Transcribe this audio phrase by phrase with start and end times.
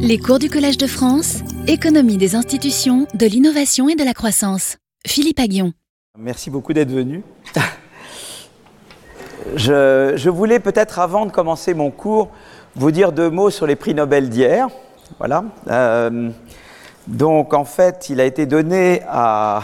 [0.00, 4.76] Les cours du Collège de France, économie des institutions, de l'innovation et de la croissance.
[5.04, 5.72] Philippe Aguillon.
[6.16, 7.24] Merci beaucoup d'être venu.
[9.56, 12.30] Je, voulais peut-être, avant de commencer mon cours,
[12.76, 14.68] vous dire deux mots sur les prix Nobel d'hier.
[15.18, 15.42] Voilà.
[15.68, 16.30] Euh,
[17.08, 19.62] donc, en fait, il a été donné à,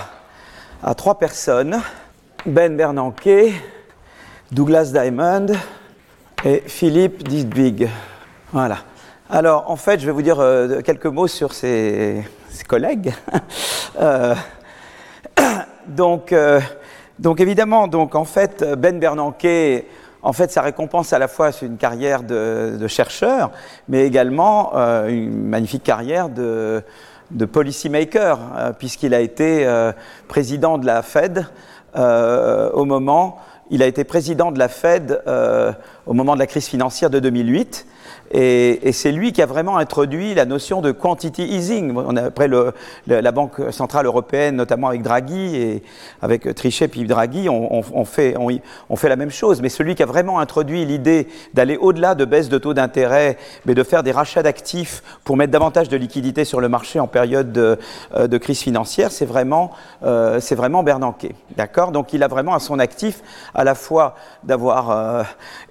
[0.96, 1.80] trois personnes
[2.44, 3.52] Ben Bernanke,
[4.50, 5.46] Douglas Diamond
[6.44, 7.88] et Philippe Disbig.
[8.52, 8.78] Voilà.
[9.30, 12.22] Alors, en fait, je vais vous dire euh, quelques mots sur ses,
[12.68, 13.12] collègues.
[14.00, 14.34] Euh,
[15.86, 16.60] donc, euh,
[17.20, 19.46] donc, évidemment, donc, en fait, Ben Bernanke,
[20.20, 23.52] en fait, sa récompense à la fois c'est une carrière de, chercheur,
[23.88, 24.72] mais également
[25.06, 26.82] une magnifique carrière de,
[27.30, 28.40] de policymaker,
[28.80, 29.64] puisqu'il a été
[30.26, 31.46] président de la Fed
[31.94, 33.38] au moment,
[33.70, 35.22] il a été président de la Fed
[36.06, 37.86] au moment de la crise financière de 2008.
[38.36, 41.96] Et, c'est lui qui a vraiment introduit la notion de quantity easing.
[42.18, 42.48] Après
[43.06, 45.82] la Banque centrale européenne, notamment avec Draghi et
[46.20, 48.34] avec Trichet puis Draghi, on, fait,
[49.08, 49.62] la même chose.
[49.62, 53.74] Mais celui qui a vraiment introduit l'idée d'aller au-delà de baisse de taux d'intérêt, mais
[53.74, 57.52] de faire des rachats d'actifs pour mettre davantage de liquidités sur le marché en période
[57.52, 57.78] de,
[58.16, 59.70] euh, crise financière, c'est vraiment,
[60.02, 61.28] euh, vraiment Bernanke.
[61.56, 61.92] D'accord?
[61.92, 63.22] Donc il a vraiment à son actif
[63.54, 65.22] à la fois d'avoir euh,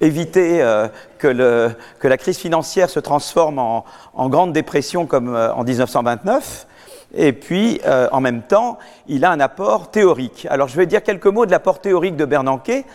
[0.01, 0.87] évité euh,
[1.23, 6.67] que, la crise financière se transforme en, grande dépression comme euh, en 1929.
[7.15, 10.47] Et puis, euh, en même temps, il a un apport théorique.
[10.49, 12.85] Alors, je vais dire quelques mots de l'apport théorique de Bernanke.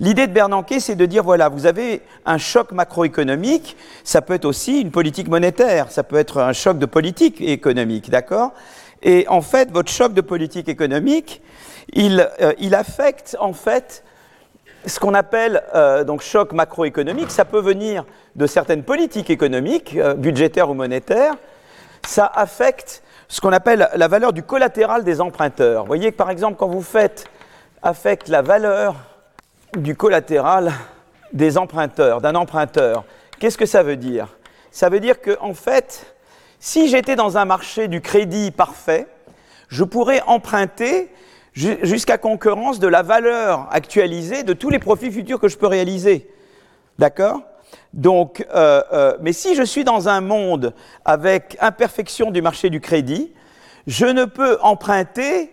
[0.00, 4.44] L'idée de Bernanke, c'est de dire, voilà, vous avez un choc macroéconomique, ça peut être
[4.44, 8.52] aussi une politique monétaire, ça peut être un choc de politique économique, d'accord?
[9.02, 11.42] Et en fait, votre choc de politique économique,
[11.92, 14.04] il, euh, il affecte, en fait,
[14.86, 18.04] ce qu'on appelle euh, donc choc macroéconomique, ça peut venir
[18.34, 21.34] de certaines politiques économiques, euh, budgétaires ou monétaires.
[22.06, 25.82] Ça affecte ce qu'on appelle la valeur du collatéral des emprunteurs.
[25.82, 27.26] Vous voyez que par exemple, quand vous faites
[27.82, 28.94] affecte la valeur
[29.76, 30.72] du collatéral
[31.32, 33.04] des emprunteurs, d'un emprunteur,
[33.38, 34.28] qu'est-ce que ça veut dire?
[34.70, 36.14] Ça veut dire que en fait,
[36.60, 39.06] si j'étais dans un marché du crédit parfait,
[39.68, 41.10] je pourrais emprunter
[41.54, 46.28] jusqu'à concurrence de la valeur actualisée de tous les profits futurs que je peux réaliser.
[46.98, 47.40] D'accord?
[47.92, 52.80] Donc, euh, euh, mais si je suis dans un monde avec imperfection du marché du
[52.80, 53.32] crédit,
[53.86, 55.52] je ne peux emprunter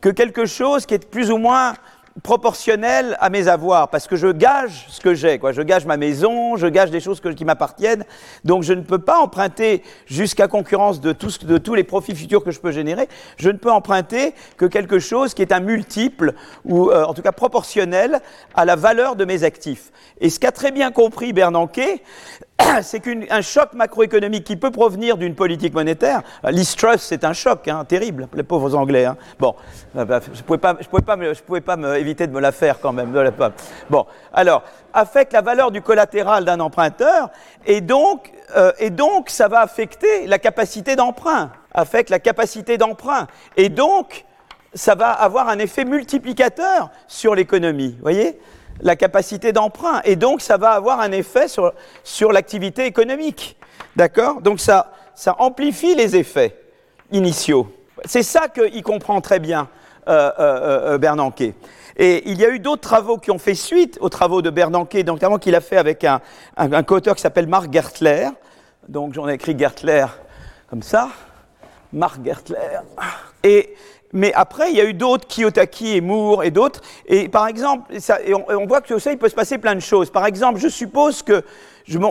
[0.00, 1.74] que quelque chose qui est plus ou moins
[2.22, 5.52] proportionnel à mes avoirs, parce que je gage ce que j'ai, quoi.
[5.52, 8.04] Je gage ma maison, je gage des choses qui m'appartiennent,
[8.44, 12.60] donc je ne peux pas emprunter jusqu'à concurrence de tous les profits futurs que je
[12.60, 13.08] peux générer.
[13.36, 16.34] Je ne peux emprunter que quelque chose qui est un multiple
[16.64, 18.20] ou euh, en tout cas proportionnel
[18.54, 19.92] à la valeur de mes actifs.
[20.20, 22.02] Et ce qu'a très bien compris Bernanke,
[22.82, 27.84] c'est qu'un choc macroéconomique qui peut provenir d'une politique monétaire, l'East c'est un choc hein,
[27.84, 29.04] terrible, les pauvres Anglais.
[29.04, 29.16] Hein.
[29.38, 29.54] Bon,
[29.94, 32.92] je ne pouvais pas, je je pouvais pas me, éviter de me la faire quand
[32.92, 33.12] même.
[33.90, 34.62] Bon, alors,
[34.92, 37.30] affecte la valeur du collatéral d'un emprunteur
[37.66, 43.26] et donc, euh, et donc ça va affecter la capacité d'emprunt, affecte la capacité d'emprunt
[43.56, 44.24] et donc
[44.74, 47.96] ça va avoir un effet multiplicateur sur l'économie.
[48.02, 48.38] Voyez?
[48.80, 50.00] La capacité d'emprunt.
[50.04, 51.72] Et donc, ça va avoir un effet sur,
[52.04, 53.56] sur l'activité économique.
[53.94, 54.40] D'accord?
[54.40, 56.58] Donc, ça, ça amplifie les effets
[57.10, 57.72] initiaux.
[58.04, 59.68] C'est ça qu'il comprend très bien,
[60.08, 61.54] euh, euh, Bernanke.
[61.96, 64.94] Et il y a eu d'autres travaux qui ont fait suite aux travaux de Bernanke,
[65.06, 66.20] notamment qu'il a fait avec un,
[66.56, 68.28] un, un co-auteur qui s'appelle Marc Gertler.
[68.86, 70.04] Donc, j'en ai écrit Gertler
[70.68, 71.08] comme ça.
[71.92, 72.80] Marc Gertler.
[73.42, 73.74] Et
[74.12, 76.80] mais après, il y a eu d'autres, Kiyotaki et Moore et d'autres.
[77.06, 77.92] Et par exemple,
[78.48, 80.10] on, voit que ça, il peut se passer plein de choses.
[80.10, 81.42] Par exemple, je suppose que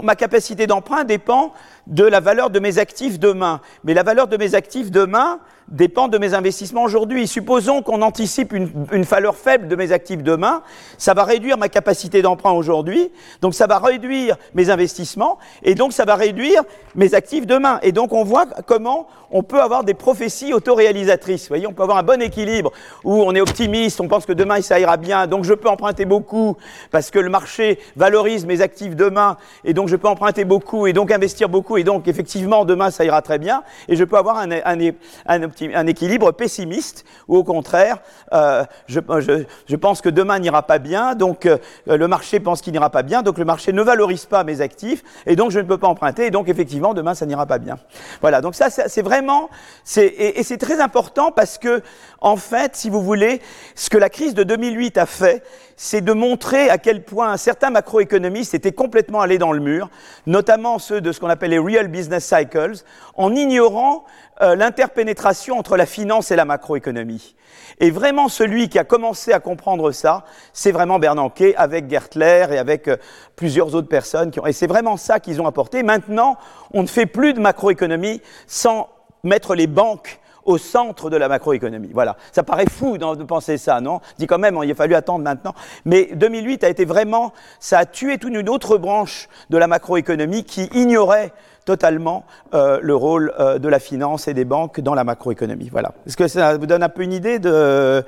[0.03, 1.53] ma capacité d'emprunt dépend
[1.87, 3.61] de la valeur de mes actifs demain.
[3.83, 7.27] Mais la valeur de mes actifs demain dépend de mes investissements aujourd'hui.
[7.27, 10.61] Supposons qu'on anticipe une, une, valeur faible de mes actifs demain,
[10.97, 13.11] ça va réduire ma capacité d'emprunt aujourd'hui,
[13.41, 16.61] donc ça va réduire mes investissements, et donc ça va réduire
[16.95, 17.79] mes actifs demain.
[17.81, 21.43] Et donc on voit comment on peut avoir des prophéties autoréalisatrices.
[21.43, 22.71] Vous voyez, on peut avoir un bon équilibre
[23.03, 26.05] où on est optimiste, on pense que demain ça ira bien, donc je peux emprunter
[26.05, 26.55] beaucoup
[26.91, 30.93] parce que le marché valorise mes actifs demain, et donc je peux emprunter beaucoup, et
[30.93, 34.37] donc investir beaucoup, et donc effectivement demain ça ira très bien, et je peux avoir
[34.37, 34.91] un, un, un,
[35.25, 37.99] un équilibre pessimiste, ou au contraire,
[38.33, 42.89] euh, je, pense que demain n'ira pas bien, donc euh, le marché pense qu'il n'ira
[42.89, 45.77] pas bien, donc le marché ne valorise pas mes actifs, et donc je ne peux
[45.77, 47.77] pas emprunter, et donc effectivement demain ça n'ira pas bien.
[48.21, 49.49] Voilà, donc ça c'est vraiment,
[49.97, 51.81] et c'est très important parce que,
[52.25, 53.39] en fait, si vous voulez,
[53.75, 55.43] ce que la crise de 2008 a fait,
[55.77, 59.91] c'est de montrer à quel point certains macroéconomistes étaient complètement allés dans le mur,
[60.25, 62.83] notamment ceux de ce qu'on appelle les real business cycles,
[63.13, 64.05] en ignorant
[64.41, 67.35] euh, l'interpénétration entre la finance et la macroéconomie.
[67.79, 72.57] Et vraiment, celui qui a commencé à comprendre ça, c'est vraiment Bernanke avec Gertler et
[72.57, 72.97] avec euh,
[73.35, 74.31] plusieurs autres personnes.
[74.31, 75.83] Qui ont, et c'est vraiment ça qu'ils ont apporté.
[75.83, 76.37] Maintenant,
[76.73, 78.89] on ne fait plus de macroéconomie sans
[79.23, 81.89] mettre les banques au centre de la macroéconomie.
[81.93, 82.15] Voilà.
[82.31, 83.99] Ça paraît fou de penser ça, non?
[84.17, 85.53] Dit quand même, il a fallu attendre maintenant.
[85.85, 90.43] Mais 2008 a été vraiment, ça a tué toute une autre branche de la macroéconomie
[90.43, 91.33] qui ignorait
[91.65, 95.69] totalement euh, le rôle euh, de la finance et des banques dans la macroéconomie.
[95.71, 95.93] Voilà.
[96.05, 98.05] Est-ce que ça vous donne un peu une idée de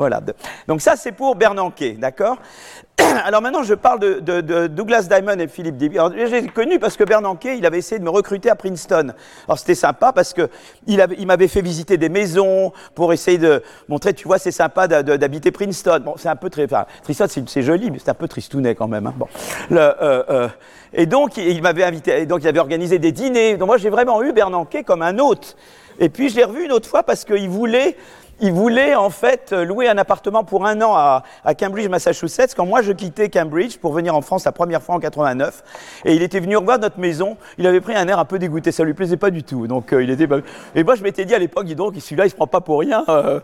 [0.00, 0.22] voilà.
[0.66, 2.38] Donc ça, c'est pour Bernanke, d'accord
[3.26, 5.98] Alors maintenant, je parle de, Douglas Diamond et Philippe Diby.
[5.98, 9.12] Alors, j'ai connu parce que Bernanke, il avait essayé de me recruter à Princeton.
[9.46, 10.48] Alors, c'était sympa parce que
[10.86, 15.50] il, m'avait fait visiter des maisons pour essayer de montrer, tu vois, c'est sympa d'habiter
[15.50, 16.00] Princeton.
[16.02, 18.88] Bon, c'est un peu très, enfin, Princeton, c'est joli, mais c'est un peu tristounet quand
[18.88, 19.06] même.
[19.06, 19.14] Hein.
[19.18, 19.28] Bon.
[19.72, 20.48] Euh, euh,
[20.94, 23.58] et donc, il m'avait invité, donc il avait organisé des dîners.
[23.58, 25.58] Donc moi, j'ai vraiment eu Bernanke comme un hôte.
[25.98, 27.98] Et puis, je l'ai revu une autre fois parce qu'il voulait
[28.40, 31.22] il voulait en fait louer un appartement pour un an à,
[31.58, 35.00] Cambridge, Massachusetts, quand moi je quittais Cambridge pour venir en France la première fois en
[35.00, 35.62] 89.
[36.04, 37.36] Et il était venu revoir notre maison.
[37.58, 39.66] Il avait pris un air un peu dégoûté, ça lui plaisait pas du tout.
[39.66, 40.28] Donc euh, il était.
[40.74, 42.80] Et moi je m'étais dit à l'époque, dis donc, celui-là il se prend pas pour
[42.80, 43.04] rien.
[43.08, 43.40] Euh.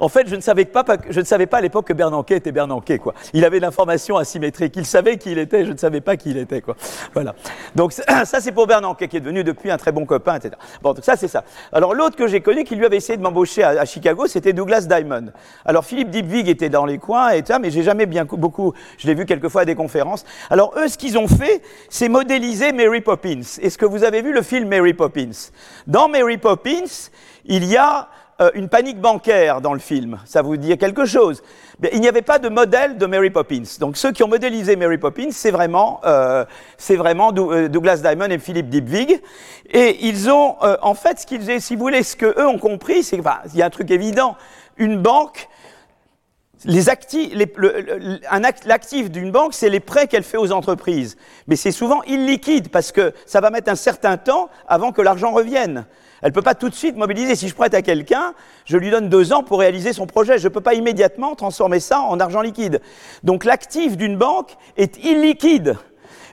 [0.00, 2.52] En fait, je ne savais pas, je ne savais pas à l'époque que Bernanke était
[2.52, 3.14] Bernanke, quoi.
[3.34, 4.74] Il avait l'information asymétrique.
[4.76, 6.74] Il savait qui il était, je ne savais pas qui il était, quoi.
[7.12, 7.34] Voilà.
[7.74, 7.92] Donc,
[8.24, 10.54] ça, c'est pour Bernanke, qui est devenu depuis un très bon copain, etc.
[10.82, 11.44] Bon, donc ça, c'est ça.
[11.70, 14.86] Alors, l'autre que j'ai connu, qui lui avait essayé de m'embaucher à, Chicago, c'était Douglas
[14.88, 15.26] Diamond.
[15.66, 19.06] Alors, Philippe Dipvig était dans les coins, et ça, mais j'ai jamais bien beaucoup, je
[19.06, 20.24] l'ai vu quelquefois à des conférences.
[20.48, 23.42] Alors, eux, ce qu'ils ont fait, c'est modéliser Mary Poppins.
[23.60, 25.50] Est-ce que vous avez vu le film Mary Poppins?
[25.86, 27.10] Dans Mary Poppins,
[27.44, 28.08] il y a
[28.40, 30.18] euh, une panique bancaire dans le film.
[30.24, 31.42] Ça vous dit quelque chose
[31.92, 33.64] Il n'y avait pas de modèle de Mary Poppins.
[33.78, 36.46] Donc ceux qui ont modélisé Mary Poppins, c'est vraiment, euh,
[36.88, 39.20] vraiment euh, Douglas Diamond et Philippe Dipvig.
[39.68, 43.18] Et ils ont, en fait, ce qu'ils, si vous voulez, ce qu'eux ont compris, c'est
[43.18, 44.36] qu'il y a un truc évident.
[44.78, 45.48] Une banque,
[46.64, 47.32] les actifs,
[48.64, 51.16] l'actif d'une banque, c'est les prêts qu'elle fait aux entreprises.
[51.46, 55.30] Mais c'est souvent illiquide parce que ça va mettre un certain temps avant que l'argent
[55.30, 55.84] revienne.
[56.22, 57.34] Elle ne peut pas tout de suite mobiliser.
[57.34, 58.34] Si je prête à quelqu'un,
[58.64, 60.38] je lui donne deux ans pour réaliser son projet.
[60.38, 62.80] Je ne peux pas immédiatement transformer ça en argent liquide.
[63.22, 65.76] Donc l'actif d'une banque est illiquide.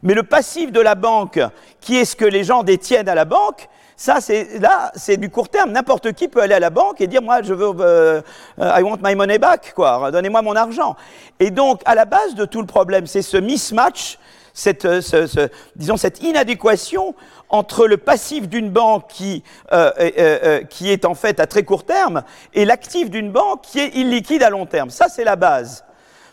[0.04, 1.39] Mais le passif de la banque,
[1.80, 3.68] qui est ce que les gens détiennent à la banque,
[4.00, 5.72] ça, c'est là, c'est du court terme.
[5.72, 8.22] N'importe qui peut aller à la banque et dire, moi, je veux, euh,
[8.60, 10.12] I want my money back, quoi.
[10.12, 10.95] Donnez-moi mon argent.
[11.40, 14.19] Et donc, à la base de tout le problème, c'est ce mismatch,
[14.57, 17.13] cette, euh, ce, disons, cette inadéquation
[17.50, 21.63] entre le passif d'une banque qui, euh, euh, euh, qui est en fait à très
[21.63, 22.24] court terme
[22.56, 24.89] et l'actif d'une banque qui est illiquide à long terme.
[24.89, 25.86] Ça, c'est la base.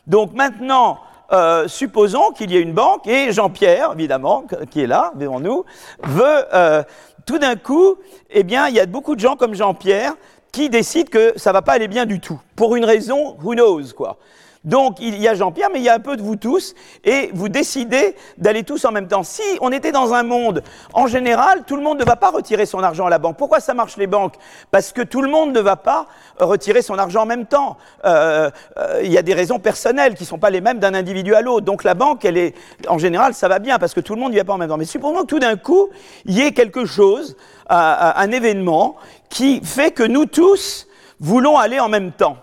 [0.07, 1.01] Donc maintenant,
[1.33, 5.67] euh, supposons qu'il y ait une banque et Jean-Pierre, évidemment, qui est là devant nous,
[6.03, 6.83] veut euh,
[7.27, 7.97] tout d'un coup,
[8.31, 10.15] eh bien, il y a beaucoup de gens comme Jean-Pierre
[10.51, 13.93] qui décident que ça va pas aller bien du tout, pour une raison, who knows,
[13.95, 14.17] quoi.
[14.65, 16.75] Donc il y a Jean-Pierre, mais il y a un peu de vous tous,
[17.05, 19.23] et vous décidez d'aller tous en même temps.
[19.23, 20.63] Si on était dans un monde,
[20.93, 23.37] en général, tout le monde ne va pas retirer son argent à la banque.
[23.37, 24.35] Pourquoi ça marche les banques?
[24.71, 26.07] Parce que tout le monde ne va pas
[26.39, 27.77] retirer son argent en même temps.
[28.05, 30.95] Euh, euh, il y a des raisons personnelles qui ne sont pas les mêmes d'un
[30.95, 31.67] individu à l'autre.
[31.67, 32.55] Donc la banque, elle est,
[32.89, 34.69] en général, ça va bien parce que tout le monde n'y va pas en même
[34.69, 34.77] temps.
[34.77, 35.89] Mais supposons que tout d'un coup,
[36.25, 37.37] il y ait quelque chose,
[37.71, 38.97] euh, un événement
[39.29, 40.87] qui fait que nous tous
[41.21, 42.37] voulons aller en même temps.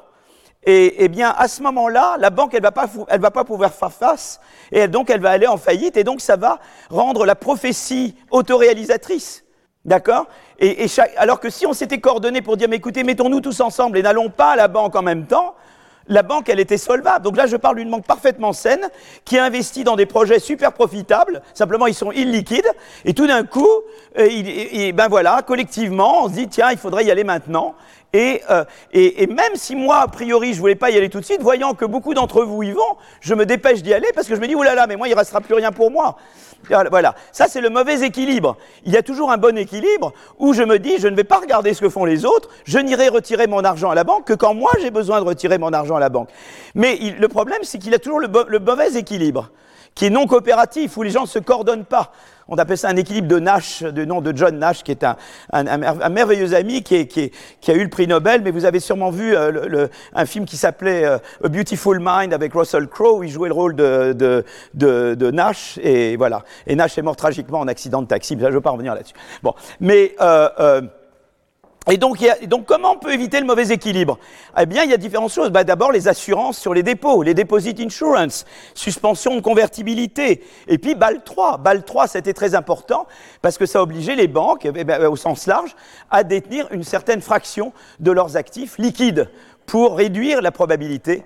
[0.63, 3.91] Et, eh bien, à ce moment-là, la banque, elle va pas, va pas pouvoir faire
[3.91, 4.39] face,
[4.71, 9.43] et donc elle va aller en faillite, et donc ça va rendre la prophétie autoréalisatrice.
[9.83, 10.27] D'accord?
[10.59, 10.85] Et,
[11.17, 14.29] Alors que si on s'était coordonné pour dire, mais écoutez, mettons-nous tous ensemble et n'allons
[14.29, 15.55] pas à la banque en même temps,
[16.07, 17.23] la banque, elle était solvable.
[17.23, 18.89] Donc là, je parle d'une banque parfaitement saine
[19.23, 21.41] qui a investi dans des projets super profitables.
[21.53, 22.69] Simplement, ils sont illiquides.
[23.05, 23.69] Et tout d'un coup,
[24.17, 27.75] euh, ben voilà, collectivement, on se dit tiens, il faudrait y aller maintenant.
[28.15, 31.25] Euh, et, et, même si moi, a priori, je voulais pas y aller tout de
[31.25, 34.35] suite, voyant que beaucoup d'entre vous y vont, je me dépêche d'y aller parce que
[34.35, 36.17] je me dis, là, mais moi, il restera plus rien pour moi.
[36.69, 38.55] Voilà, ça c'est le mauvais équilibre.
[38.85, 41.39] Il y a toujours un bon équilibre où je me dis, je ne vais pas
[41.39, 44.33] regarder ce que font les autres, je n'irai retirer mon argent à la banque que
[44.33, 46.29] quand moi j'ai besoin de retirer mon argent à la banque.
[46.75, 49.49] Mais le problème, c'est qu'il y a toujours le, le mauvais équilibre
[49.95, 52.11] qui est non coopératif, où les gens ne se coordonnent pas.
[52.47, 56.09] On appelle ça un équilibre de Nash, de nom de John Nash, qui est un,
[56.09, 57.31] merveilleux ami qui,
[57.67, 61.05] a eu le prix Nobel, mais vous avez sûrement vu euh, un film qui s'appelait
[61.05, 66.17] euh, A Beautiful Mind avec Russell Crowe, où il jouait le rôle de, Nash, et
[66.17, 66.43] voilà.
[66.67, 69.15] Et Nash est mort tragiquement en accident de taxi, je ne veux pas revenir là-dessus.
[69.41, 70.13] Bon, mais...
[70.19, 70.81] Euh,
[71.89, 74.19] Et donc, donc, comment on peut éviter le mauvais équilibre?
[74.55, 75.49] Eh bien, il y a différentes choses.
[75.49, 78.45] Bah, D'abord, les assurances sur les dépôts, les deposit insurance,
[78.75, 80.43] suspension de convertibilité.
[80.67, 81.57] Et puis, BAL 3.
[81.57, 83.07] BAL 3, c'était très important
[83.41, 85.75] parce que ça obligeait les banques, eh ben, au sens large,
[86.11, 89.27] à détenir une certaine fraction de leurs actifs liquides
[89.71, 91.23] pour réduire la probabilité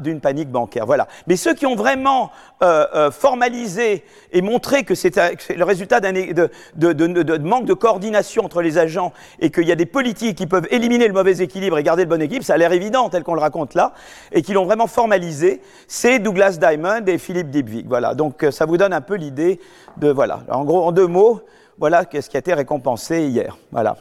[0.00, 0.86] d'une panique bancaire.
[0.86, 1.06] Voilà.
[1.28, 4.02] Mais ceux qui ont vraiment euh, euh, formalisé
[4.32, 5.14] et montré que c'est
[5.54, 9.86] le résultat d'un de, manque de coordination entre les agents et qu'il y a des
[9.86, 12.72] politiques qui peuvent éliminer le mauvais équilibre et garder le bon équilibre, ça a l'air
[12.72, 13.92] évident tel qu'on le raconte là,
[14.32, 17.86] et qui l'ont vraiment formalisé, c'est Douglas Diamond et Philippe Dybvig.
[17.86, 18.16] Voilà.
[18.16, 19.60] Donc euh, ça vous donne un peu l'idée
[19.98, 20.40] de voilà.
[20.50, 21.40] En gros, en deux mots,
[21.78, 23.56] voilà ce qui a été récompensé hier.
[23.70, 23.96] Voilà.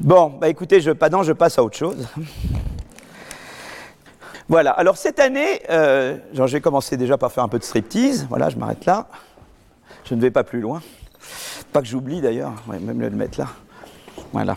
[0.00, 2.08] Bon, bah écoutez, je, je passe à autre chose.
[4.48, 8.26] Voilà, alors cette année, euh, je vais commencer déjà par faire un peu de striptease.
[8.30, 9.08] Voilà, je m'arrête là.
[10.04, 10.80] Je ne vais pas plus loin.
[11.74, 13.48] Pas que j'oublie d'ailleurs, même le mettre là.
[14.32, 14.56] Voilà.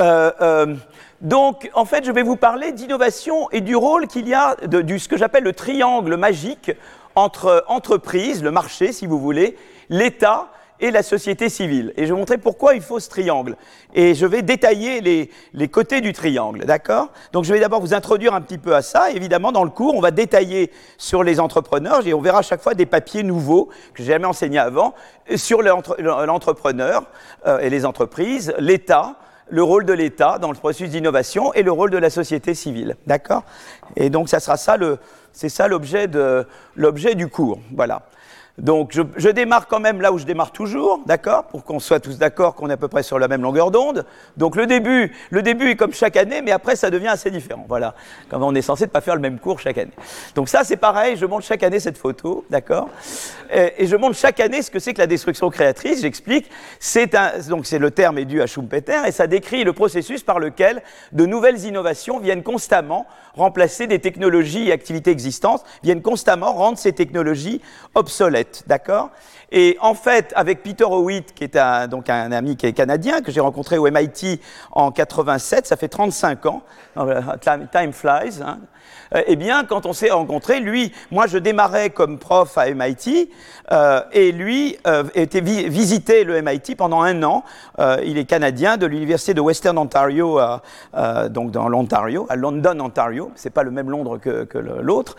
[0.00, 0.74] Euh, euh,
[1.20, 4.80] donc, en fait, je vais vous parler d'innovation et du rôle qu'il y a de,
[4.80, 6.72] du ce que j'appelle le triangle magique
[7.14, 9.56] entre entreprise, le marché, si vous voulez,
[9.88, 10.48] l'État
[10.80, 11.92] et la société civile.
[11.96, 13.56] Et je vais montrer pourquoi il faut ce triangle.
[13.94, 17.12] Et je vais détailler les, les côtés du triangle, d'accord?
[17.32, 19.10] Donc je vais d'abord vous introduire un petit peu à ça.
[19.10, 22.62] Évidemment, dans le cours, on va détailler sur les entrepreneurs, et on verra à chaque
[22.62, 24.94] fois des papiers nouveaux que j'ai jamais enseignés avant,
[25.36, 27.04] sur l'entrepreneur
[27.46, 29.16] euh, et les entreprises, l'État,
[29.50, 32.96] le rôle de l'État dans le processus d'innovation et le rôle de la société civile,
[33.06, 33.44] d'accord?
[33.96, 34.98] Et donc ça sera ça le,
[35.32, 38.02] c'est ça l'objet de l'objet du cours, voilà.
[38.58, 42.18] Donc je, démarre quand même là où je démarre toujours, d'accord, pour qu'on soit tous
[42.18, 44.04] d'accord qu'on est à peu près sur la même longueur d'onde.
[44.36, 47.64] Donc le début, le début est comme chaque année, mais après ça devient assez différent.
[47.68, 47.94] Voilà,
[48.28, 49.92] comme on est censé ne pas faire le même cours chaque année.
[50.34, 52.88] Donc ça c'est pareil, je montre chaque année cette photo, d'accord,
[53.52, 56.02] et, je montre chaque année ce que c'est que la destruction créatrice.
[56.02, 56.50] J'explique.
[56.80, 57.16] C'est
[57.48, 60.82] donc c'est le terme est dû à Schumpeter et ça décrit le processus par lequel
[61.12, 66.92] de nouvelles innovations viennent constamment remplacer des technologies et activités existantes, viennent constamment rendre ces
[66.92, 67.60] technologies
[67.94, 69.10] obsolètes d'accord?
[69.50, 73.22] Et en fait, avec Peter Howitt, qui est un, donc un ami qui est canadien,
[73.22, 74.40] que j'ai rencontré au MIT
[74.72, 76.62] en 87, ça fait 35 ans,
[77.72, 78.58] time, flies, hein.
[79.14, 83.30] euh, eh bien, quand on s'est rencontrés, lui, moi je démarrais comme prof à MIT,
[83.72, 87.44] euh, et lui euh, était visité le MIT pendant un an.
[88.04, 90.38] il est canadien de l'université de Western Ontario,
[91.30, 93.30] donc dans l'Ontario, à London, Ontario.
[93.34, 95.16] C'est pas le même Londres que l'autre.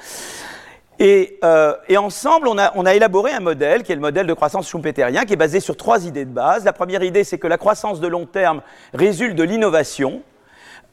[1.01, 5.23] Euh, et, ensemble, on a, élaboré un modèle qui est le modèle de croissance schumpeterien,
[5.23, 6.65] qui est basé sur trois idées de base.
[6.65, 8.61] La première idée, c'est que la croissance de long terme
[8.93, 10.21] résulte de l'innovation.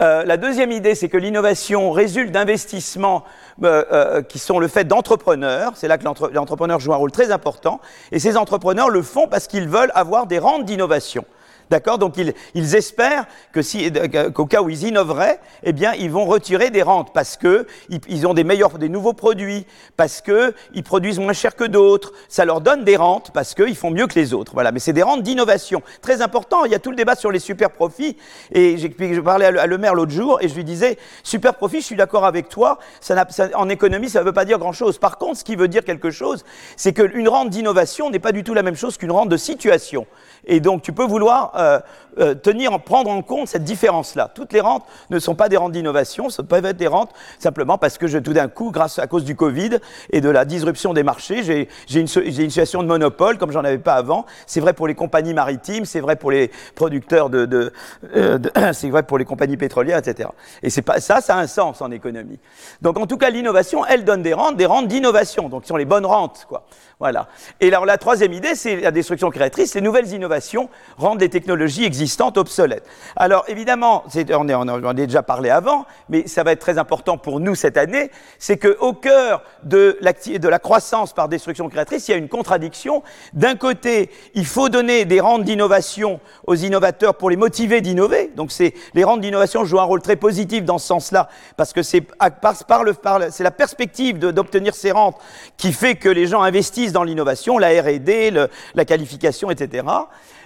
[0.02, 3.24] Euh, la deuxième idée, c'est que l'innovation résulte d'investissements
[3.64, 5.72] euh, qui sont le fait d'entrepreneurs.
[5.74, 7.80] C'est là que l'entrepreneur joue un rôle très important.
[8.12, 11.24] Et ces entrepreneurs le font parce qu'ils veulent avoir des rentes d'innovation.
[11.70, 11.98] D'accord?
[11.98, 12.16] Donc
[12.54, 13.90] ils, espèrent que si,
[14.34, 18.26] qu'au cas où ils innoveraient, eh bien, ils vont retirer des rentes parce que ils,
[18.26, 22.12] ont des meilleurs, des nouveaux produits, parce que ils produisent moins cher que d'autres.
[22.28, 24.52] Ça leur donne des rentes parce qu'ils font mieux que les autres.
[24.54, 24.70] Voilà.
[24.72, 25.82] Mais c'est des rentes d'innovation.
[26.02, 26.64] Très important.
[26.64, 28.16] Il y a tout le débat sur les super profits.
[28.52, 31.86] Et je parlais à Le Maire l'autre jour et je lui disais, super profit, je
[31.86, 32.78] suis d'accord avec toi.
[33.00, 34.98] Ça, en économie, ça ne veut pas dire grand chose.
[34.98, 36.44] Par contre, ce qui veut dire quelque chose,
[36.76, 40.06] c'est qu'une rente d'innovation n'est pas du tout la même chose qu'une rente de situation.
[40.46, 41.80] Et donc, tu peux vouloir euh,
[42.18, 44.30] euh, tenir, prendre en compte cette différence-là.
[44.34, 47.76] Toutes les rentes ne sont pas des rentes d'innovation, ça peuvent être des rentes simplement
[47.76, 49.78] parce que je, tout d'un coup, grâce à cause du Covid
[50.10, 51.68] et de la disruption des marchés, j'ai
[52.00, 54.24] une, une, situation de monopole comme j'en avais pas avant.
[54.46, 57.72] C'est vrai pour les compagnies maritimes, c'est vrai pour les producteurs de, de,
[58.16, 58.38] euh,
[58.72, 60.30] c'est vrai pour les compagnies pétrolières, etc.
[60.62, 62.38] Et c'est pas ça, ça a un sens en économie.
[62.80, 65.76] Donc en tout cas, l'innovation, elle donne des rentes, des rentes d'innovation, donc qui sont
[65.76, 66.64] les bonnes rentes, quoi.
[66.98, 67.28] Voilà.
[67.60, 69.74] Et alors la troisième idée, c'est la destruction créatrice.
[69.74, 72.05] Les nouvelles innovations rendent les technologies existantes
[72.36, 72.86] obsolètes.
[73.16, 77.40] Alors évidemment, on, en a déjà parlé avant, mais ça va être très important pour
[77.40, 82.18] nous cette année, c'est qu'au cœur de, la croissance par destruction créatrice, il y a
[82.18, 83.02] une contradiction.
[83.32, 88.32] D'un côté, il faut donner des rentes d'innovation aux innovateurs pour les motiver d'innover.
[88.34, 88.52] Donc
[88.94, 93.50] les rentes d'innovation jouent un rôle très positif dans ce sens-là, parce que c'est la
[93.50, 95.16] perspective d'obtenir ces rentes
[95.56, 98.32] qui fait que les gens investissent dans l'innovation, la R&D,
[98.74, 99.84] la qualification, etc.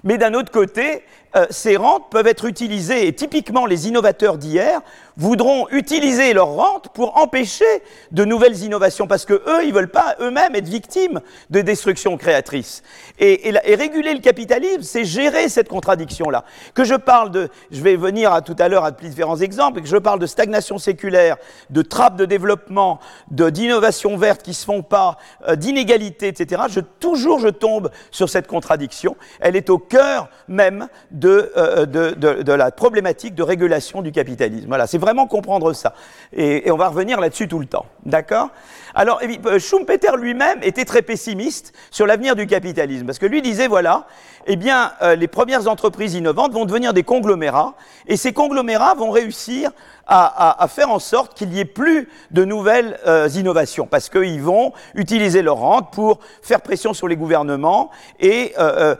[0.05, 1.05] Mais d'un autre côté,
[1.37, 4.81] euh, ces rentes peuvent être utilisées, et typiquement les innovateurs d'hier
[5.17, 7.65] voudront utiliser leurs rentes pour empêcher
[8.11, 11.21] de nouvelles innovations, parce que eux, ils veulent pas eux-mêmes être victimes
[11.51, 12.83] de destruction créatrice.
[13.19, 16.45] Et, réguler le capitalisme, c'est gérer cette contradiction-là.
[16.75, 19.87] Que je parle de, je vais venir à tout à l'heure à différents exemples, que
[19.89, 21.37] je parle de stagnation séculaire,
[21.69, 22.99] de trappes de développement,
[23.31, 25.19] de d'innovation verte qui se font pas,
[25.49, 26.63] euh, d'inégalité, etc.
[26.69, 29.17] Je toujours je tombe sur cette contradiction.
[29.41, 30.89] Elle est au cœur même
[31.21, 34.67] de, de, la problématique de régulation du capitalisme.
[34.69, 35.95] Voilà, c'est vraiment comprendre ça.
[36.33, 37.87] Et on va revenir là-dessus tout le temps.
[38.05, 38.51] D'accord?
[38.95, 39.21] Alors,
[39.59, 44.07] Schumpeter lui-même était très pessimiste sur l'avenir du capitalisme, parce que lui disait, voilà,
[44.47, 47.75] eh bien, euh, les premières entreprises innovantes vont devenir des conglomérats,
[48.07, 49.71] et ces conglomérats vont réussir
[50.13, 54.73] à, faire en sorte qu'il n'y ait plus de nouvelles euh, innovations, parce qu'ils vont
[54.97, 58.97] utiliser leur rente pour faire pression sur les gouvernements et, euh,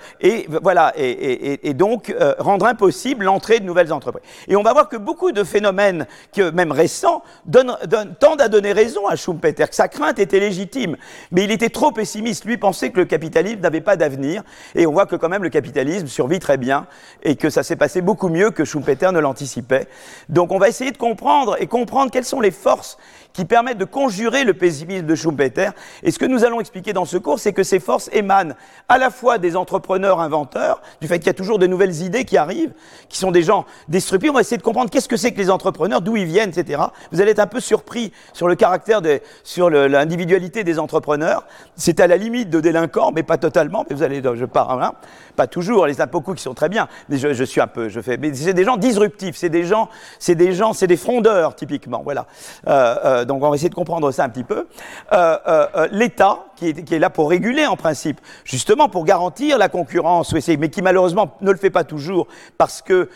[0.63, 4.23] voilà, et, donc rendre impossible l'entrée de nouvelles entreprises.
[4.47, 6.07] Et on va voir que beaucoup de phénomènes,
[6.37, 10.99] même récents, tendent à donner raison à Schumpeter, sa crainte était légitime,
[11.31, 12.45] mais il était trop pessimiste.
[12.45, 14.43] Lui pensait que le capitalisme n'avait pas d'avenir,
[14.75, 16.87] et on voit que quand même le capitalisme survit très bien
[17.23, 19.89] et que ça s'est passé beaucoup mieux que Schumpeter ne l'anticipait.
[20.29, 22.99] Donc on va essayer de comprendre et comprendre quelles sont les forces
[23.33, 25.71] qui permettent de conjurer le pessimisme de Schumpeter.
[26.03, 28.55] Et ce que nous allons expliquer dans ce cours, c'est que ces forces émanent
[28.89, 32.25] à la fois des entrepreneurs inventeurs, du fait qu'il y a toujours de nouvelles idées
[32.25, 32.73] qui arrivent,
[33.09, 34.31] qui sont des gens disruptifs.
[34.31, 36.83] On va essayer de comprendre qu'est-ce que c'est que les entrepreneurs, d'où ils viennent, etc.
[37.13, 41.47] Vous allez être un peu surpris sur le caractère, de, sur l'individualité des entrepreneurs.
[41.77, 43.85] C'est à la limite de délinquants, mais pas totalement.
[43.89, 44.95] Mais vous allez, je pars, hein,
[45.37, 45.87] pas toujours.
[45.87, 48.17] Les beaucoup qui sont très bien, mais je, suis un peu, je fais.
[48.17, 49.37] Mais c'est des gens disruptifs.
[49.37, 52.03] C'est des gens, c'est des gens, c'est des frondeurs typiquement.
[52.05, 52.27] Voilà.
[52.67, 54.67] Euh, euh, euh, donc on va essayer de comprendre ça un petit peu.
[55.13, 60.35] Euh, euh, L'État, qui est, là pour réguler en principe, justement pour garantir la concurrence,
[60.49, 62.27] mais qui malheureusement ne le fait pas toujours,
[62.59, 63.09] parce que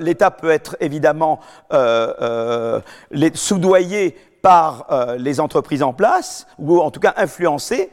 [0.00, 1.38] l'État peut être évidemment
[3.34, 7.90] soudoyé par les entreprises en place, ou en tout cas influencé.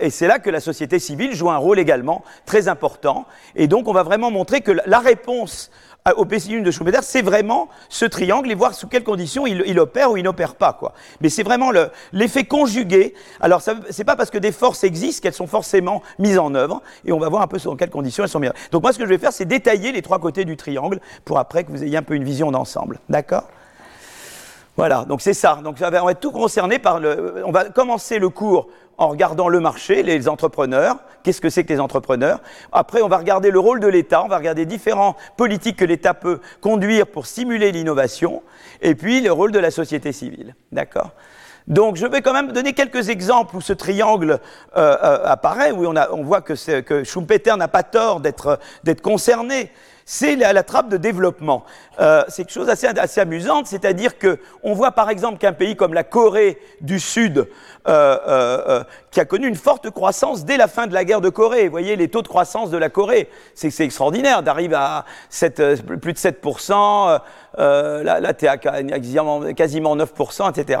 [0.00, 3.24] et c'est là que la société civile joue un rôle également très important.
[3.56, 5.70] Et donc, on va vraiment montrer que la réponse
[6.16, 10.10] au pessimisme de Schumpeter, c'est vraiment ce triangle et voir sous quelles conditions il, opère
[10.10, 10.74] ou il n'opère pas.
[10.74, 10.92] Quoi.
[11.22, 11.70] Mais c'est vraiment
[12.12, 13.14] l'effet conjugué.
[13.40, 16.82] Alors, ce n'est pas parce que des forces existent qu'elles sont forcément mises en œuvre,
[17.06, 18.52] et on va voir un peu dans quelles conditions elles sont mises.
[18.70, 21.38] Donc moi, ce que je vais faire, c'est détailler les trois côtés du triangle pour
[21.38, 23.00] après que vous ayez un peu une vision d'ensemble.
[23.08, 23.44] D'accord?
[24.76, 25.60] Voilà, donc c'est ça.
[25.62, 27.42] Donc on va être tout concerné par le.
[27.46, 28.66] On va commencer le cours
[28.98, 32.40] en regardant le marché, les entrepreneurs, qu'est-ce que c'est que les entrepreneurs?
[32.72, 36.14] Après, on va regarder le rôle de l'État, on va regarder différentes politiques que l'État
[36.14, 38.42] peut conduire pour stimuler l'innovation,
[38.82, 40.54] et puis le rôle de la société civile.
[40.72, 41.12] D'accord?
[41.66, 44.38] Donc je vais quand même donner quelques exemples où ce triangle
[44.76, 46.54] euh, euh, apparaît, où on, voit que,
[47.04, 49.70] Schumpeter n'a pas tort d'être concerné
[50.04, 51.64] c'est la, trappe de développement.
[52.00, 55.94] Euh, c'est quelque chose assez amusante, c'est-à-dire que on voit par exemple qu'un pays comme
[55.94, 57.48] la Corée du Sud,
[57.86, 61.28] euh, euh, qui a connu une forte croissance dès la fin de la guerre de
[61.28, 65.04] Corée, vous voyez les taux de croissance de la Corée, c'est extraordinaire, d'arriver à
[66.00, 67.20] plus de 7%,
[67.58, 69.40] là, là tu à quasiment,
[69.96, 70.80] 9%, etc.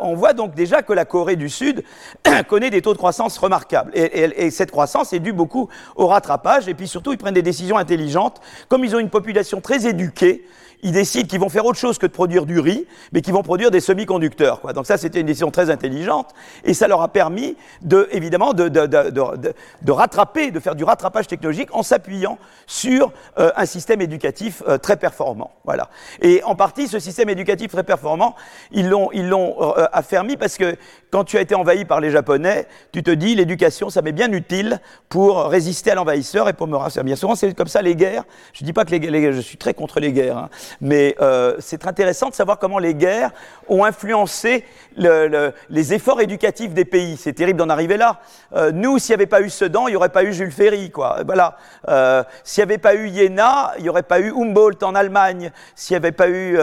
[0.00, 1.84] on voit donc déjà que la Corée du Sud
[2.48, 3.90] connaît des taux de croissance remarquables.
[3.94, 7.76] et cette croissance est due beaucoup au rattrapage, et puis surtout ils prennent des décisions
[7.76, 10.46] intelligentes comme ils ont une population très éduquée,
[10.82, 13.42] ils décident qu'ils vont faire autre chose que de produire du riz, mais qu'ils vont
[13.42, 14.60] produire des semi-conducteurs.
[14.74, 16.30] Donc ça, c'était une décision très intelligente,
[16.64, 21.68] et ça leur a permis, de, évidemment, de, de, rattraper, de faire du rattrapage technologique
[21.72, 25.52] en s'appuyant sur euh, un système éducatif euh, très performant.
[25.64, 25.88] Voilà.
[26.20, 28.34] Et en partie, ce système éducatif très performant,
[28.70, 30.76] ils l'ont, ils l'ont euh, affermi parce que
[31.10, 34.32] quand tu as été envahi par les Japonais, tu te dis l'éducation, ça m'est bien
[34.32, 37.04] utile pour résister à l'envahisseur et pour me rassurer.
[37.04, 38.24] Bien souvent, c'est comme ça les guerres.
[38.52, 41.86] Je dis pas que les, je suis très contre les guerres, hein, mais euh, c'est
[41.86, 43.30] intéressant de savoir comment les guerres
[43.68, 44.64] ont influencé
[44.96, 47.16] les efforts éducatifs des pays.
[47.16, 48.20] C'est terrible d'en arriver là.
[48.54, 50.90] Euh, nous, s'il n'y avait pas eu Sedan, il n'y aurait pas eu Jules Ferry.
[50.90, 51.22] Quoi.
[51.26, 51.56] Voilà.
[51.88, 55.50] Euh, s'il n'y avait pas eu Iéna, il n'y aurait pas eu Humboldt en Allemagne.
[55.74, 56.56] S'il n'y avait, pas eu,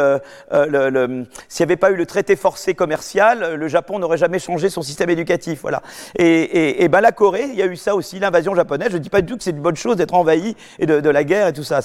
[0.51, 5.61] le, traité forcé commercial, le Japon n'aurait jamais changé son système éducatif.
[5.61, 5.81] Voilà.
[6.17, 8.89] Et, ben, la Corée, il y a eu ça aussi, l'invasion japonaise.
[8.91, 11.09] Je ne dis pas du tout que c'est une bonne chose d'être envahi et de,
[11.09, 11.81] la guerre et tout ça.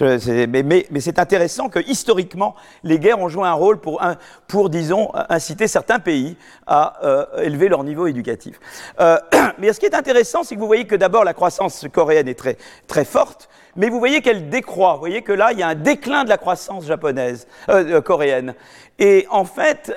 [0.00, 5.98] mais c'est intéressant que historiquement, les guerres ont joué un rôle pour, disons, inciter certains
[5.98, 8.60] pays à euh, élever leur niveau éducatif.
[9.00, 9.18] Euh,
[9.58, 12.38] mais ce qui est intéressant, c'est que vous voyez que d'abord la croissance coréenne est
[12.38, 14.94] très, très forte, mais vous voyez qu'elle décroît.
[14.94, 18.54] Vous voyez que là, il y a un déclin de la croissance japonaise, euh, coréenne.
[19.00, 19.92] Et en fait,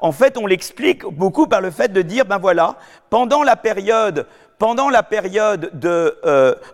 [0.00, 2.76] en fait, on l'explique beaucoup par le fait de dire, ben voilà,
[3.08, 4.26] pendant la période,
[4.58, 6.18] pendant la période de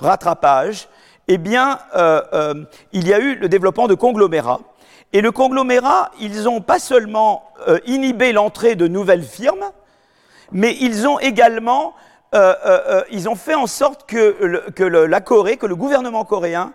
[0.00, 0.88] rattrapage,
[1.28, 2.54] eh bien, euh, euh,
[2.92, 4.60] il y a eu le développement de conglomérats.
[5.12, 9.70] Et le conglomérat, ils n'ont pas seulement euh, inhibé l'entrée de nouvelles firmes,
[10.50, 11.94] mais ils ont également
[13.10, 16.72] ils ont fait en sorte que la Corée, que le gouvernement coréen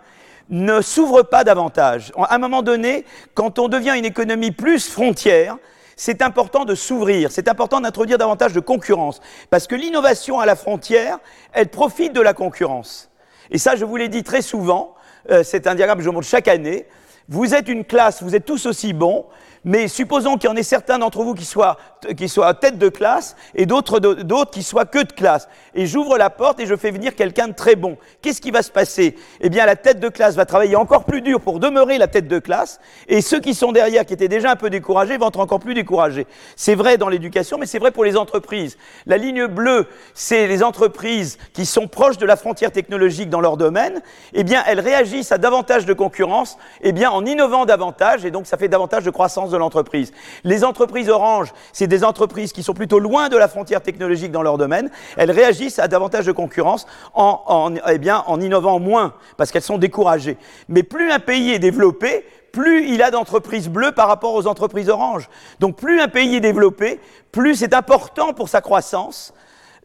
[0.50, 2.12] ne s'ouvre pas davantage.
[2.16, 5.56] À un moment donné, quand on devient une économie plus frontière,
[5.96, 10.54] c'est important de s'ouvrir, c'est important d'introduire davantage de concurrence, parce que l'innovation à la
[10.54, 11.18] frontière,
[11.52, 13.07] elle profite de la concurrence.
[13.50, 14.94] Et ça, je vous l'ai dit très souvent,
[15.30, 16.86] euh, c'est un diagramme que je montre chaque année.
[17.28, 19.26] Vous êtes une classe, vous êtes tous aussi bons,
[19.64, 21.76] mais supposons qu'il y en ait certains d'entre vous qui soient,
[22.16, 25.48] qui soient tête de classe et d'autres, d'autres qui soient que de classe.
[25.74, 27.96] Et j'ouvre la porte et je fais venir quelqu'un de très bon.
[28.22, 29.16] Qu'est-ce qui va se passer?
[29.40, 32.28] Eh bien, la tête de classe va travailler encore plus dur pour demeurer la tête
[32.28, 35.40] de classe et ceux qui sont derrière, qui étaient déjà un peu découragés, vont être
[35.40, 36.26] encore plus découragés.
[36.56, 38.76] C'est vrai dans l'éducation, mais c'est vrai pour les entreprises.
[39.06, 43.56] La ligne bleue, c'est les entreprises qui sont proches de la frontière technologique dans leur
[43.56, 44.00] domaine.
[44.32, 48.46] Eh bien, elles réagissent à davantage de concurrence, eh bien, en innovant davantage et donc
[48.46, 50.12] ça fait davantage de croissance de l'entreprise.
[50.44, 54.42] Les entreprises orange, c'est des entreprises qui sont plutôt loin de la frontière technologique dans
[54.42, 54.90] leur domaine.
[55.16, 59.78] Elles réagissent à davantage de concurrence en, eh bien, en innovant moins, parce qu'elles sont
[59.78, 60.36] découragées.
[60.68, 64.88] Mais plus un pays est développé, plus il a d'entreprises bleues par rapport aux entreprises
[64.88, 65.28] oranges.
[65.60, 67.00] Donc plus un pays est développé,
[67.32, 69.34] plus c'est important pour sa croissance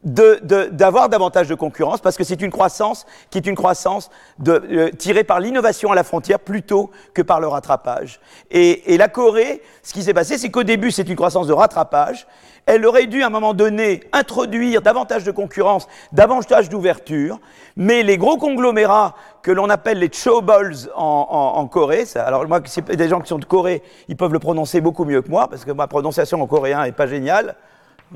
[0.03, 4.09] d'avoir davantage de concurrence parce que c'est une croissance qui est une croissance
[4.47, 8.19] euh, tirée par l'innovation à la frontière plutôt que par le rattrapage.
[8.51, 12.27] Et, la Corée, ce qui s'est passé, c'est qu'au début, c'est une croissance de rattrapage.
[12.65, 17.39] Elle aurait dû, à un moment donné, introduire davantage de concurrence, davantage d'ouverture,
[17.75, 22.95] mais les gros conglomérats que l'on appelle les chowballs en, en, Corée, alors moi, c'est
[22.95, 25.65] des gens qui sont de Corée, ils peuvent le prononcer beaucoup mieux que moi, parce
[25.65, 27.55] que ma prononciation en coréen n'est pas géniale,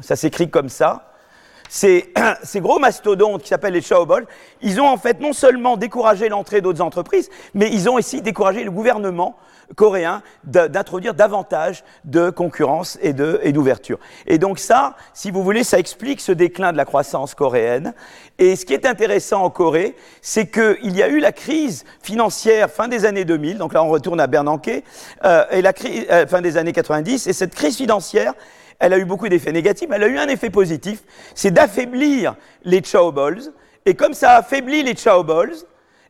[0.01, 1.11] ça s'écrit comme ça
[1.69, 4.27] ces, ces, gros mastodontes qui s'appellent les Shaobol,
[4.61, 8.63] ils ont en fait non seulement découragé l'entrée d'autres entreprises, mais ils ont aussi découragé
[8.63, 9.37] le gouvernement
[9.75, 13.99] coréen d'introduire davantage de concurrence et d'ouverture.
[14.25, 17.93] Et, et donc ça, si vous voulez, ça explique ce déclin de la croissance coréenne.
[18.39, 22.69] Et ce qui est intéressant en Corée, c'est qu'il y a eu la crise financière
[22.69, 24.83] fin des années 2000, donc là on retourne à Bernanke,
[25.25, 28.33] euh, et la crise euh, fin des années 90, et cette crise financière,
[28.79, 31.03] elle a eu beaucoup d'effets négatifs, elle a eu un effet positif,
[31.35, 33.53] c'est d'affaiblir les chaoballs.
[33.85, 35.55] Et comme ça a affaibli les chaoballs,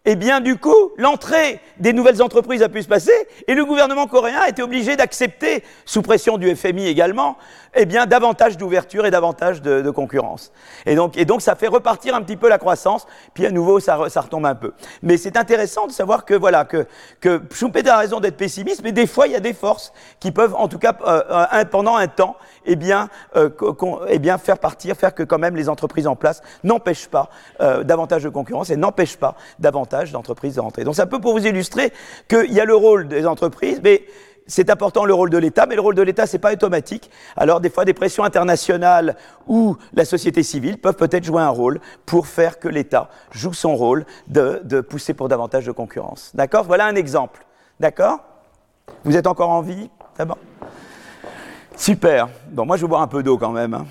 [0.09, 3.11] eh bien, du coup, l'entrée des nouvelles entreprises a pu se passer
[3.45, 7.37] et le gouvernement coréen a été obligé d'accepter, sous pression du FMI également,
[7.75, 10.51] eh bien, davantage d'ouverture et davantage de, concurrence.
[10.85, 13.79] Et donc, et donc, ça fait repartir un petit peu la croissance, puis à nouveau,
[13.79, 14.73] ça, ça retombe un peu.
[15.01, 16.85] Mais c'est intéressant de savoir que, voilà, que,
[17.19, 20.31] que Schumpeter a raison d'être pessimiste, mais des fois, il y a des forces qui
[20.31, 23.49] peuvent, en tout cas, euh, pendant un temps, eh bien, euh,
[24.09, 27.29] eh bien, faire partir, faire que quand même les entreprises en place n'empêchent pas
[27.61, 30.83] euh, davantage de concurrence et n'empêchent pas davantage d'entreprises de rentrer.
[30.83, 31.91] Donc c'est un peu pour vous illustrer
[32.27, 34.05] qu'il y a le rôle des entreprises, mais
[34.47, 37.09] c'est important le rôle de l'État, mais le rôle de l'État, c'est pas automatique.
[37.35, 39.15] Alors, des fois, des pressions internationales
[39.47, 43.75] ou la société civile peuvent peut-être jouer un rôle pour faire que l'État joue son
[43.75, 46.31] rôle de, de, pousser pour davantage de concurrence.
[46.33, 46.63] D'accord?
[46.63, 47.45] Voilà un exemple.
[47.79, 48.19] D'accord?
[49.03, 49.89] Vous êtes encore en vie?
[50.17, 50.37] D'abord
[51.75, 52.27] Super.
[52.49, 53.73] Bon, moi, je vais boire un peu d'eau quand même.
[53.73, 53.85] Hein.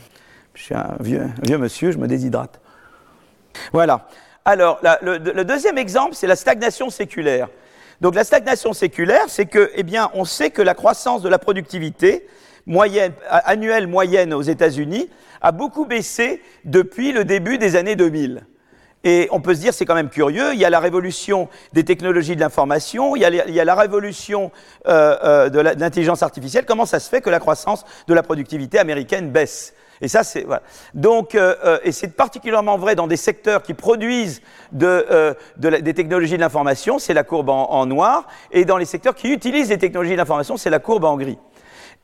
[0.55, 2.61] Je suis un vieux, vieux monsieur, je me déshydrate.
[3.73, 4.09] Voilà.
[4.45, 7.49] Alors, le, deuxième exemple, c'est la stagnation séculaire.
[8.01, 11.39] Donc, la stagnation séculaire, c'est que, eh bien, on sait que la croissance de la
[11.39, 12.27] productivité
[13.21, 15.09] annuelle moyenne aux États-Unis
[15.41, 18.45] a beaucoup baissé depuis le début des années 2000.
[19.05, 21.85] Et on peut se dire, c'est quand même curieux, il y a la révolution des
[21.85, 24.51] technologies de l'information, il, y a la révolution
[24.89, 26.65] euh, euh, de l'intelligence artificielle.
[26.67, 29.75] Comment ça se fait que la croissance de la productivité américaine baisse?
[30.01, 30.63] Et ça, c'est voilà.
[30.95, 34.43] donc, euh, euh, et c'est particulièrement vrai dans des secteurs qui produisent
[34.83, 38.85] euh, de des technologies de l'information, c'est la courbe en, en, noir, et dans les
[38.85, 41.39] secteurs qui utilisent des technologies de l'information, c'est la courbe en gris.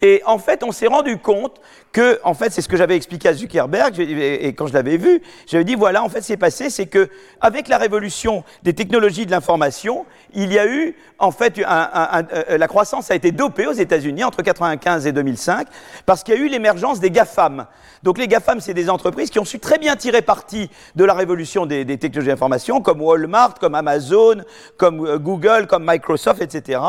[0.01, 1.61] Et en fait, on s'est rendu compte
[1.93, 5.23] que, en fait, c'est ce que j'avais expliqué à Zuckerberg, et quand je l'avais vu,
[5.47, 7.09] j'avais dit, voilà, en fait, ce qui s'est passé, c'est que,
[7.41, 12.57] avec la révolution des technologies de l'information, il y a eu, en fait, un, euh,
[12.57, 15.69] la croissance a été dopée aux États-Unis entre 1995 et 2005,
[16.07, 17.67] parce qu'il y a eu l'émergence des GAFAM.
[18.03, 21.15] Donc, les GAFAM, c'est des entreprises qui ont su très bien tirer parti de la
[21.15, 24.43] révolution des, technologies de l'information, comme Walmart, comme Amazon,
[24.79, 26.81] comme euh, Google, comme Microsoft, etc.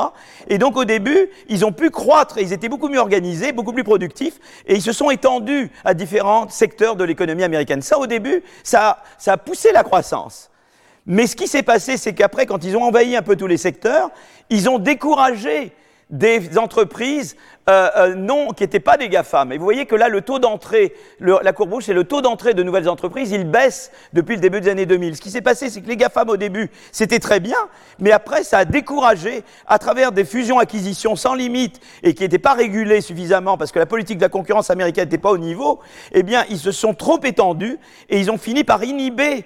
[0.48, 3.74] Et donc, au début, ils ont pu croître, et ils étaient beaucoup mieux organisés, beaucoup
[3.74, 7.82] plus productifs, et ils sont étendus à différents secteurs de l'économie américaine.
[7.82, 10.50] Ça, au début, ça, ça a poussé la croissance.
[11.06, 13.58] Mais ce qui s'est passé, c'est qu'après, quand ils ont envahi un peu tous les
[13.58, 14.10] secteurs,
[14.50, 15.74] ils ont découragé
[16.10, 17.36] des entreprises
[17.70, 19.54] euh, euh, non, qui n'étaient pas des GAFAM.
[19.54, 22.54] Et vous voyez que là, le taux d'entrée, la courbe rouge, c'est le taux d'entrée
[22.54, 25.16] de nouvelles entreprises, il baisse depuis le début des années 2000.
[25.16, 27.58] Ce qui s'est passé, c'est que les GAFAM au début, c'était très bien,
[28.00, 32.54] mais après, ça a découragé à travers des fusions-acquisitions sans limite et qui n'étaient pas
[32.54, 35.80] régulées suffisamment parce que la politique de la concurrence américaine n'était pas au niveau,
[36.12, 39.46] eh bien, ils se sont trop étendus et ils ont fini par inhiber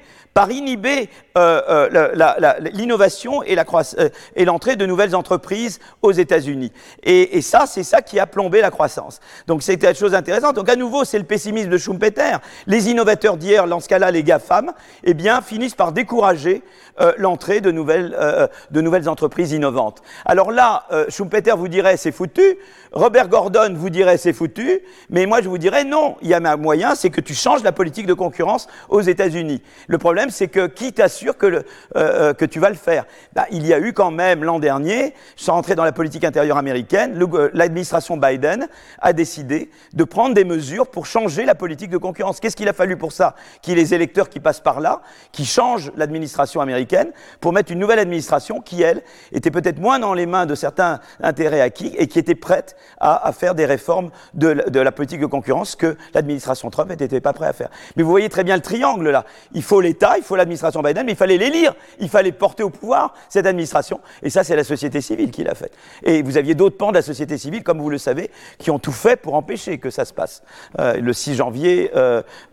[2.73, 6.71] l'innovation et l'entrée de nouvelles entreprises aux États-Unis.
[7.03, 9.19] Et, et, ça, c'est ça qui a plombé la croissance.
[9.45, 10.55] Donc c'était une chose intéressante.
[10.55, 12.37] Donc à nouveau, c'est le pessimisme de Schumpeter.
[12.65, 14.71] Les innovateurs d'hier, dans ce cas-là, les GAFAM,
[15.03, 16.63] eh bien, finissent par décourager
[16.99, 20.01] euh, l'entrée de nouvelles, euh, de nouvelles entreprises innovantes.
[20.25, 22.57] Alors là, euh, Schumpeter vous dirait c'est foutu,
[22.91, 26.37] Robert Gordon vous dirait c'est foutu, mais moi je vous dirais non, il y a
[26.37, 29.61] un moyen, c'est que tu changes la politique de concurrence aux États-Unis.
[29.87, 33.05] Le problème, c'est que qui t'assure que, que tu vas le faire?
[33.33, 36.57] Bah, Il y a eu quand même l'an dernier, sans rentrer dans la politique intérieure
[36.57, 37.19] américaine,
[37.53, 38.67] l'administration Biden
[38.99, 42.39] a décidé de prendre des mesures pour changer la politique de concurrence.
[42.39, 43.35] Qu'est-ce qu'il a fallu pour ça?
[43.61, 47.71] Qu'il y ait les électeurs qui passent par là, qui changent l'administration américaine pour mettre
[47.71, 51.93] une nouvelle administration qui, elle, était peut-être moins dans les mains de certains intérêts acquis
[51.97, 56.69] et qui était prête à, faire des réformes de, la politique de concurrence que l'administration
[56.69, 57.69] Trump n'était pas prête à faire.
[57.95, 59.25] Mais vous voyez très bien le triangle là.
[59.53, 62.69] Il faut l'État, il faut l'administration Biden, mais il fallait l'élire, il fallait porter au
[62.69, 63.99] pouvoir cette administration.
[64.23, 65.71] Et ça, c'est la société civile qui l'a fait.
[66.03, 68.79] Et vous aviez d'autres pans de la société civile, comme vous le savez, qui ont
[68.79, 70.43] tout fait pour empêcher que ça se passe.
[70.79, 71.91] Euh, le 6 janvier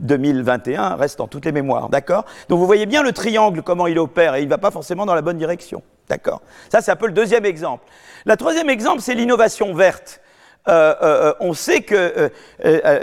[0.00, 2.24] 2021 euh, reste dans toutes les mémoires, d'accord?
[2.48, 5.06] Donc vous voyez bien le triangle, comment il opère et il ne va pas forcément
[5.06, 5.82] dans la bonne direction.
[6.08, 6.42] D'accord?
[6.70, 7.84] Ça, c'est un peu le deuxième exemple.
[8.26, 10.20] Le troisième exemple, c'est l'innovation verte.
[10.66, 12.30] Euh, on sait que,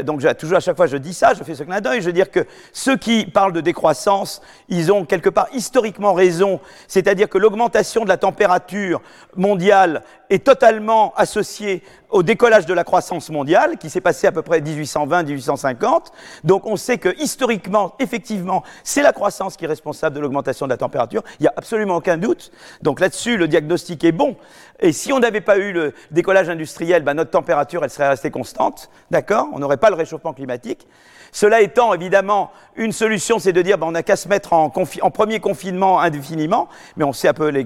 [0.01, 2.13] donc toujours à chaque fois je dis ça, je fais ce clin d'œil, je veux
[2.13, 7.37] dire que ceux qui parlent de décroissance, ils ont quelque part historiquement raison, c'est-à-dire que
[7.37, 8.99] l'augmentation de la température
[9.35, 14.41] mondiale est totalement associée au décollage de la croissance mondiale, qui s'est passé à peu
[14.41, 16.07] près 1820-1850.
[16.43, 20.71] Donc on sait que historiquement, effectivement, c'est la croissance qui est responsable de l'augmentation de
[20.71, 21.21] la température.
[21.39, 22.51] Il n'y a absolument aucun doute.
[22.81, 24.35] Donc là-dessus, le diagnostic est bon.
[24.79, 28.31] Et si on n'avait pas eu le décollage industriel, ben notre température, elle serait restée
[28.31, 28.89] constante.
[29.11, 29.47] D'accord?
[29.53, 30.87] On n'aurait pas le réchauffement climatique.
[31.31, 34.69] Cela étant, évidemment, une solution, c'est de dire ben, on n'a qu'à se mettre en,
[34.69, 37.63] premier confinement indéfiniment, mais on sait un peu les,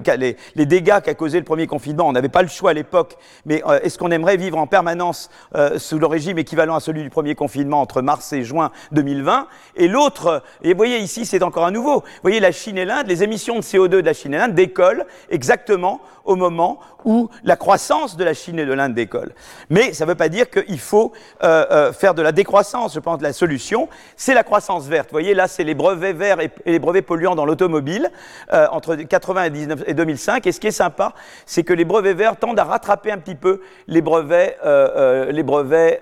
[0.66, 2.08] dégâts qu'a causé le premier confinement.
[2.08, 5.30] On n'avait pas le choix à l'époque, mais euh, est-ce qu'on aimerait vivre en permanence
[5.54, 9.46] euh, sous le régime équivalent à celui du premier confinement entre mars et juin 2020
[9.76, 12.00] Et l'autre, et vous voyez ici, c'est encore un nouveau.
[12.00, 14.54] Vous voyez, la Chine et l'Inde, les émissions de CO2 de la Chine et l'Inde
[14.54, 19.32] décollent exactement au moment où la croissance de la Chine et de l'Inde décolle.
[19.70, 21.12] Mais ça ne veut pas dire qu'il faut
[21.44, 22.94] euh, faire de la décroissance.
[22.94, 24.95] Je pense que la solution c'est la croissance verte.
[25.04, 28.10] Vous voyez, là, c'est les brevets verts et, les brevets polluants dans l'automobile
[28.52, 30.46] euh, entre 1999 et 2005.
[30.46, 31.12] Et ce qui est sympa,
[31.44, 35.32] c'est que les brevets verts tendent à rattraper un petit peu les brevets, euh, euh,
[35.32, 36.00] les brevets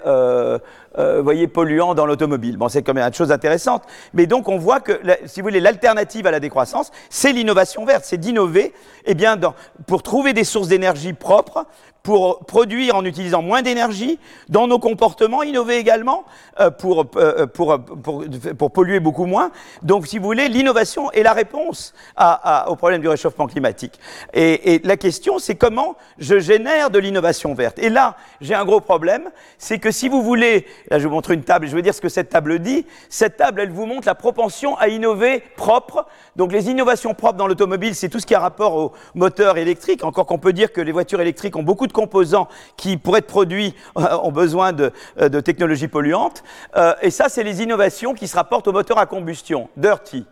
[1.23, 2.57] voyez, polluants dans l'automobile.
[2.57, 3.85] Bon, c'est quand même une chose intéressante.
[4.13, 8.05] Mais donc, on voit que, si vous voulez, l'alternative à la décroissance, c'est l'innovation verte.
[8.05, 8.73] C'est d'innover,
[9.07, 9.15] eh
[9.87, 11.67] pour trouver des sources d'énergie propres,
[12.05, 14.19] pour produire en utilisant moins d'énergie,
[14.51, 16.25] dans nos comportements, innover également
[16.61, 18.25] euh, pour, euh, pour, pour,
[18.59, 19.51] pour, polluer beaucoup moins.
[19.83, 23.99] Donc, si vous voulez, l'innovation est la réponse à, au problème du réchauffement climatique.
[24.35, 27.79] Et, et la question, c'est comment je génère de l'innovation verte.
[27.79, 31.31] Et là, j'ai un gros problème, c'est que si vous voulez, là je vous montre
[31.31, 34.07] une table, je veux dire ce que cette table dit, cette table, elle vous montre
[34.07, 36.07] la propension à innover propre.
[36.37, 40.05] Donc les innovations propres dans l'automobile, c'est tout ce qui a rapport au moteur électrique,
[40.05, 43.27] encore qu'on peut dire que les voitures électriques ont beaucoup de composants qui, pour être
[43.27, 46.43] produits, euh, ont besoin de, euh, technologies polluantes.
[46.77, 50.27] Euh, et ça, c'est les innovations qui se rapportent au moteur à combustion, dirty.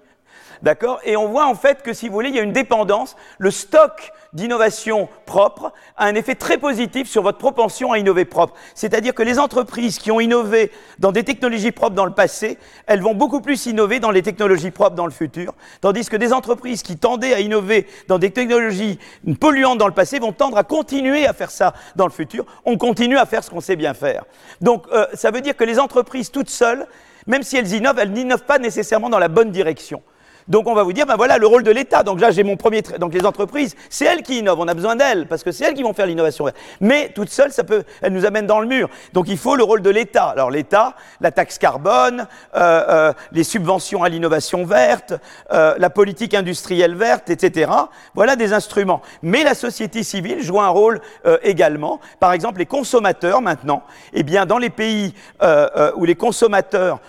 [0.63, 3.17] D'accord Et on voit en fait que si vous voulez, il y a une dépendance.
[3.39, 8.55] Le stock d'innovation propre a un effet très positif sur votre propension à innover propre.
[8.77, 10.71] C'est-à-dire que les entreprises qui ont innové
[11.01, 14.71] dans des technologies propres dans le passé, elles vont beaucoup plus innover dans les technologies
[14.71, 15.53] propres dans le futur.
[15.81, 19.01] Tandis que des entreprises qui tendaient à innover dans des technologies
[19.41, 22.47] polluantes dans le passé vont tendre à continuer à faire ça dans le futur.
[22.65, 24.25] On continue à faire ce qu'on sait bien faire.
[24.61, 26.87] Donc euh, ça veut dire que les entreprises toutes seules,
[27.27, 30.03] même si elles innovent, elles n'innovent pas nécessairement dans la bonne direction.
[30.49, 32.03] Donc on va vous dire, ben voilà le rôle de l'État.
[32.03, 34.61] Donc là j'ai mon premier, donc les entreprises, c'est elles qui innovent.
[34.61, 36.47] On a besoin d'elles parce que c'est elles qui vont faire l'innovation.
[36.81, 38.89] Mais toute seule, ça peut, elle nous amène dans le mur.
[39.13, 40.27] Donc il faut le rôle de l'État.
[40.27, 45.15] Alors l'État, la taxe carbone, euh, euh, les subventions à l'innovation verte,
[45.53, 47.71] euh, la politique industrielle verte, etc.
[48.15, 49.03] Voilà des instruments.
[49.23, 51.01] Mais la société civile joue un rôle
[51.43, 52.01] également.
[52.21, 55.15] Par exemple, les consommateurs maintenant, eh bien dans les pays
[55.97, 57.01] où les consommateurs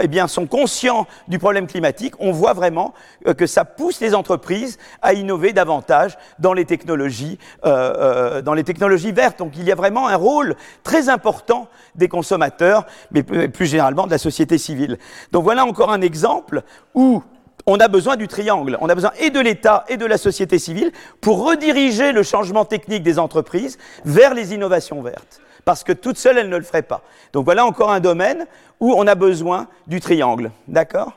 [0.00, 2.94] eh bien, sont conscients du problème climatique, on voit vraiment
[3.26, 8.54] euh, que ça pousse les entreprises à innover davantage dans les technologies, euh, euh, dans
[8.54, 9.38] les technologies vertes.
[9.38, 14.10] Donc il y a vraiment un rôle très important des consommateurs, mais plus généralement de
[14.10, 14.98] la société civile.
[15.32, 16.62] Donc voilà encore un exemple
[16.94, 17.22] où
[17.66, 18.78] on a besoin du triangle.
[18.80, 22.64] On a besoin et de l'État et de la société civile pour rediriger le changement
[22.64, 26.80] technique des entreprises vers les innovations vertes parce que toute seule, elle ne le ferait
[26.80, 27.02] pas.
[27.34, 28.46] Donc voilà encore un domaine
[28.80, 30.50] où on a besoin du triangle.
[30.66, 31.12] D'accord?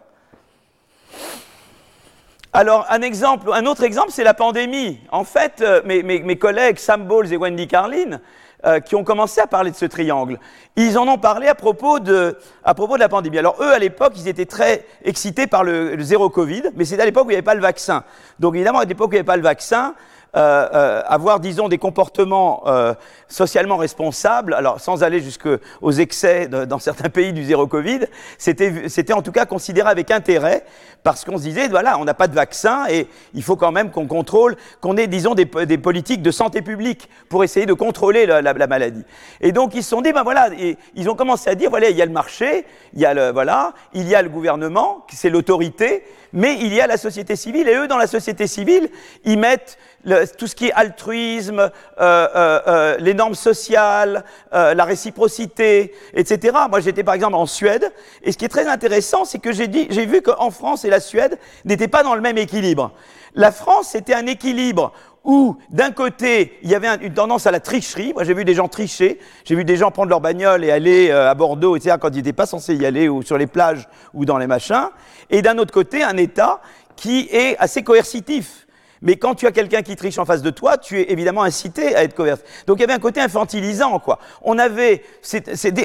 [2.53, 4.99] Alors, un exemple, un autre exemple, c'est la pandémie.
[5.09, 8.19] En fait, euh, mes, collègues Sam Bowles et Wendy Carlin
[8.65, 10.37] euh, qui ont commencé à parler de ce triangle.
[10.75, 13.37] Ils en ont parlé à propos de, à propos de la pandémie.
[13.37, 17.03] Alors eux, à l'époque, ils étaient très excités par le, le zéro Covid, mais c'était
[17.03, 18.03] à l'époque où il n'y avait pas le vaccin.
[18.37, 19.95] Donc évidemment, à l'époque où il n'y avait pas le vaccin,
[20.33, 22.93] euh, euh, avoir, disons, des comportements euh,
[23.27, 28.05] socialement responsables, alors sans aller jusqu'aux excès de, dans certains pays du zéro Covid,
[28.37, 30.63] c'était en tout cas considéré avec intérêt
[31.03, 33.91] parce qu'on se disait, voilà, on n'a pas de vaccin et il faut quand même
[33.91, 38.25] qu'on contrôle, qu'on ait, disons, des, des, politiques de santé publique pour essayer de contrôler
[38.25, 39.03] la, la, la, maladie.
[39.41, 40.49] Et donc ils se sont dit, ben voilà,
[40.95, 43.31] ils ont commencé à dire, voilà, il y a le marché, il y a le,
[43.31, 47.67] voilà, il y a le gouvernement, c'est l'autorité, mais il y a la société civile
[47.67, 48.89] et eux, dans la société civile,
[49.25, 54.73] ils mettent le, tout ce qui est altruisme, euh, euh, euh, les normes sociales, euh,
[54.73, 56.57] la réciprocité, etc.
[56.69, 57.91] Moi, j'étais par exemple en Suède,
[58.23, 60.89] et ce qui est très intéressant, c'est que j'ai dit, j'ai vu qu'en France et
[60.89, 62.91] la Suède n'étaient pas dans le même équilibre.
[63.33, 64.91] La France, c'était un équilibre
[65.23, 68.11] où, d'un côté, il y avait un, une tendance à la tricherie.
[68.13, 69.19] Moi, j'ai vu des gens tricher.
[69.45, 72.17] J'ai vu des gens prendre leur bagnole et aller euh, à Bordeaux, etc., quand ils
[72.17, 74.89] n'étaient pas censés y aller, ou sur les plages, ou dans les machins.
[75.29, 76.61] Et d'un autre côté, un État
[76.95, 78.67] qui est assez coercitif.
[79.01, 81.95] Mais quand tu as quelqu'un qui triche en face de toi, tu es évidemment incité
[81.95, 82.65] à être coercitif.
[82.67, 84.19] Donc il y avait un côté infantilisant, quoi.
[84.41, 85.03] On avait,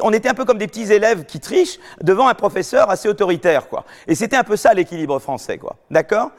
[0.02, 3.68] on était un peu comme des petits élèves qui trichent devant un professeur assez autoritaire,
[3.68, 3.84] quoi.
[4.06, 5.76] Et c'était un peu ça l'équilibre français, quoi.
[5.90, 6.30] D'accord?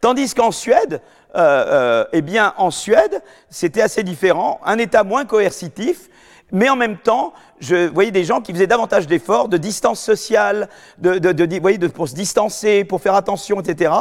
[0.00, 1.00] Tandis qu'en Suède,
[1.34, 4.60] euh, euh, eh bien, en Suède, c'était assez différent.
[4.64, 6.10] Un État moins coercitif,
[6.52, 10.68] mais en même temps, je voyais des gens qui faisaient davantage d'efforts, de distance sociale,
[10.98, 13.92] de, de, de, voyez, de, pour se distancer, pour faire attention, etc.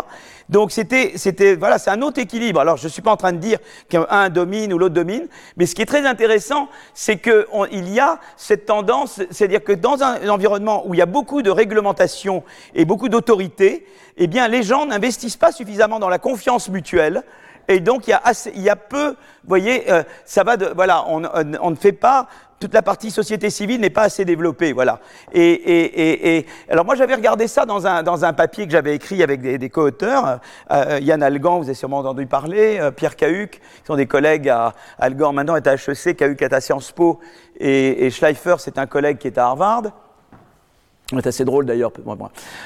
[0.49, 2.59] Donc c'était, c'était, voilà, c'est un autre équilibre.
[2.59, 5.75] Alors je suis pas en train de dire qu'un domine ou l'autre domine, mais ce
[5.75, 10.83] qui est très intéressant, c'est qu'il y a cette tendance, c'est-à-dire que dans un, environnement
[10.85, 13.87] où il y a beaucoup de réglementation et beaucoup d'autorité,
[14.17, 17.23] eh bien les gens n'investissent pas suffisamment dans la confiance mutuelle.
[17.67, 20.55] Et donc il y a, assez, il y a peu, vous voyez, euh, ça va
[20.55, 22.27] de, voilà, on, on, on ne fait pas
[22.65, 24.99] toute la partie société civile n'est pas assez développée, voilà.
[25.32, 28.95] Et, et, et, alors moi j'avais regardé ça dans un, dans un papier que j'avais
[28.95, 30.39] écrit avec des, des co-auteurs,
[30.71, 34.49] euh, Yann Algan, vous avez sûrement entendu parler, euh, Pierre Cahuc, qui sont des collègues
[34.49, 37.19] à Algan maintenant est à HEC, Cahuc est à Sciences Po,
[37.60, 39.84] et, et Schleifer c'est un collègue qui est à Harvard.
[41.11, 41.91] C'est assez drôle d'ailleurs.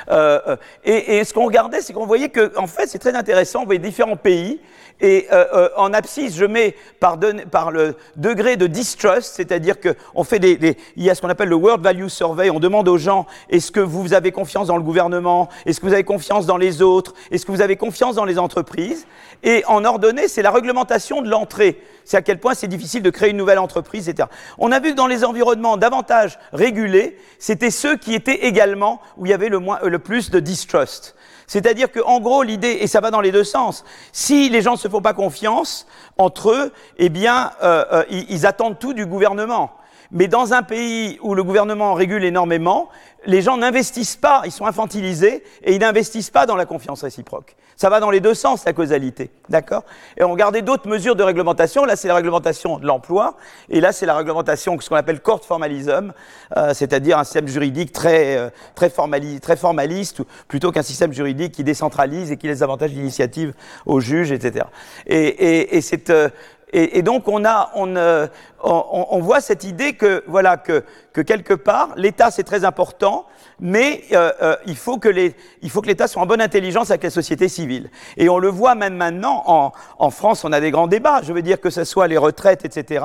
[0.10, 3.63] Euh, et, et, ce qu'on regardait, c'est qu'on voyait que, en fait, c'est très intéressant.
[3.63, 4.60] On voyait différents pays.
[5.02, 7.17] Et euh, euh, en abscisse, je mets par,
[7.52, 11.30] par le degré de distrust, c'est-à-dire qu'on fait des, des, il y a ce qu'on
[11.30, 12.49] appelle le World Value Survey.
[12.49, 15.93] On demande aux gens est-ce que vous avez confiance dans le gouvernement Est-ce que vous
[15.93, 19.08] avez confiance dans les autres Est-ce que vous avez confiance dans les entreprises
[19.41, 21.82] Et en ordonnée, c'est la réglementation de l'entrée.
[22.04, 24.28] C'est à quel point c'est difficile de créer une nouvelle entreprise, etc.
[24.58, 29.26] On a vu que dans les environnements davantage régulés, c'était ceux qui étaient également où
[29.26, 31.15] il y avait le, moins, le plus de distrust.
[31.48, 34.78] C'est-à-dire qu'en gros, l'idée, et ça va dans les deux sens, si les gens ne
[34.78, 35.88] se font pas confiance
[36.18, 39.72] entre eux, eh bien, euh, euh, ils attendent tout du gouvernement.
[40.12, 42.89] Mais dans un pays où le gouvernement régule énormément,
[43.26, 47.56] les gens n'investissent pas, ils sont infantilisés et ils n'investissent pas dans la confiance réciproque.
[47.76, 49.32] Ça va dans les deux sens, la causalité.
[49.48, 49.84] D'accord?
[50.18, 51.86] Et on regardait d'autres mesures de réglementation.
[51.86, 53.38] Là, c'est la réglementation de l'emploi.
[53.70, 56.12] Et là, c'est la réglementation, ce qu'on appelle court formalism,
[56.58, 61.54] euh, c'est-à-dire un système juridique très, euh, très, formali très formaliste, plutôt qu'un système juridique
[61.54, 63.54] qui décentralise et qui laisse davantage d'initiative
[63.86, 64.66] aux juges, etc.
[65.08, 66.10] Et, et, et c'est.
[66.10, 66.30] Euh,
[66.72, 68.28] et, et, donc on a, on, euh,
[68.64, 73.26] on, on, voit cette idée que voilà que, que quelque part l'État c'est très important,
[73.60, 76.92] mais euh, euh, il faut que les, il faut que l'État soit en bonne intelligence
[76.92, 77.90] avec la société civile.
[78.18, 81.22] Et on le voit même maintenant en, en France, on a des grands débats.
[81.24, 83.04] Je veux dire que ce soit les retraites, etc.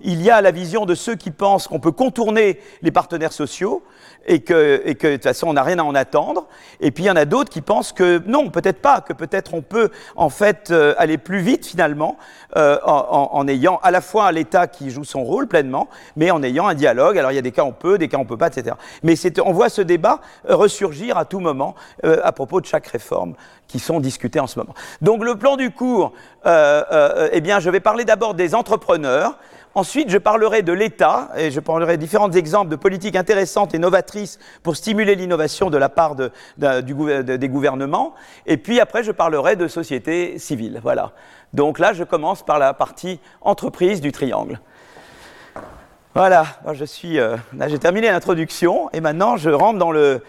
[0.00, 3.82] Il y a la vision de ceux qui pensent qu'on peut contourner les partenaires sociaux
[4.26, 6.46] et que, de toute façon on n'a rien à en attendre.
[6.80, 9.54] Et puis il y en a d'autres qui pensent que non, peut-être pas, que peut-être
[9.54, 12.16] on peut en fait euh, aller plus vite finalement
[12.56, 16.66] euh, en, ayant à la fois l'État qui joue son rôle pleinement, mais en ayant
[16.66, 17.18] un dialogue.
[17.18, 18.76] Alors il y a des cas on peut, des cas on peut pas, etc.
[19.02, 23.34] Mais on voit ce débat ressurgir à tout moment euh, à propos de chaque réforme
[23.68, 24.74] qui sont discutées en ce moment.
[25.00, 26.12] Donc le plan du cours,
[26.46, 29.38] euh, euh, eh bien je vais parler d'abord des entrepreneurs.
[29.74, 33.78] Ensuite, je parlerai de l'État et je parlerai de différents exemples de politiques intéressantes et
[33.78, 38.14] novatrices pour stimuler l'innovation de la part des gouvernements.
[38.46, 40.80] Et puis après, je parlerai de société civile.
[40.82, 41.12] Voilà.
[41.54, 44.60] Donc là, je commence par la partie entreprise du triangle.
[46.14, 50.20] Voilà, je suis, euh, j'ai terminé l'introduction et maintenant je rentre, dans le,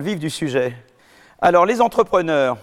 [0.00, 0.76] vif du sujet.
[1.40, 2.58] Alors les entrepreneurs.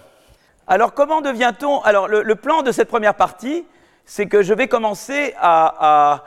[0.68, 1.80] Alors comment devient-on?
[1.80, 3.64] Alors le, plan de cette première partie,
[4.06, 6.22] c'est que je vais commencer à,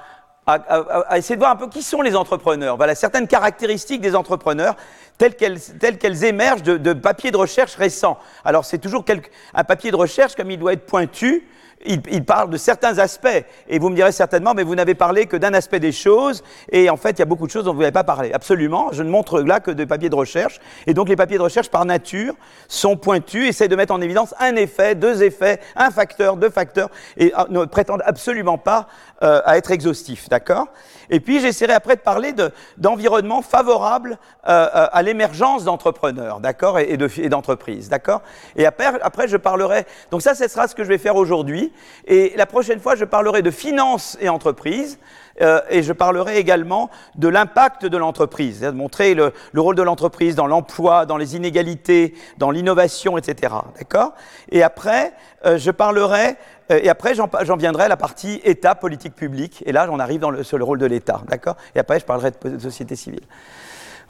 [1.15, 2.75] essayer de voir un peu qui sont les entrepreneurs.
[2.75, 4.75] Voilà certaines caractéristiques des entrepreneurs
[5.17, 8.19] telles qu'elles, émergent de, papiers de recherche récents.
[8.43, 9.05] Alors c'est toujours
[9.53, 11.47] un papier de recherche comme il doit être pointu
[11.85, 13.45] il, parle de certains aspects.
[13.67, 16.43] Et vous me direz certainement, mais vous n'avez parlé que d'un aspect des choses.
[16.71, 18.31] Et en fait, il y a beaucoup de choses dont vous n'avez pas parlé.
[18.33, 18.89] Absolument.
[18.91, 20.59] Je ne montre là que des papiers de recherche.
[20.87, 22.33] Et donc, les papiers de recherche, par nature,
[22.67, 26.89] sont pointus, essayent de mettre en évidence un effet, deux effets, un facteur, deux facteurs,
[27.17, 28.87] et ah, ne prétendent absolument pas
[29.23, 30.29] euh, à être exhaustifs.
[30.29, 30.67] D'accord?
[31.09, 32.33] Et puis, j'essaierai après de parler
[32.77, 38.21] d'environnement favorable euh, à l'émergence d'entrepreneurs, d'accord, et, et d'entreprises, d'accord?
[38.55, 39.85] Et après, après, je parlerai.
[40.11, 41.73] Donc, ça, ce sera ce que je vais faire aujourd'hui.
[42.05, 44.99] Et la prochaine fois, je parlerai de finances et entreprises.
[45.41, 50.35] Euh, et je parlerai également de l'impact de l'entreprise, de montrer le, rôle de l'entreprise
[50.35, 53.53] dans l'emploi, dans les inégalités, dans l'innovation, etc.
[53.77, 54.13] D'accord?
[54.51, 55.13] Et après,
[55.45, 56.35] euh, je parlerai,
[56.69, 60.57] et après j'en viendrai à la partie État, politique publique, et là j'en arrive sur
[60.57, 61.21] le rôle de l'État.
[61.27, 61.55] D'accord?
[61.75, 63.23] Et après, je parlerai de, société civile.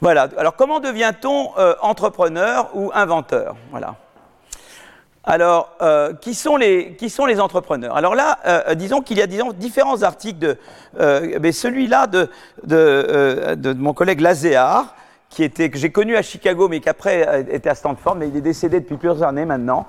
[0.00, 0.28] Voilà.
[0.36, 1.50] Alors, comment devient-on
[1.82, 3.56] entrepreneur ou inventeur?
[3.70, 3.96] Voilà.
[5.22, 6.96] Alors, euh, qui, sont les,
[7.40, 7.94] entrepreneurs?
[7.94, 10.56] Alors là, euh, disons qu'il y a différents articles,
[10.98, 14.94] euh, mais celui-là de, mon collègue Lazéar,
[15.28, 18.36] qui était, que j'ai connu à Chicago, mais qui après était à Stanford, mais il
[18.36, 19.86] est décédé depuis plusieurs années maintenant.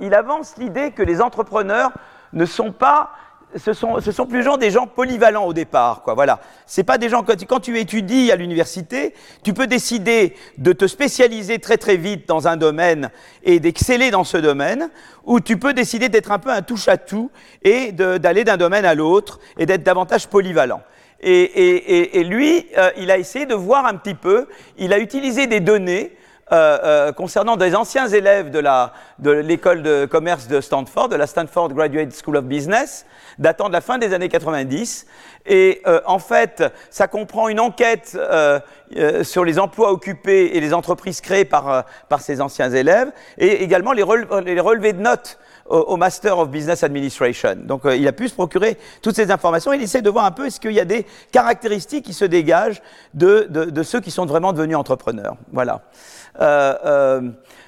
[0.00, 1.92] Il avance l'idée que les entrepreneurs
[2.32, 3.10] ne sont pas
[3.56, 6.02] ce sont, sont plus gens, des gens polyvalents au départ.
[6.02, 6.40] Quoi, voilà.
[6.66, 10.86] C'est pas des gens, quand, quand tu étudies à l'université, tu peux décider de te
[10.86, 13.10] spécialiser très très vite dans un domaine
[13.42, 14.90] et d'exceller dans ce domaine,
[15.24, 17.30] ou tu peux décider d'être un peu un touche-à-tout
[17.62, 20.82] et d'aller d'un domaine à l'autre et d'être davantage polyvalent.
[21.20, 24.46] Et, lui, euh, il a essayé de voir un petit peu,
[24.76, 26.12] il a utilisé des données
[26.52, 31.26] euh, euh, concernant des anciens élèves de l'école de, de commerce de Stanford, de la
[31.26, 33.04] Stanford Graduate School of Business,
[33.38, 35.06] datant de la fin des années 90.
[35.46, 38.60] Et euh, en fait, ça comprend une enquête euh,
[38.96, 43.62] euh, sur les emplois occupés et les entreprises créées par, par ces anciens élèves, et
[43.62, 47.56] également les, relevés de notes au, Master of Business Administration.
[47.56, 49.72] Donc il a pu se procurer toutes ces informations.
[49.72, 52.82] Il essaie de voir un peu est-ce qu'il y a des caractéristiques qui se dégagent
[53.14, 55.36] de, de, de ceux qui sont vraiment devenus entrepreneurs.
[55.52, 55.82] Voilà.
[56.40, 57.20] Euh, euh,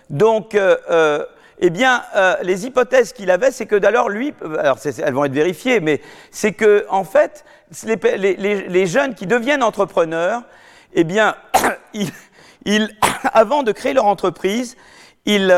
[0.09, 1.25] donc, euh,
[1.59, 2.03] eh bien,
[2.43, 6.01] les hypothèses qu'il avait, c'est que d'alors lui, alors elles vont être vérifiées, mais
[6.31, 7.45] c'est que en fait,
[7.85, 10.43] les, les, jeunes qui deviennent entrepreneurs,
[10.95, 11.37] eh bien,
[12.65, 12.89] ils,
[13.35, 14.77] avant de créer leur entreprise,
[15.27, 15.55] ils,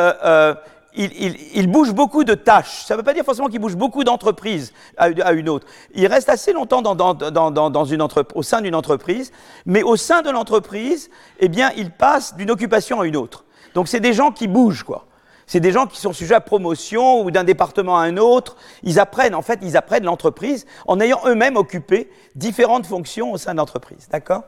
[0.95, 2.85] ils, bougent beaucoup de tâches.
[2.85, 5.67] Ça ne veut pas dire forcément qu'ils bougent beaucoup d'entreprises à, une autre.
[5.95, 9.33] Ils restent assez longtemps dans, dans, une au sein d'une entreprise,
[9.67, 13.45] mais au sein de l'entreprise, eh bien, ils passent d'une occupation à une autre.
[13.75, 15.07] Donc, c'est des gens qui bougent, quoi.
[15.47, 18.57] C'est des gens qui sont sujets à promotion ou d'un département à un autre.
[18.83, 23.53] Ils apprennent, en fait, ils apprennent l'entreprise en ayant eux-mêmes occupé différentes fonctions au sein
[23.53, 24.09] de l'entreprise.
[24.11, 24.45] D'accord?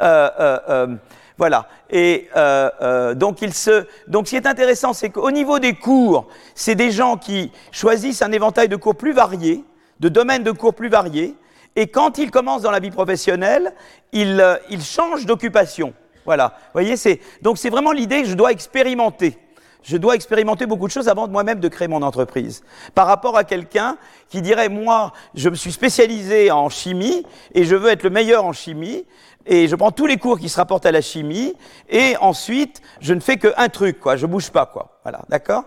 [0.00, 0.96] Euh, euh, euh
[1.38, 1.68] voilà.
[1.90, 3.52] Et euh, euh, donc, il
[4.08, 8.22] donc, ce qui est intéressant, c'est qu'au niveau des cours, c'est des gens qui choisissent
[8.22, 9.64] un éventail de cours plus variés,
[10.00, 11.34] de domaines de cours plus variés,
[11.76, 13.74] et quand ils commencent dans la vie professionnelle,
[14.12, 15.92] ils, euh, ils changent d'occupation.
[16.24, 16.54] Voilà.
[16.56, 19.38] Vous voyez, c'est donc c'est vraiment l'idée que je dois expérimenter.
[19.82, 22.64] Je dois expérimenter beaucoup de choses avant moi-même de créer mon entreprise.
[22.92, 27.24] Par rapport à quelqu'un qui dirait, moi, je me suis spécialisé en chimie
[27.54, 29.06] et je veux être le meilleur en chimie,
[29.46, 31.54] et je prends tous les cours qui se rapportent à la chimie,
[31.88, 34.98] et ensuite, je ne fais qu'un truc, quoi, je bouge pas, quoi.
[35.04, 35.64] Voilà, d'accord?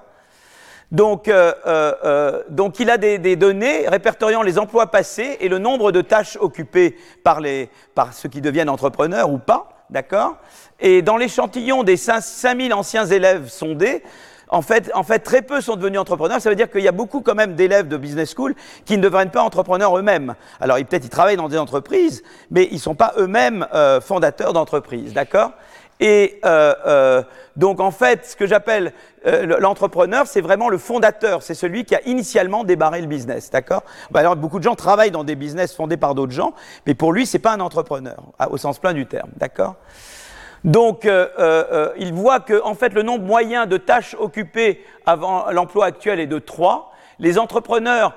[0.91, 5.47] Donc, euh, euh, euh, donc, il a des, des, données répertoriant les emplois passés et
[5.47, 10.37] le nombre de tâches occupées par, les, par ceux qui deviennent entrepreneurs ou pas, d'accord?
[10.79, 14.01] Et dans l'échantillon des 5000 anciens élèves sondés,
[14.49, 16.41] en fait, en fait, très peu sont devenus entrepreneurs.
[16.41, 19.03] Ça veut dire qu'il y a beaucoup quand même d'élèves de business school qui ne
[19.03, 20.35] deviennent pas entrepreneurs eux-mêmes.
[20.59, 24.53] Alors, peut-être ils travaillent dans des entreprises, mais ils ne sont pas eux-mêmes euh, fondateurs
[24.53, 25.51] d'entreprises, d'accord?
[25.99, 27.23] Et euh, euh,
[27.57, 28.93] donc, en fait, ce que j'appelle
[29.25, 31.43] euh, l'entrepreneur, c'est vraiment le fondateur.
[31.43, 33.83] C'est celui qui a initialement débarré le business, d'accord?
[34.09, 36.53] Bah, Alors, beaucoup de gens travaillent dans des business fondés par d'autres gens,
[36.87, 39.75] mais pour lui, c'est pas un entrepreneur, au sens plein du terme, d'accord?
[40.63, 44.83] Donc, euh, euh, euh, il voit que, en fait, le nombre moyen de tâches occupées
[45.05, 46.91] avant l'emploi actuel est de 3.
[47.19, 48.13] Les entrepreneurs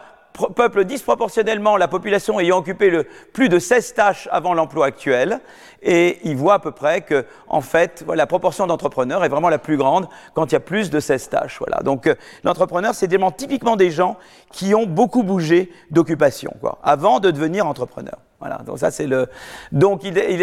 [0.56, 5.40] peuplent disproportionnellement la population ayant occupé le, plus de 16 tâches avant l'emploi actuel.
[5.82, 9.58] Et il voit à peu près que, en fait, la proportion d'entrepreneurs est vraiment la
[9.58, 11.58] plus grande quand il y a plus de 16 tâches.
[11.58, 11.82] Voilà.
[11.82, 12.12] Donc,
[12.44, 14.16] l'entrepreneur, c'est typiquement des gens
[14.50, 18.16] qui ont beaucoup bougé d'occupation, quoi, avant de devenir entrepreneur.
[18.42, 19.28] Voilà, donc ça c'est le.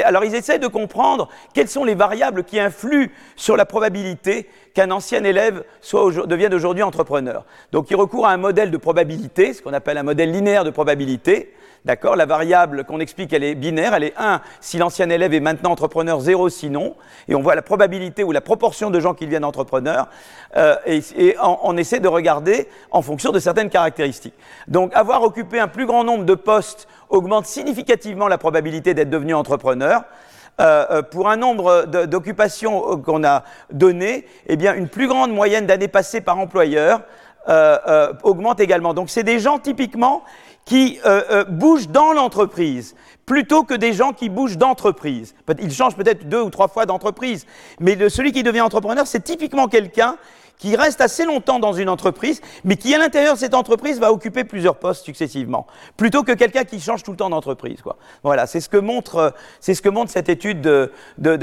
[0.05, 4.89] Alors ils essaient de comprendre quelles sont les variables qui influent sur la probabilité qu'un
[4.91, 5.65] ancien élève
[6.25, 7.43] devienne aujourd'hui entrepreneur.
[7.73, 10.69] Donc ils recourent à un modèle de probabilité, ce qu'on appelle un modèle linéaire de
[10.69, 11.53] probabilité,
[11.85, 15.39] D'accord La variable qu'on explique, elle est binaire, elle est 1 si l'ancien élève est
[15.39, 16.95] maintenant entrepreneur, 0 sinon.
[17.27, 20.07] Et on voit la probabilité ou la proportion de gens qui deviennent entrepreneurs.
[20.57, 24.33] Euh, et, on, essaie de regarder en fonction de certaines caractéristiques.
[24.67, 29.33] Donc avoir occupé un plus grand nombre de postes augmente significativement la probabilité d'être devenu
[29.33, 30.03] entrepreneur.
[30.59, 35.65] Euh, euh, pour un nombre d'occupations qu'on a donné, eh bien, une plus grande moyenne
[35.65, 37.01] d'années passées par employeur
[38.23, 38.93] augmente également.
[38.93, 40.23] Donc, c'est des gens typiquement
[40.65, 42.95] qui euh, euh, bougent dans l'entreprise
[43.25, 45.35] plutôt que des gens qui bougent d'entreprise.
[45.59, 47.45] Ils changent peut-être deux ou trois fois d'entreprise,
[47.79, 50.17] mais celui qui devient entrepreneur, c'est typiquement quelqu'un
[50.59, 54.11] qui reste assez longtemps dans une entreprise, mais qui à l'intérieur de cette entreprise va
[54.11, 55.65] occuper plusieurs postes successivement,
[55.97, 57.81] plutôt que quelqu'un qui change tout le temps d'entreprise.
[57.81, 57.97] Quoi.
[58.23, 61.39] Voilà, c'est ce que montre, euh, cette étude de, de.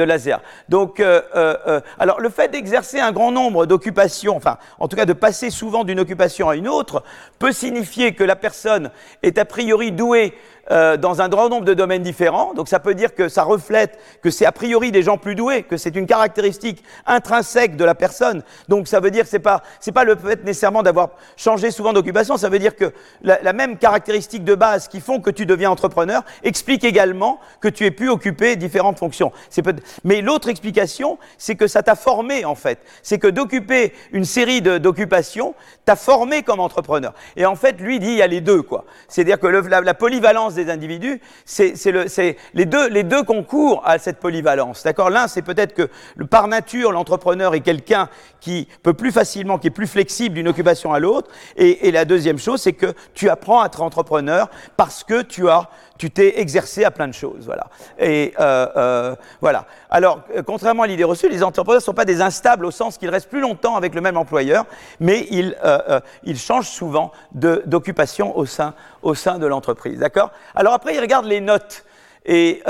[0.68, 5.06] Donc, euh, euh, alors le fait d'exercer un grand nombre d'occupations, enfin, en tout cas
[5.06, 7.02] de passer souvent d'une occupation à une autre,
[7.38, 8.90] peut signifier que la personne
[9.22, 10.34] est a priori douée
[10.72, 12.52] euh, dans un grand nombre de domaines différents.
[12.54, 15.62] Donc ça peut dire que ça reflète que c'est a priori des gens plus doués,
[15.62, 18.42] que c'est une caractéristique intrinsèque de la personne.
[18.68, 21.92] Donc ça veut dire que c'est pas c'est pas le fait nécessairement d'avoir changé souvent
[21.92, 22.36] d'occupation.
[22.36, 22.92] Ça veut dire que
[23.22, 27.84] la, même caractéristique de base qui font que tu deviens entrepreneur explique également que tu
[27.84, 29.30] aies pu occuper différentes fonctions.
[30.02, 32.80] Mais l'autre explication, c'est que ça t'a formé en fait.
[33.04, 35.54] C'est que d'occuper une série d'occupations
[35.84, 37.14] t'a formé comme entrepreneur.
[37.36, 38.84] Et en fait, lui dit il y a les deux quoi.
[39.06, 41.74] C'est-à-dire que la polyvalence des individus, c'est
[42.54, 44.82] les deux, concours à cette polyvalence.
[44.82, 45.10] D'accord?
[45.10, 45.88] L'un, c'est peut-être que
[46.24, 48.08] par nature, l'entrepreneur est quelqu'un
[48.40, 51.30] qui peut plus facilement, qui est plus flexible d'une occupation à l'autre.
[51.56, 55.68] Et la deuxième chose, c'est que tu apprends à être entrepreneur parce que tu as
[55.98, 57.44] tu t'es exercé à plein de choses.
[57.44, 57.66] Voilà.
[57.98, 59.66] Et euh, euh, voilà.
[59.90, 62.98] Alors, euh, contrairement à l'idée reçue, les entrepreneurs ne sont pas des instables au sens
[62.98, 64.64] qu'ils restent plus longtemps avec le même employeur,
[65.00, 65.56] mais ils,
[66.24, 69.98] ils changent souvent d'occupation au sein, au sein de l'entreprise.
[69.98, 70.30] D'accord?
[70.54, 71.84] Alors après, ils regardent les notes.
[72.28, 72.62] Et,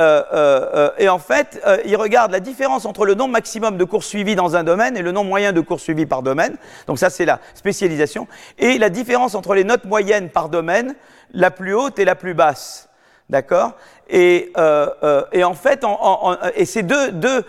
[0.99, 4.55] et, en fait, ils regardent la différence entre le nombre maximum de cours suivis dans
[4.55, 6.57] un domaine et le nombre moyen de cours suivis par domaine.
[6.87, 8.29] Donc ça, c'est la spécialisation.
[8.59, 10.95] Et la différence entre les notes moyennes par domaine,
[11.33, 12.86] la plus haute et la plus basse.
[13.29, 13.73] D'accord?
[14.09, 17.45] Et, euh, euh, et, en fait, en, en, et c'est deux, deux,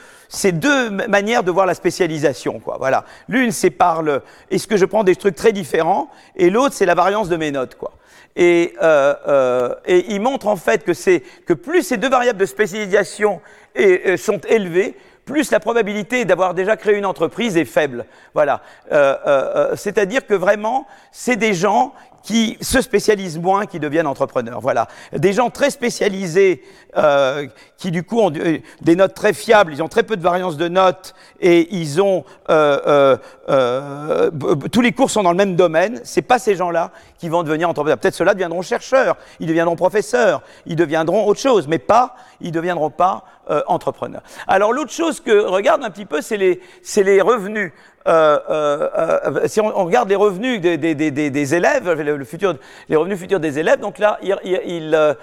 [0.53, 2.59] deux manières de voir la spécialisation.
[2.59, 2.77] Quoi.
[2.79, 3.05] Voilà.
[3.27, 6.87] L'une, c'est par le est-ce que je prends des trucs très différents, et l'autre, c'est
[6.87, 7.75] la variance de mes notes.
[7.75, 7.91] Quoi.
[8.35, 12.39] Et, euh, euh et il montre en fait que, c'est, que plus ces deux variables
[12.39, 13.39] de spécialisation
[13.75, 14.95] est, sont élevées,
[15.27, 18.05] plus la probabilité d'avoir déjà créé une entreprise est faible.
[18.33, 18.61] Voilà.
[18.91, 21.93] Euh, euh, c'est-à-dire que vraiment, c'est des gens
[22.27, 24.59] qui se spécialisent moins, qui deviennent entrepreneurs.
[24.59, 24.89] Voilà.
[25.13, 26.61] Des gens très spécialisés,
[26.97, 27.47] euh,
[27.77, 30.67] qui du coup ont des notes très fiables, ils ont très peu de variance de
[30.67, 33.15] notes et ils ont euh,
[33.47, 34.29] euh,
[34.73, 36.01] tous les cours sont dans le même domaine.
[36.03, 37.97] C'est pas ces gens-là qui vont devenir entrepreneurs.
[37.97, 42.89] Peut-être ceux-là deviendront chercheurs, ils deviendront professeurs, ils deviendront autre chose, mais pas, ils deviendront
[42.89, 43.23] pas
[43.67, 44.23] entrepreneurs.
[44.45, 47.71] Alors l'autre chose que regarde un petit peu, c'est les, c'est les revenus.
[48.07, 48.89] Euh, euh,
[49.25, 52.55] euh, si on, regarde les revenus des, élèves, le, futur,
[52.87, 55.17] les revenus futurs des élèves, donc là, il,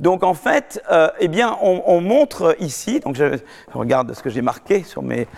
[0.00, 0.82] donc en fait,
[1.20, 3.38] eh bien, on, on, montre ici, donc je,
[3.72, 5.28] regarde ce que j'ai marqué sur mes,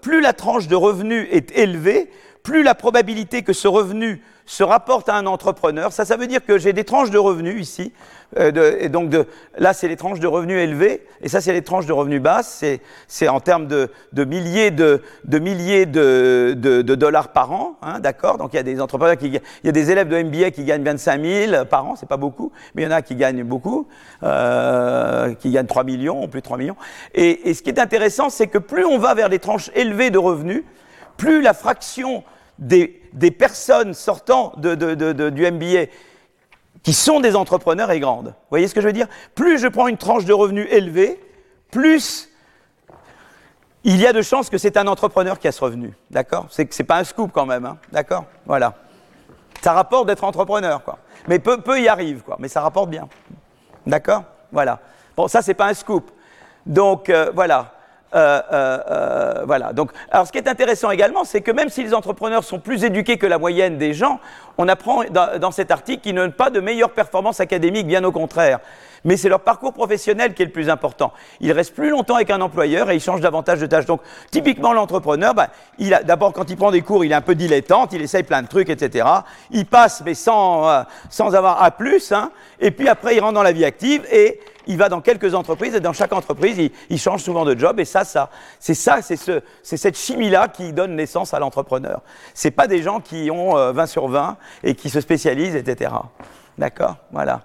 [0.00, 2.10] plus la tranche de revenus est élevée,
[2.42, 5.92] plus la probabilité que ce revenu se rapporte à un entrepreneur.
[5.92, 7.92] Ça, ça veut dire que j'ai des tranches de revenus ici.
[8.38, 9.26] Euh, de, et donc de,
[9.56, 12.64] là, c'est les tranches de revenus élevés, et ça, c'est les tranches de revenus basses.
[13.06, 18.38] C'est en termes de, de, milliers de, milliers de, dollars par an, hein, d'accord.
[18.38, 20.64] Donc il y a des entrepreneurs qui, il y a des élèves de MBA qui
[20.64, 23.44] gagnent 25 000 par an, c'est pas beaucoup, mais il y en a qui gagnent
[23.44, 23.88] beaucoup,
[24.22, 26.76] euh, qui gagnent 3 millions, plus de 3 millions.
[27.14, 30.10] Et, et ce qui est intéressant, c'est que plus on va vers des tranches élevées
[30.10, 30.64] de revenus,
[31.16, 32.22] plus la fraction
[32.58, 35.90] des, personnes sortant du MBA
[36.82, 38.26] qui sont des entrepreneurs est grande.
[38.26, 39.08] Vous voyez ce que je veux dire?
[39.34, 41.20] Plus je prends une tranche de revenus élevée,
[41.70, 42.28] plus
[43.84, 45.94] il y a de chances que c'est un entrepreneur qui a ce revenu.
[46.10, 46.46] D'accord?
[46.50, 47.64] C'est c'est pas un scoop quand même.
[47.64, 48.24] Hein D'accord?
[48.44, 48.74] Voilà.
[49.62, 50.98] Ça rapporte d'être entrepreneur, quoi.
[51.28, 52.36] Mais peu, peu y arrive, quoi.
[52.38, 53.08] Mais ça rapporte bien.
[53.86, 54.24] D'accord?
[54.52, 54.80] Voilà.
[55.16, 56.10] Bon, ça, c'est pas un scoop.
[56.66, 57.74] Donc, euh, voilà.
[58.14, 59.72] Euh, euh, euh, voilà.
[59.72, 62.84] Donc, alors, ce qui est intéressant également, c'est que même si les entrepreneurs sont plus
[62.84, 64.20] éduqués que la moyenne des gens,
[64.58, 68.12] on apprend dans, dans cet article qu'ils n'ont pas de meilleures performances académiques, bien au
[68.12, 68.60] contraire.
[69.04, 71.12] Mais c'est leur parcours professionnel qui est le plus important.
[71.40, 73.86] Ils restent plus longtemps avec un employeur et ils changent davantage de tâches.
[73.86, 74.00] Donc,
[74.30, 75.48] typiquement, l'entrepreneur, bah,
[76.04, 78.48] d'abord, quand il prend des cours, il est un peu dilettante, il essaye plein de
[78.48, 79.06] trucs, etc.
[79.50, 81.76] Il passe, mais sans, sans avoir A+,
[82.12, 82.30] hein.
[82.60, 85.74] Et puis après, il rentre dans la vie active et il va dans quelques entreprises
[85.74, 87.78] et dans chaque entreprise, il, change souvent de job.
[87.80, 92.02] Et ça, ça, c'est ça, c'est ce, cette chimie-là qui donne naissance à l'entrepreneur.
[92.34, 95.92] C'est pas des gens qui ont 20 euh, sur 20 et qui se spécialisent, etc.
[96.58, 96.96] D'accord?
[97.12, 97.42] Voilà.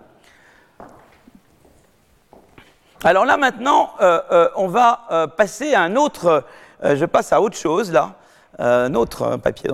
[3.03, 6.43] Alors là maintenant, euh, euh, on va passer à un autre.
[6.83, 8.15] je passe à autre chose là,
[8.59, 9.69] un autre papier.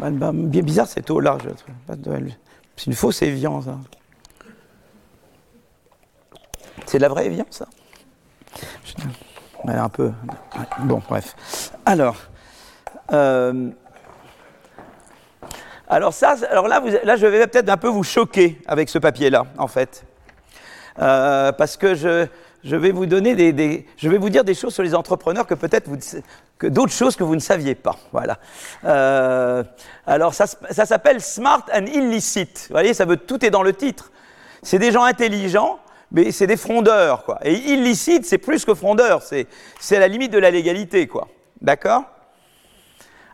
[0.00, 1.38] Bien bizarre cette eau là.
[2.76, 3.76] C'est une fausse Evian ça.
[6.86, 7.66] C'est de la vraie Evian ça
[9.66, 10.12] Un peu.
[10.80, 11.34] Bon, bref.
[11.86, 12.16] Alors.
[15.88, 19.46] alors ça, alors là, là, je vais peut-être un peu vous choquer avec ce papier-là,
[19.58, 20.04] en fait.
[21.00, 22.26] Euh, parce que je,
[22.62, 25.54] je, vais vous donner des, je vais vous dire des choses sur les entrepreneurs que
[25.54, 25.98] peut-être vous,
[26.58, 27.96] que d'autres choses que vous ne saviez pas.
[28.12, 28.38] Voilà.
[28.84, 29.64] Euh,
[30.06, 32.66] alors ça, ça s'appelle smart and illicit.
[32.68, 34.12] Vous voyez, ça veut tout est dans le titre.
[34.62, 35.78] C'est des gens intelligents,
[36.14, 37.40] mais c'est des frondeurs, quoi.
[37.42, 39.48] Et illicite, c'est plus que frondeur, c'est,
[39.80, 41.26] c'est la limite de la légalité, quoi.
[41.60, 42.04] D'accord?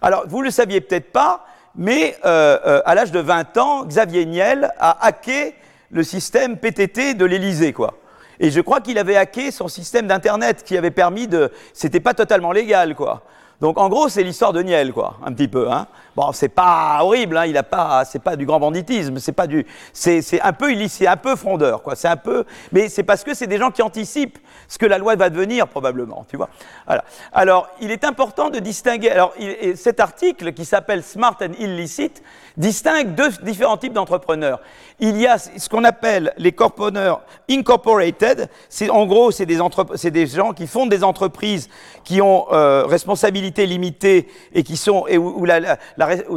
[0.01, 1.45] Alors, vous le saviez peut-être pas,
[1.77, 5.55] mais euh, euh, à l'âge de 20 ans, Xavier Niel a hacké
[5.91, 7.99] le système PTT de l'Élysée, quoi.
[8.39, 11.53] Et je crois qu'il avait hacké son système d'Internet qui avait permis de...
[11.75, 13.25] C'était pas totalement légal, quoi.
[13.61, 15.71] Donc en gros, c'est l'histoire de Niel, quoi, un petit peu.
[15.71, 15.87] Hein.
[16.17, 19.47] Bon, c'est pas horrible, hein, il a pas, c'est pas du grand banditisme, c'est pas
[19.47, 21.95] du, c'est, c'est un peu illicite, un peu frondeur, quoi.
[21.95, 24.39] C'est un peu, mais c'est parce que c'est des gens qui anticipent
[24.69, 26.49] ce que la loi va devenir probablement, tu vois.
[26.87, 27.05] Voilà.
[27.33, 29.11] Alors, il est important de distinguer.
[29.11, 29.35] Alors,
[29.77, 32.23] cet article qui s'appelle Smart and Illicit
[32.57, 34.61] distingue deux différents types d'entrepreneurs.
[34.99, 38.49] Il y a ce qu'on appelle les corpreneurs incorporated.
[38.69, 39.59] C'est en gros, c'est des,
[39.95, 41.69] c'est des gens qui font des entreprises
[42.05, 45.79] qui ont euh, responsabilité limitée et qui sont et où, la,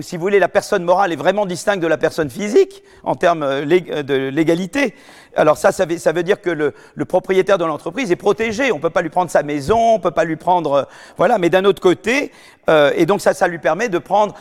[0.02, 3.44] si vous voulez la personne morale est vraiment distincte de la personne physique en termes
[3.44, 4.94] euh, de légalité.
[5.36, 6.74] Alors ça, ça veut, dire que le,
[7.06, 8.72] propriétaire de l'entreprise est protégé.
[8.72, 10.84] On ne peut pas lui prendre sa maison, on ne peut pas lui prendre, euh,
[11.18, 11.38] voilà.
[11.38, 12.32] Mais d'un autre côté,
[12.70, 14.36] euh, et donc ça, ça lui permet de prendre,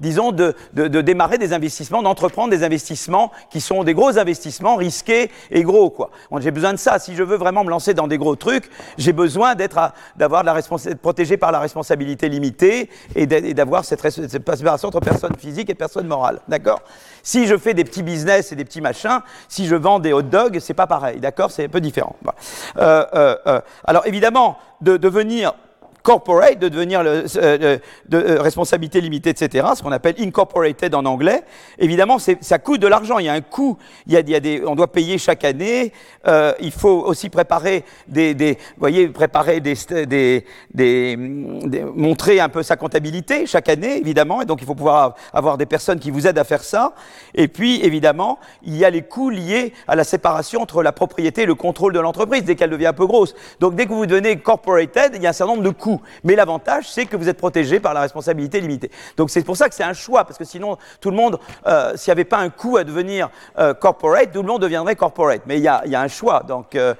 [0.00, 5.62] disons, de, démarrer des investissements, d'entreprendre des investissements qui sont des gros investissements risqués et
[5.62, 6.10] gros, quoi.
[6.40, 6.98] J'ai besoin de ça.
[6.98, 9.78] Si je veux vraiment me lancer dans des gros trucs, j'ai besoin d'être,
[10.16, 15.36] d'avoir la responsabilité, protégé par la responsabilité limitée et d'avoir cette, cette séparation entre personne
[15.38, 16.40] physique et personne morale.
[16.48, 16.80] D'accord
[17.28, 20.22] Si je fais des petits business et des petits machins, si je vends des hot
[20.22, 21.20] dogs, c'est pas pareil.
[21.20, 21.50] D'accord?
[21.50, 22.16] C'est un peu différent.
[22.78, 25.52] Euh, euh, alors évidemment, de devenir
[26.08, 27.76] corporate, de devenir le, euh,
[28.08, 31.42] de, euh, responsabilité limitée, etc., ce qu'on appelle incorporated en anglais,
[31.78, 33.18] évidemment, ça coûte de l'argent.
[33.18, 35.18] Il y a un coût, il y a, il y a des, on doit payer
[35.18, 35.92] chaque année.
[36.26, 39.74] Euh, il faut aussi préparer des, des voyez, préparer des,
[40.06, 41.16] des, des,
[41.94, 44.40] montrer un peu sa comptabilité chaque année, évidemment.
[44.40, 46.94] Et donc, il faut pouvoir avoir des personnes qui vous aident à faire ça.
[47.34, 51.42] Et puis, évidemment, il y a les coûts liés à la séparation entre la propriété
[51.42, 53.34] et le contrôle de l'entreprise dès qu'elle devient un peu grosse.
[53.60, 55.97] Donc, dès que vous devenez corporated, il y a un certain nombre de coûts.
[56.24, 58.90] Mais l'avantage, c'est que vous êtes protégé par la responsabilité limitée.
[59.16, 61.92] Donc c'est pour ça que c'est un choix, parce que sinon, tout le monde, euh,
[61.96, 65.42] s'il n'y avait pas un coût à devenir euh, corporate, tout le monde deviendrait corporate.
[65.46, 66.42] Mais il y a, un choix.
[66.46, 66.94] Donc, euh,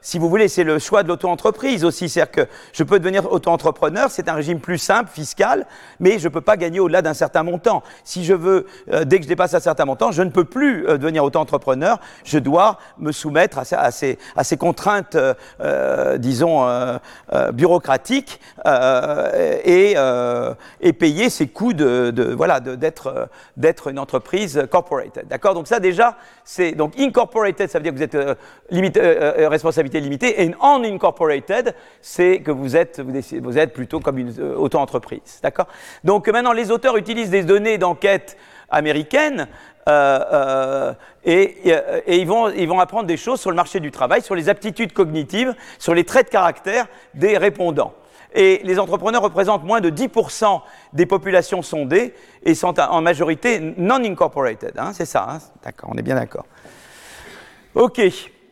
[0.00, 2.08] si vous voulez, c'est le choix de l'auto-entreprise aussi.
[2.08, 5.66] C'est-à-dire que je peux devenir auto-entrepreneur, c'est un régime plus simple, fiscal,
[6.00, 7.82] mais je ne peux pas gagner au-delà d'un certain montant.
[8.04, 8.66] Si je veux,
[9.04, 11.98] dès que je dépasse un certain montant, je ne peux plus devenir auto-entrepreneur.
[12.24, 15.16] Je dois me soumettre à ces, contraintes,
[16.18, 16.98] disons,
[17.52, 18.09] bureaucratiques
[18.66, 25.20] euh, et, euh, et, payer ses coûts de, voilà d'être d'être une entreprise corporate.
[25.28, 25.54] D'accord?
[25.54, 28.14] Donc ça déjà c'est donc incorporated, ça veut dire que vous êtes
[28.96, 35.40] euh, responsabilité limitée, et unincorporated, c'est que vous êtes vous êtes plutôt comme une auto-entreprise.
[35.42, 35.66] D'accord?
[36.04, 38.36] Donc maintenant les auteurs utilisent des données d'enquête
[38.70, 39.48] américaines
[39.88, 41.68] euh, euh, et,
[42.06, 44.48] et, ils, vont, ils, vont, apprendre des choses sur le marché du travail, sur les
[44.48, 47.94] aptitudes cognitives, sur les traits de caractère des répondants.
[48.34, 50.60] Et les entrepreneurs représentent moins de 10%
[50.92, 52.14] des populations sondées
[52.44, 54.72] et sont en majorité non incorporated.
[54.78, 56.44] Hein, c'est ça, hein d'accord, on est bien d'accord.
[57.74, 58.00] Ok,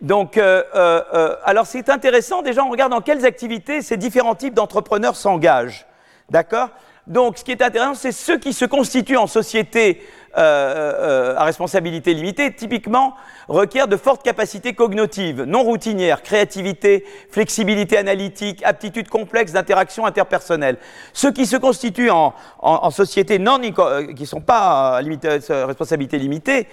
[0.01, 4.37] donc, euh, euh, euh, alors c'est intéressant, déjà on regarde dans quelles activités ces différents
[4.37, 5.87] types d'entrepreneurs s'engagent.
[6.31, 6.69] D'accord?
[7.07, 10.07] Donc, ce qui est intéressant, c'est ceux qui se constituent en société
[10.39, 13.15] euh, euh, à responsabilité limitée, typiquement,
[13.49, 20.77] requiert de fortes capacités cognitives, non routinières, créativité, flexibilité analytique, aptitude complexe d'interaction interpersonnelle.
[21.13, 26.69] Ceux qui se constituent en, société non, euh, qui ne sont pas à responsabilité limitée,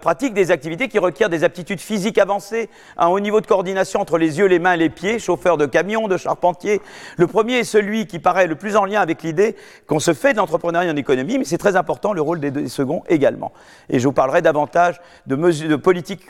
[0.00, 4.18] pratiquent des activités qui requièrent des aptitudes physiques avancées, un haut niveau de coordination entre
[4.18, 6.80] les yeux, les mains les pieds, chauffeur de camion, de charpentier.
[7.16, 10.32] Le premier est celui qui paraît le plus en lien avec l'idée qu'on se fait
[10.32, 12.68] de l'entrepreneuriat en économie, mais c'est très important le rôle des deux
[13.08, 13.52] également.
[13.88, 16.26] Et je vous parlerai davantage de, mesures, de politiques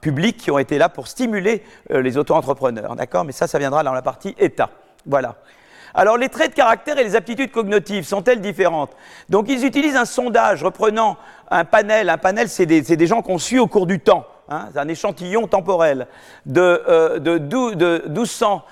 [0.00, 2.96] publiques qui ont été là pour stimuler euh, les auto-entrepreneurs.
[2.96, 3.24] D'accord?
[3.24, 4.70] Mais ça, ça viendra dans la partie État.
[5.06, 5.36] Voilà.
[5.94, 8.90] Alors les traits de caractère et les aptitudes cognitives sont-elles différentes?
[9.30, 11.16] Donc ils utilisent un sondage reprenant
[11.50, 12.10] un panel.
[12.10, 14.26] Un panel, c'est des, gens qu'on suit au cours du temps.
[14.48, 16.06] Hein, c'est un échantillon temporel
[16.44, 18.62] de, euh, de, de 1200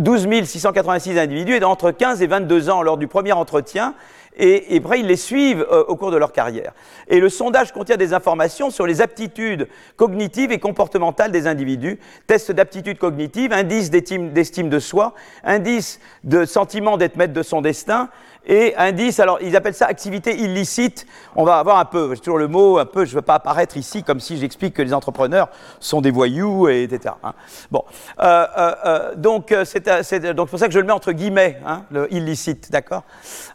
[0.00, 3.94] 12 686 individus et d'entre 15 et 22 ans lors du premier entretien,
[4.40, 6.72] et, après ils les suivent euh, au cours de leur carrière.
[7.08, 12.52] Et le sondage contient des informations sur les aptitudes cognitives et comportementales des individus, tests
[12.52, 15.14] d'aptitude cognitive, indice d'estime de soi,
[15.44, 18.08] indice de sentiment d'être maître de son destin,
[18.46, 21.06] et indice, alors ils appellent ça activité illicite.
[21.36, 23.34] On va avoir un peu, j'ai toujours le mot, un peu, je ne veux pas
[23.34, 27.14] apparaître ici comme si j'explique que les entrepreneurs sont des voyous, et, etc.
[27.70, 27.84] Bon,
[28.20, 29.84] euh, euh, euh donc c'est
[30.34, 33.02] pour ça que je le mets entre guillemets, hein, le illicite, d'accord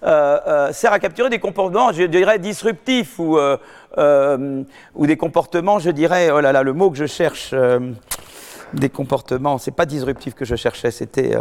[0.04, 5.90] euh, euh, Sert à capturer des comportements, je dirais, disruptifs ou, ou des comportements, je
[5.90, 7.56] dirais, oh là là, le mot que je cherche,
[8.74, 11.38] des comportements, c'est pas disruptif que je cherchais, c'était...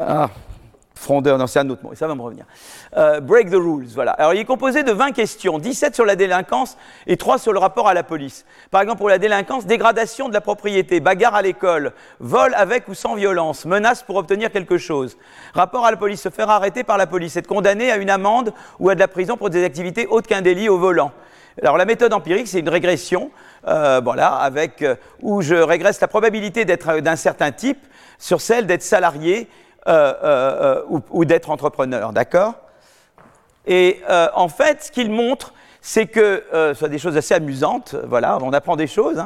[0.00, 0.28] Ah,
[0.98, 2.44] Frondeur, non, c'est un autre mot, et ça va me revenir.
[2.96, 4.10] Euh, break the rules, voilà.
[4.12, 6.76] Alors, il est composé de 20 questions, 17 sur la délinquance
[7.06, 8.44] et 3 sur le rapport à la police.
[8.72, 12.94] Par exemple, pour la délinquance, dégradation de la propriété, bagarre à l'école, vol avec ou
[12.94, 15.16] sans violence, menace pour obtenir quelque chose.
[15.54, 18.52] Rapport à la police, se faire arrêter par la police, être condamné à une amende
[18.80, 21.12] ou à de la prison pour des activités autres qu'un délit au volant.
[21.62, 23.30] Alors, la méthode empirique, c'est une régression,
[23.68, 27.78] euh, voilà, avec, euh, où je régresse la probabilité d'être d'un certain type
[28.18, 29.48] sur celle d'être salarié
[29.86, 32.54] euh, euh, euh, ou, d'être entrepreneur, d'accord?
[33.66, 34.00] Et
[34.34, 35.52] en fait, ce qu'il montre,
[35.82, 39.22] c'est que ce sont des choses assez amusantes, voilà, on apprend des choses.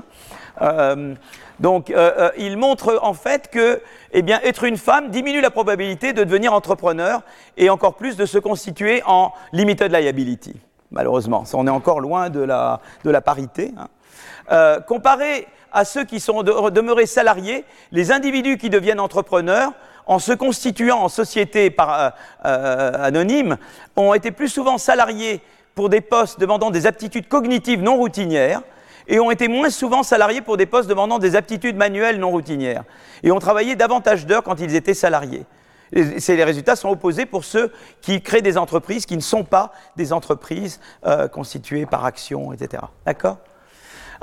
[0.61, 1.15] Hein.
[1.61, 1.95] donc,
[2.37, 3.81] il montre en fait que,
[4.13, 7.23] eh bien, être une femme diminue la probabilité de devenir entrepreneur
[7.57, 10.57] et encore plus de se constituer en limited liability.
[10.91, 13.73] Malheureusement, on est encore loin de la, de la parité.
[13.79, 14.81] Hein.
[14.89, 19.73] comparé à ceux qui sont demeurés salariés, les individus qui deviennent entrepreneurs
[20.07, 22.11] en se constituant en société euh,
[22.45, 23.57] euh, anonyme,
[23.97, 25.41] ont été plus souvent salariés
[25.75, 28.63] pour des postes demandant des aptitudes cognitives non routinières
[29.09, 32.85] et ont été moins souvent salariés pour des postes demandant des aptitudes manuelles non routinières
[33.23, 35.45] et ont travaillé davantage d'heures quand ils étaient salariés.
[35.93, 40.13] les résultats sont opposés pour ceux qui créent des entreprises qui ne sont pas des
[40.13, 42.83] entreprises euh, constituées par action, etc.
[43.07, 43.39] D'accord?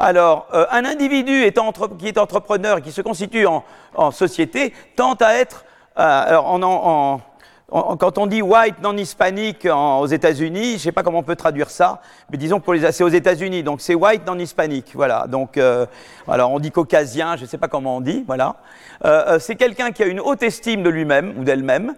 [0.01, 1.51] Alors, un individu
[1.99, 5.65] qui est entrepreneur et qui se constitue en, société tente à être,
[5.97, 7.17] euh,
[7.99, 11.35] quand on dit white non hispanique aux États-Unis, je ne sais pas comment on peut
[11.35, 15.27] traduire ça, mais disons les c'est aux États-Unis, donc c'est white non hispanique, voilà.
[15.27, 15.85] Donc, euh,
[16.27, 18.55] alors on dit caucasien, je ne sais pas comment on dit, voilà.
[19.39, 21.95] c'est quelqu'un qui a une haute estime de lui-même ou d'elle-même,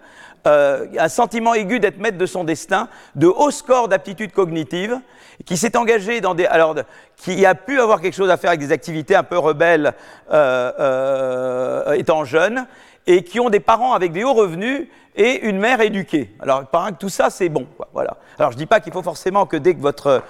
[0.47, 4.97] euh, un sentiment aigu d'être maître de son destin, de haut score d'aptitude cognitive,
[5.45, 6.75] qui s'est engagé dans des, alors,
[7.15, 9.93] qui a pu avoir quelque chose à faire avec des activités un peu rebelles
[10.31, 12.65] euh, euh, étant jeune,
[13.07, 16.33] et qui ont des parents avec des hauts revenus et une mère éduquée.
[16.39, 17.67] Alors, que tout ça, c'est bon.
[17.93, 18.17] voilà.
[18.39, 20.23] Alors, je dis pas qu'il faut forcément que dès que votre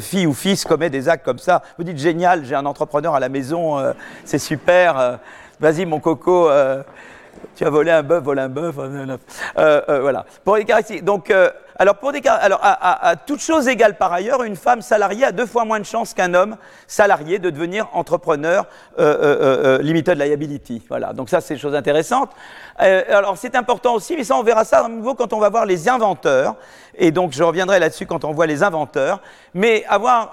[0.00, 3.20] fille ou fils commet des actes comme ça, vous dites génial, j'ai un entrepreneur à
[3.20, 3.76] la maison,
[4.24, 5.20] c'est super.
[5.60, 6.48] Vas-y, mon coco
[7.54, 8.74] tu as volé un bœuf, volé un bœuf.
[8.78, 9.16] Euh,
[9.58, 10.24] euh, voilà.
[10.44, 11.04] Pour les caractéristiques.
[11.04, 14.80] Donc, euh, alors, pour des, alors à, à, toute chose égale par ailleurs, une femme
[14.80, 18.66] salariée a deux fois moins de chances qu'un homme salarié de devenir entrepreneur
[19.80, 20.82] limited liability.
[20.88, 21.12] Voilà.
[21.12, 22.30] Donc ça, c'est une chose intéressante.
[22.76, 25.66] alors, c'est important aussi, mais ça, on verra ça à nouveau quand on va voir
[25.66, 26.54] les inventeurs.
[26.96, 29.20] Et donc, je reviendrai là-dessus quand on voit les inventeurs.
[29.52, 30.32] Mais avoir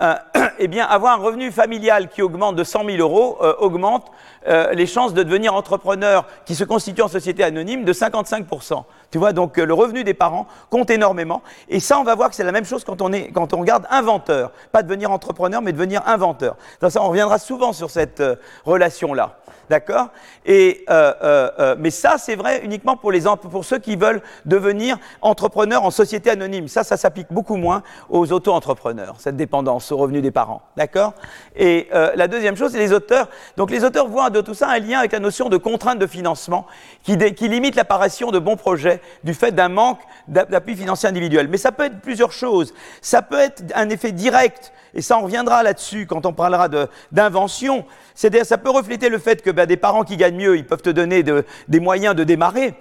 [0.00, 0.14] euh,
[0.58, 4.06] eh bien, avoir un revenu familial qui augmente de 100 000 euros euh, augmente
[4.48, 8.46] euh, les chances de devenir entrepreneur qui se constitue en société anonyme de 55
[9.10, 11.42] Tu vois, donc le revenu des parents compte énormément.
[11.68, 13.60] Et ça, on va voir que c'est la même chose quand on, est, quand on
[13.60, 14.52] regarde inventeur.
[14.72, 16.56] Pas devenir entrepreneur, mais devenir inventeur.
[16.80, 18.22] Dans ça, on reviendra souvent sur cette
[18.64, 19.36] relation-là.
[19.72, 20.10] D'accord?
[20.44, 24.20] Et euh, euh, euh, mais ça, c'est vrai uniquement pour, les, pour ceux qui veulent
[24.44, 26.68] devenir entrepreneurs en société anonyme.
[26.68, 30.60] Ça, ça s'applique beaucoup moins aux auto-entrepreneurs, cette dépendance aux revenus des parents.
[30.76, 31.14] D'accord?
[31.56, 33.30] Et la deuxième chose, c'est les auteurs.
[33.56, 36.06] Donc les auteurs voient de tout ça un lien avec la notion de contrainte de
[36.06, 36.66] financement
[37.02, 41.48] qui, qui limite l'apparition de bons projets du fait d'un manque d'appui financier individuel.
[41.48, 42.74] Mais ça peut être plusieurs choses.
[43.00, 46.68] Ça peut être un effet direct et ça on reviendra là-dessus quand on parlera
[47.10, 47.86] d'invention.
[48.14, 50.82] C'est-à-dire, ça peut refléter le fait que ben, des parents qui gagnent mieux, ils peuvent
[50.82, 52.74] te donner des moyens de démarrer,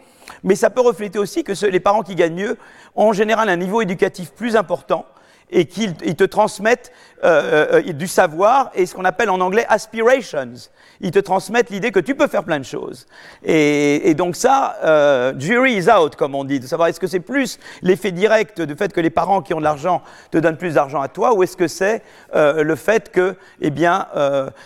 [0.43, 2.57] mais ça peut refléter aussi que les parents qui gagnent mieux
[2.95, 5.05] ont en général un niveau éducatif plus important
[5.51, 6.91] et qu'ils te transmettent
[7.23, 10.53] euh, euh, euh, du savoir et ce qu'on appelle en anglais aspirations.
[11.01, 13.05] Ils te transmettent l'idée que tu peux faire plein de choses.
[13.43, 17.19] Et, donc ça, euh, jury is out, comme on dit, de savoir est-ce que c'est
[17.19, 20.75] plus l'effet direct du fait que les parents qui ont de l'argent te donnent plus
[20.75, 22.01] d'argent à toi, ou est-ce que c'est
[22.33, 24.07] le fait que, eh bien,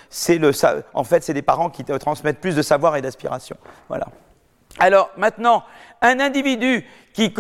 [0.10, 0.52] c'est le,
[0.94, 3.58] en fait, c'est des parents qui te transmettent plus de savoir et d'aspiration.
[3.90, 4.08] Voilà.
[4.80, 5.64] Alors maintenant,
[6.02, 7.32] un individu qui,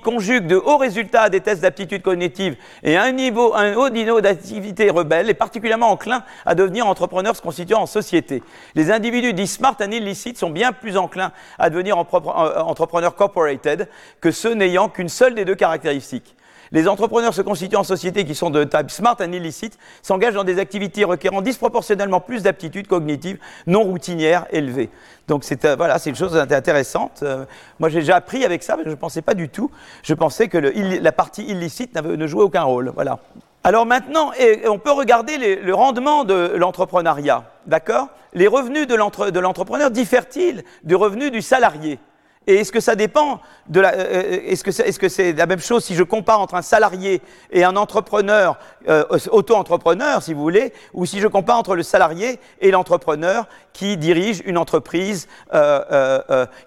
[0.00, 4.88] conjugue de hauts résultats des tests d'aptitude cognitive et un, niveau, un haut niveau d'activité
[4.88, 8.42] rebelle est particulièrement enclin à devenir entrepreneur se constituant en société.
[8.74, 13.86] Les individus dits smart and illicit sont bien plus enclins à devenir entrepreneurs corporated
[14.22, 16.34] que ceux n'ayant qu'une seule des deux caractéristiques.
[16.72, 20.44] Les entrepreneurs se constituant en société qui sont de type smart and illicite s'engagent dans
[20.44, 24.88] des activités requérant disproportionnellement plus d'aptitudes cognitives non routinières élevées.
[25.28, 27.20] Donc c'est euh, voilà, une chose intéressante.
[27.22, 27.44] Euh,
[27.78, 29.70] moi j'ai déjà appris avec ça, mais je ne pensais pas du tout.
[30.02, 32.90] Je pensais que la partie illicite ne jouait aucun rôle.
[32.94, 33.18] Voilà.
[33.64, 34.32] Alors maintenant,
[34.66, 38.08] on peut regarder le rendement de l'entrepreneuriat, d'accord?
[38.32, 42.00] Les revenus de l'entrepreneur diffèrent-ils du revenu du salarié?
[42.46, 43.94] Et est-ce que ça dépend de la.
[43.94, 46.62] Euh, euh, est-ce que c'est est -ce la même chose si je compare entre un
[46.62, 47.22] salarié
[47.52, 52.40] et un entrepreneur, euh, auto-entrepreneur, si vous voulez, ou si je compare entre le salarié
[52.60, 55.28] et l'entrepreneur qui dirige une entreprise,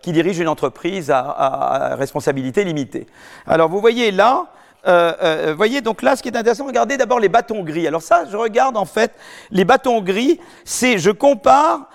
[0.01, 3.05] qui dirige une entreprise à, responsabilité limitée.
[3.45, 4.45] Alors vous voyez là.
[4.85, 7.85] vous voyez donc là, ce qui est intéressant, regardez d'abord les bâtons gris.
[7.85, 9.11] Alors ça, je regarde en fait
[9.51, 11.89] les bâtons gris, c'est je compare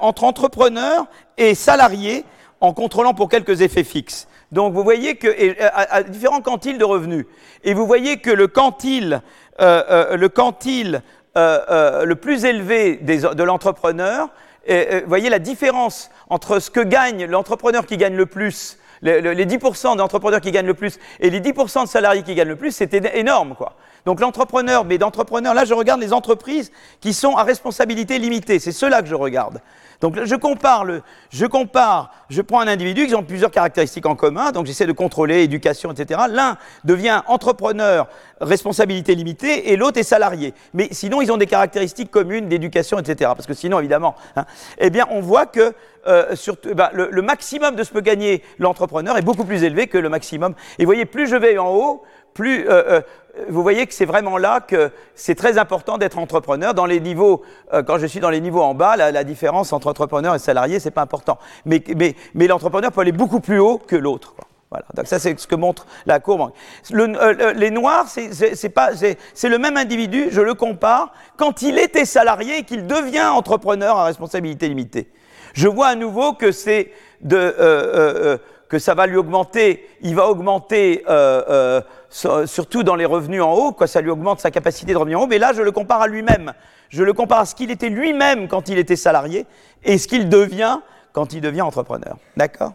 [0.00, 1.06] entre entrepreneur
[1.36, 2.24] et salarié
[2.66, 4.28] en contrôlant pour quelques effets fixes.
[4.52, 5.28] Donc vous voyez que
[5.72, 7.26] à, différents quantiles de revenus,
[7.64, 9.22] et vous voyez que le quantile,
[9.60, 11.02] euh, euh, le quantile
[11.36, 14.28] euh, le plus élevé de l'entrepreneur,
[14.68, 19.46] vous voyez la différence entre ce que gagne l'entrepreneur qui gagne le plus, les, les
[19.46, 22.72] 10% d'entrepreneurs qui gagnent le plus et les 10% de salariés qui gagnent le plus,
[22.72, 23.76] c'est énorme quoi.
[24.06, 28.72] Donc l'entrepreneur, mais d'entrepreneur, là je regarde les entreprises qui sont à responsabilité limitée, c'est
[28.72, 29.60] cela que je regarde.
[30.00, 34.14] Donc je compare, le, je compare, je prends un individu qui ont plusieurs caractéristiques en
[34.14, 36.20] commun, donc j'essaie de contrôler, éducation, etc.
[36.30, 38.08] L'un devient entrepreneur,
[38.40, 40.54] responsabilité limitée, et l'autre est salarié.
[40.74, 43.30] Mais sinon, ils ont des caractéristiques communes d'éducation, etc.
[43.34, 44.44] Parce que sinon, évidemment, hein,
[44.78, 45.72] eh bien, on voit que
[46.06, 46.34] euh,
[46.74, 50.08] ben, le, maximum de ce que peut gagner l'entrepreneur est beaucoup plus élevé que le
[50.08, 50.54] maximum.
[50.78, 52.02] Et vous voyez, plus je vais en haut,
[52.36, 53.00] plus euh, euh,
[53.48, 56.72] vous voyez que c'est vraiment là que c'est très important d'être entrepreneur.
[56.72, 59.88] Dans les niveaux, euh, quand je suis dans les niveaux en bas, la, différence entre
[59.88, 61.38] entrepreneur et salarié, c'est pas important.
[61.66, 64.34] Mais, mais, mais l'entrepreneur peut aller beaucoup plus haut que l'autre.
[64.70, 64.86] Voilà.
[64.94, 66.50] Donc ça, c'est ce que montre la courbe.
[66.90, 70.28] Le, les noirs, c'est pas, c'est le même individu.
[70.30, 75.10] Je le compare quand il était salarié et qu'il devient entrepreneur à responsabilité limitée.
[75.52, 81.04] Je vois à nouveau que c'est de que ça va lui augmenter, il va augmenter
[81.08, 81.80] euh,
[82.24, 85.20] euh, surtout dans les revenus en haut, quoi, ça lui augmente sa capacité de revenir
[85.20, 86.52] en haut, mais là je le compare à lui-même.
[86.88, 89.46] Je le compare à ce qu'il était lui-même quand il était salarié
[89.84, 90.78] et ce qu'il devient
[91.12, 92.16] quand il devient entrepreneur.
[92.36, 92.74] D'accord?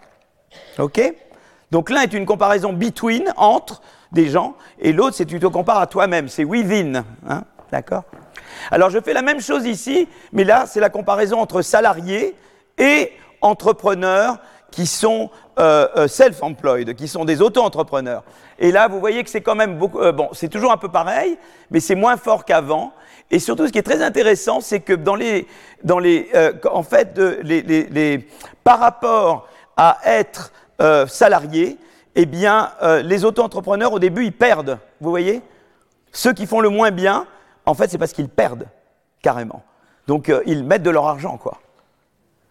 [0.79, 0.99] Ok?
[1.69, 3.81] Donc l'un est une comparaison between, entre
[4.11, 7.03] des gens, et l'autre c'est tu te compares à toi-même, c'est within.
[7.27, 7.43] Hein?
[7.71, 8.03] D'accord?
[8.69, 12.35] Alors je fais la même chose ici, mais là c'est la comparaison entre salarié
[12.77, 13.11] et
[13.41, 14.37] entrepreneur
[14.71, 15.29] qui sont
[15.59, 18.23] euh, euh, self-employed, qui sont des auto-entrepreneurs.
[18.57, 19.99] Et là, vous voyez que c'est quand même beaucoup.
[19.99, 21.37] Euh, bon, c'est toujours un peu pareil,
[21.69, 22.93] mais c'est moins fort qu'avant.
[23.29, 25.47] Et surtout, ce qui est très intéressant, c'est que dans les,
[25.83, 26.29] dans les,
[26.69, 28.27] en fait, les, les,
[28.63, 29.47] par rapport
[29.77, 30.51] à être
[31.07, 31.77] salarié,
[32.15, 32.71] eh bien,
[33.03, 34.79] les auto-entrepreneurs au début, ils perdent.
[34.99, 35.41] Vous voyez?
[36.11, 37.25] Ceux qui font le moins bien,
[37.65, 38.67] en fait, c'est parce qu'ils perdent
[39.21, 39.63] carrément.
[40.07, 41.59] Donc, ils mettent de leur argent, quoi.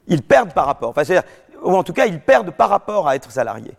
[0.07, 0.89] Ils perdent par rapport.
[0.91, 1.29] Enfin, c'est-à-dire,
[1.63, 3.75] ou en tout cas, ils perdent par rapport à être salariés.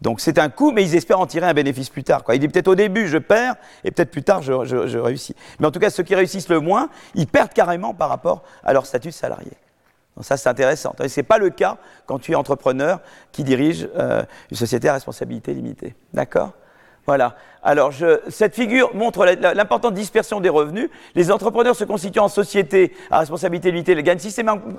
[0.00, 2.24] Donc c'est un coût, mais ils espèrent en tirer un bénéfice plus tard.
[2.24, 2.34] Quoi.
[2.34, 4.52] Il peut-être au début je perds, et peut-être plus tard je,
[4.98, 5.36] réussis.
[5.58, 8.72] Mais en tout cas, ceux qui réussissent le moins, ils perdent carrément par rapport à
[8.72, 9.52] leur statut de salarié.
[10.16, 10.94] Donc ça, c'est intéressant.
[10.98, 11.76] Ce n'est pas le cas
[12.06, 15.94] quand tu es entrepreneur qui dirige euh, une société à responsabilité limitée.
[16.12, 16.52] D'accord?
[17.10, 17.34] Voilà.
[17.64, 17.92] Alors,
[18.28, 20.88] cette figure montre l'importante dispersion des revenus.
[21.16, 24.20] Les entrepreneurs se constituant en société à responsabilité limitée gagnent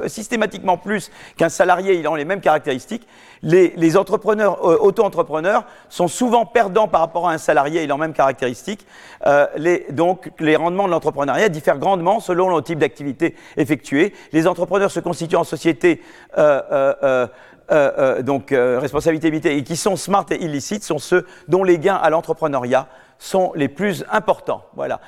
[0.07, 3.05] systématiquement plus qu'un salarié ayant les mêmes caractéristiques.
[3.43, 8.13] Les, entrepreneurs, euh, auto-entrepreneurs, sont souvent perdants par rapport à un salarié ayant les mêmes
[8.13, 8.87] caractéristiques.
[9.27, 9.45] Euh,
[9.89, 14.13] donc, les rendements de l'entrepreneuriat diffèrent grandement selon le type d'activité effectuée.
[14.31, 16.01] Les entrepreneurs se constituant en société
[16.37, 17.27] euh,
[17.71, 21.79] euh, euh, donc euh, responsabilité et qui sont smart et illicites sont ceux dont les
[21.79, 24.65] gains à l'entrepreneuriat sont les plus importants.
[24.75, 24.99] Voilà.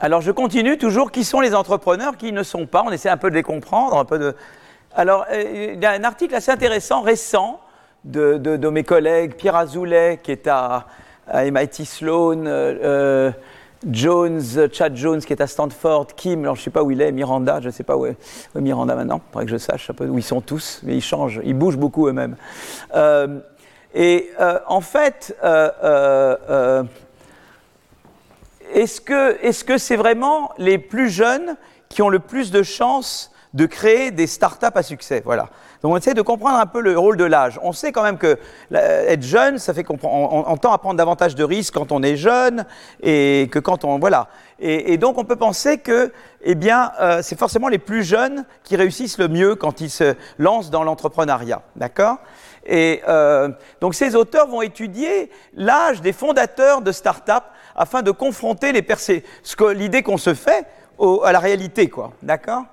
[0.00, 1.12] Alors je continue toujours.
[1.12, 2.82] Qui sont les entrepreneurs Qui ne sont pas?
[2.86, 4.36] On essaie un peu de les comprendre, un peu de.
[4.96, 7.60] Alors il y a un article assez intéressant récent
[8.04, 10.86] de, mes collègues Pierre Azoulay qui est à
[11.34, 12.44] MIT Sloan.
[13.86, 17.00] Jones, Chad Jones qui est à Stanford, Kim, alors je ne sais pas où il
[17.00, 18.16] est, Miranda, je ne sais pas où est,
[18.54, 21.02] Miranda maintenant, il faudrait que je sache un peu où ils sont tous, mais ils
[21.02, 22.36] changent, ils bougent beaucoup eux-mêmes.
[22.94, 23.38] Euh,
[23.94, 26.82] et euh, en fait, euh,
[28.74, 31.56] est-ce que c'est -ce c'est vraiment les plus jeunes
[31.88, 35.22] qui ont le plus de chances de créer des startups à succès?
[35.24, 35.48] Voilà.
[35.82, 37.58] Donc on essaie de comprendre un peu le rôle de l'âge.
[37.62, 38.38] On sait quand même que
[38.72, 42.16] être jeune, ça fait qu'on on, tend à prendre davantage de risques quand on est
[42.16, 42.64] jeune
[43.02, 44.28] et que quand on voilà.
[44.60, 46.12] Et, donc on peut penser que,
[46.42, 50.16] eh bien, euh, c'est forcément les plus jeunes qui réussissent le mieux quand ils se
[50.38, 52.16] lancent dans l'entrepreneuriat, d'accord?
[52.66, 53.48] Et euh,
[53.80, 57.44] donc ces auteurs vont étudier l'âge des fondateurs de start-up
[57.76, 60.66] afin de confronter l'idée qu'on se fait
[61.24, 62.64] à la réalité, quoi, d'accord?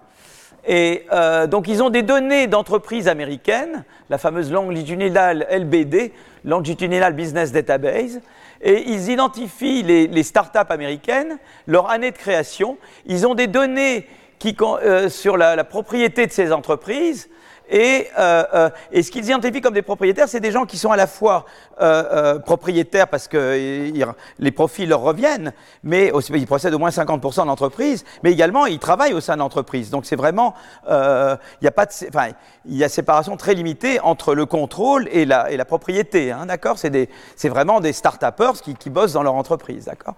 [0.68, 6.12] Et euh, donc ils ont des données d'entreprises américaines, la fameuse longitudinal LBD,
[6.44, 8.22] Longitudinal Business Database,
[8.62, 11.38] et ils identifient les, startups américaines,
[11.68, 12.78] leur année de création.
[13.06, 14.08] Ils ont des données
[14.40, 17.30] qui, euh, sur la, propriété de ces entreprises,
[17.70, 20.92] et, euh, euh, et, ce qu'ils identifient comme des propriétaires, c'est des gens qui sont
[20.92, 21.46] à la fois
[21.82, 23.92] euh, euh propriétaires parce que
[24.40, 25.54] les profits leur reviennent,
[25.84, 29.40] mais ils possèdent au moins 50% de l'entreprise, mais également ils travaillent au sein de
[29.40, 29.90] l'entreprise.
[29.90, 30.54] Donc c'est vraiment,
[30.88, 32.30] il n'y a pas de, enfin,
[32.66, 36.46] il y a séparation très limitée entre le contrôle et la, et la propriété, hein,
[36.46, 36.78] d'accord?
[36.78, 40.16] C'est vraiment des start-upers qui, qui bossent dans leur entreprise, d'accord?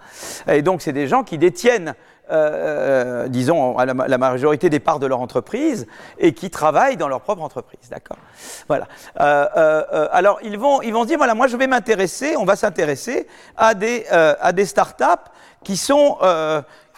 [0.47, 1.95] Et donc c'est des gens qui détiennent
[2.29, 7.07] euh, euh, disons, à la, majorité des parts de leur entreprise et qui travaillent dans
[7.07, 7.89] leur propre entreprise.
[7.89, 8.17] D'accord?
[8.67, 8.87] Voilà.
[9.19, 12.55] Euh, alors, ils vont, ils vont se dire voilà, moi, je vais m'intéresser, on va
[12.55, 15.05] s'intéresser à des, à des startups
[15.63, 16.17] qui sont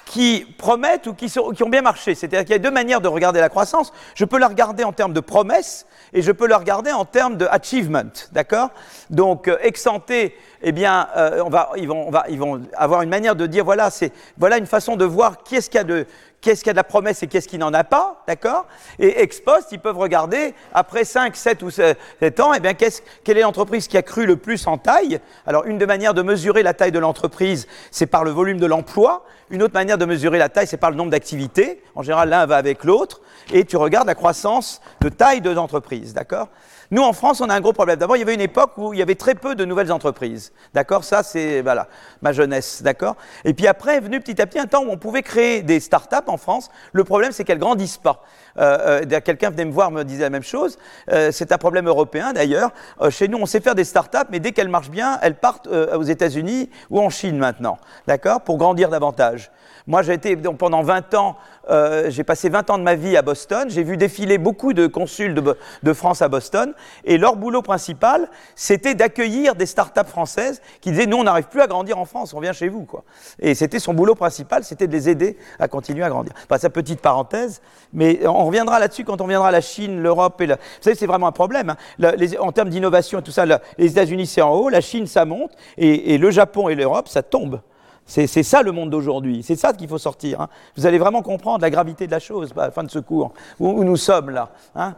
[0.06, 2.16] qui promettent ou qui, sont, qui ont bien marché.
[2.16, 3.94] C'est-à-dire qu'il y a deux manières de regarder la croissance.
[4.16, 7.38] Je peux la regarder en termes de promesses et je peux la regarder en termes
[7.38, 8.12] de achievement.
[8.32, 8.70] D'accord?
[9.10, 13.66] Donc, euh, excenté, eh bien, euh, on va, ils, vont, avoir une manière de dire
[13.66, 16.05] voilà, c'est voilà une façon de voir qui est-ce qu'il y a de
[16.41, 18.66] qu'est-ce qu'il y a de la promesse et qu'est-ce qui n'en a pas, d'accord?
[18.97, 23.38] Et ex post, ils peuvent regarder, après 5, 7 ou 7 ans, eh bien, quelle
[23.38, 25.20] est l'entreprise qui a cru le plus en taille?
[25.45, 28.66] Alors, une des manières de mesurer la taille de l'entreprise, c'est par le volume de
[28.66, 29.26] l'emploi.
[29.49, 31.82] Une autre manière de mesurer la taille, c'est par le nombre d'activités.
[31.95, 33.22] En général, l'un va avec l'autre.
[33.52, 36.50] Et tu regardes la croissance de taille de l'entreprise, d'accord?
[36.91, 37.97] Nous, en France, on a un gros problème.
[37.97, 40.52] D'abord, il y avait une époque où il y avait très peu de nouvelles entreprises.
[40.74, 41.04] D'accord?
[41.04, 41.88] Ça, c'est voilà,
[42.22, 42.82] ma jeunesse.
[42.82, 43.16] D'accord?
[43.45, 45.80] Et puis après est venu petit à petit un temps où on pouvait créer des
[45.80, 46.70] start-up en France.
[46.91, 48.24] Le problème, c'est qu'elles grandissent pas.
[48.58, 50.80] Euh, euh, Quelqu'un venait me voir, me disait la même chose.
[51.12, 52.72] Euh, c'est un problème européen d'ailleurs.
[53.02, 55.68] Euh, chez nous, on sait faire des start-up, mais dès qu'elles marchent bien, elles partent
[55.68, 57.78] euh, aux États-Unis ou en Chine maintenant.
[58.08, 58.41] D'accord?
[58.41, 59.52] Pour grandir davantage.
[59.90, 61.36] Moi, j'ai été donc, pendant 20 ans,
[61.72, 63.72] euh, j'ai passé 20 ans de ma vie à Boston.
[63.72, 66.76] J'ai vu défiler beaucoup de consuls de, de, France à Boston.
[67.06, 71.62] Et leur boulot principal, c'était d'accueillir des startups françaises qui disaient Nous, on n'arrive plus
[71.62, 72.86] à grandir en France, on vient chez vous.
[72.86, 73.04] Quoi.
[73.40, 76.34] Et c'était son boulot principal, c'était de les aider à continuer à grandir.
[76.44, 77.60] Enfin, sa petite parenthèse,
[77.92, 80.40] mais on reviendra là-dessus quand on viendra à la Chine, l'Europe.
[80.42, 80.58] et la...
[80.58, 81.74] Vous savez, c'est vraiment un problème.
[82.00, 82.12] Hein.
[82.40, 85.54] en termes d'innovation et tout ça, les États-Unis, c'est en haut, la Chine, ça monte,
[85.78, 87.62] et le Japon et l'Europe, ça tombe.
[88.10, 90.41] C'est ça le monde d'aujourd'hui, c'est ça qu'il faut sortir.
[90.41, 90.49] Hein.
[90.76, 93.84] Vous allez vraiment comprendre la gravité de la chose la fin de ce cours, où,
[93.84, 94.49] nous sommes là.
[94.76, 94.95] Hein.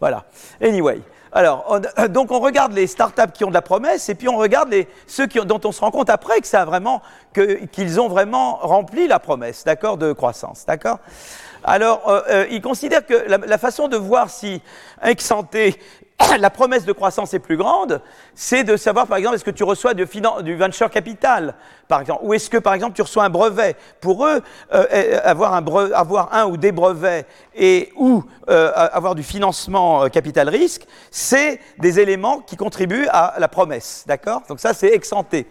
[0.00, 0.24] Voilà.
[0.62, 1.02] Anyway.
[1.30, 4.70] Alors, donc on regarde les startups qui ont de la promesse, et puis on regarde
[4.70, 7.02] les, ceux dont on se rend compte après que ça vraiment,
[7.34, 11.00] qu'ils ont vraiment rempli la promesse, d'accord, de croissance, d'accord.
[11.64, 14.62] Alors, euh, euh, ils considèrent que la, façon de voir si
[15.02, 15.80] Exanté
[16.38, 18.00] la promesse de croissance est plus grande,
[18.34, 20.04] c'est de savoir, par exemple, est-ce que tu reçois du,
[20.56, 21.54] venture capital,
[21.88, 23.76] par exemple, ou est-ce que, par exemple, tu reçois un brevet.
[24.00, 29.14] Pour eux, euh, euh, avoir, un avoir, un ou des brevets et ou euh, avoir
[29.14, 34.42] du financement capital risque, c'est des éléments qui contribuent à la promesse, d'accord?
[34.48, 35.46] Donc ça, c'est exempté.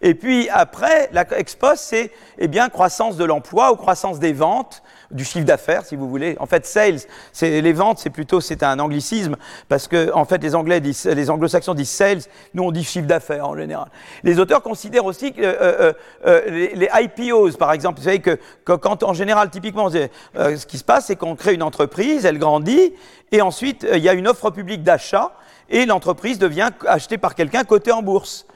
[0.00, 4.32] Et puis après, la ex post, c'est eh bien croissance de l'emploi ou croissance des
[4.32, 6.36] ventes, du chiffre d'affaires, si vous voulez.
[6.38, 7.00] En fait, sales,
[7.32, 9.36] c'est les ventes, c'est plutôt c'est un anglicisme
[9.68, 12.20] parce que en fait les Anglais les Anglo-Saxons disent sales,
[12.54, 13.88] nous on dit chiffre d'affaires en général.
[14.22, 15.92] Les auteurs considèrent aussi que euh, euh,
[16.26, 20.78] euh les, les, IPOs, par exemple, vous savez que, quand en général, typiquement, ce qui
[20.78, 22.94] se passe, c'est qu'on crée une entreprise, elle grandit,
[23.32, 25.32] et ensuite il y a une offre publique d'achat
[25.70, 28.46] et l'entreprise devient achetée par quelqu'un coté en bourse.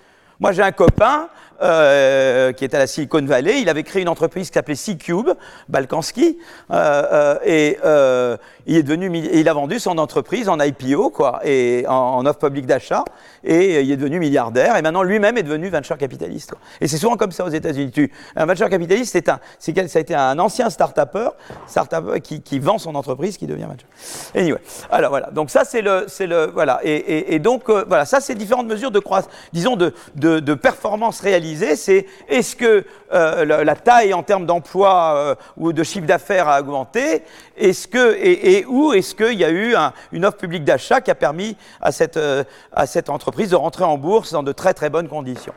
[0.41, 1.29] Moi, j'ai un copain
[1.63, 3.61] euh, qui est à la Silicon Valley.
[3.61, 5.31] Il avait créé une entreprise qui s'appelait C-Cube,
[5.69, 6.39] Balkanski,
[6.71, 8.37] euh, euh, et euh,
[8.67, 12.67] il est devenu, il a vendu son entreprise en IPO, quoi, et en, offre publique
[12.67, 13.05] d'achat,
[13.45, 14.77] et il est devenu milliardaire.
[14.77, 16.51] Et maintenant, lui-même est devenu venture capitaliste.
[16.51, 16.61] Quoi.
[16.81, 18.11] Et c'est souvent comme ça aux États-Unis.
[18.37, 21.31] Un venture capitaliste, c'est un, c'est ça a été un ancien start-upper,
[21.67, 23.89] start qui, qui, vend son entreprise, qui devient venture.
[24.35, 24.61] Anyway,
[24.91, 25.31] alors voilà.
[25.31, 26.81] Donc ça, c'est le, c'est le, voilà.
[26.85, 30.55] Et, et, et donc voilà, ça, c'est différentes mesures de croissance, disons de, de, de
[30.55, 36.07] performance réalisée c'est est-ce que euh, la, taille en termes d'emploi euh, ou de chiffre
[36.07, 37.23] d'affaires a augmenté
[37.57, 39.75] est-ce que, et, où est-ce qu'il y a eu
[40.13, 43.85] une offre publique d'achat qui a permis à cette, euh, à cette entreprise de rentrer
[43.85, 45.55] en bourse dans de très très bonnes conditions?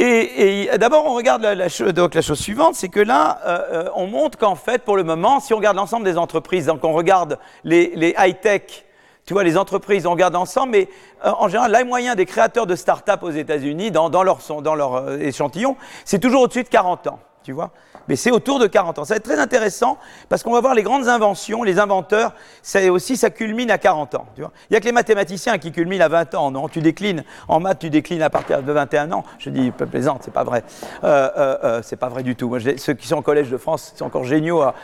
[0.00, 4.54] Et, d'abord, on regarde la, donc la chose suivante, c'est que là, on montre qu'en
[4.54, 8.84] fait, pour le moment, si on regarde l'ensemble des entreprises, donc on regarde les, high-tech,
[9.28, 10.88] tu vois, les entreprises, on regarde ensemble, mais
[11.22, 14.38] euh, en général, l'âge moyen des créateurs de start-up aux États-Unis, dans, leur,
[14.74, 15.76] leur échantillon,
[16.06, 17.70] c'est toujours au-dessus de 40 ans, tu vois
[18.08, 19.04] mais c'est autour de 40 ans.
[19.04, 19.98] Ça va être très intéressant
[20.28, 24.14] parce qu'on va voir les grandes inventions, les inventeurs, ça aussi, ça culmine à 40
[24.14, 24.26] ans.
[24.38, 26.68] Il n'y a que les mathématiciens qui culminent à 20 ans, non?
[26.68, 29.24] Tu déclines, en maths, tu déclines à partir de 21 ans.
[29.38, 30.64] Je dis, peu plaisante, c'est pas vrai.
[31.04, 32.48] Euh, euh, euh, c'est pas vrai du tout.
[32.48, 34.74] Moi, ceux qui sont au Collège de France sont encore géniaux à,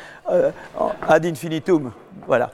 [1.08, 1.92] ad infinitum.
[2.26, 2.50] Voilà.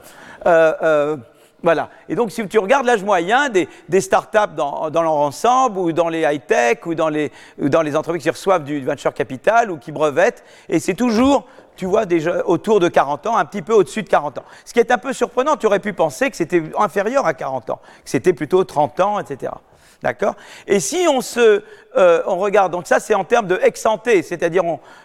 [1.63, 1.91] Voilà.
[2.09, 3.69] Et donc, si tu regardes l'âge moyen des,
[4.01, 8.31] startups dans, leur ensemble, ou dans les high-tech, ou, dans les, dans les entreprises qui
[8.31, 11.47] reçoivent du venture capital, ou qui brevettent, et c'est toujours,
[11.77, 12.05] tu vois,
[12.47, 14.45] autour de 40 ans, un petit peu au-dessus de 40 ans.
[14.65, 17.71] Ce qui est un peu surprenant, tu aurais pu penser que c'était inférieur à 40
[17.71, 19.53] ans, que c'était plutôt 30 ans, etc.
[20.03, 20.35] D'accord
[20.67, 21.63] Et si on se,
[21.97, 23.87] euh, on regarde, donc ça c'est en termes de ex
[24.23, 24.63] c'est-à-dire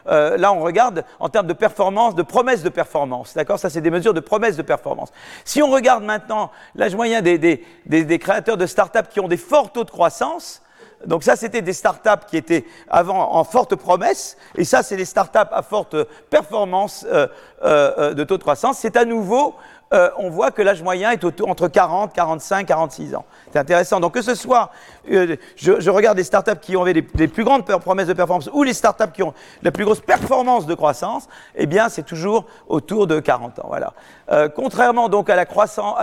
[0.08, 3.34] euh, là on regarde en termes de performance, de promesse de performance.
[3.34, 5.12] D'accord Ça c'est des mesures de promesse de performance.
[5.43, 9.38] Si on regarde maintenant l'âge moyen des, des, des, créateurs de start-up qui ont des
[9.38, 10.62] forts taux de croissance,
[11.06, 15.06] donc ça, c'était des startups qui étaient avant en forte promesse, et ça, c'est des
[15.06, 15.96] startups à forte
[16.30, 17.28] performance euh,
[17.64, 18.80] euh, de taux de croissance.
[18.80, 19.56] C'est à nouveau
[19.96, 23.26] euh, on voit que l'âge moyen est entre 40, 45, 46 ans.
[23.52, 24.00] C'est intéressant.
[24.00, 24.72] Donc que ce soit,
[25.10, 28.74] euh, je, regarde les startups qui ont les, plus grandes promesses de performance ou les
[28.74, 29.34] startups qui ont
[29.64, 33.66] la plus grosse performance de croissance, eh bien c'est toujours autour de 40 ans.
[33.68, 33.93] Voilà.
[34.32, 35.98] Euh, contrairement donc à la croissance,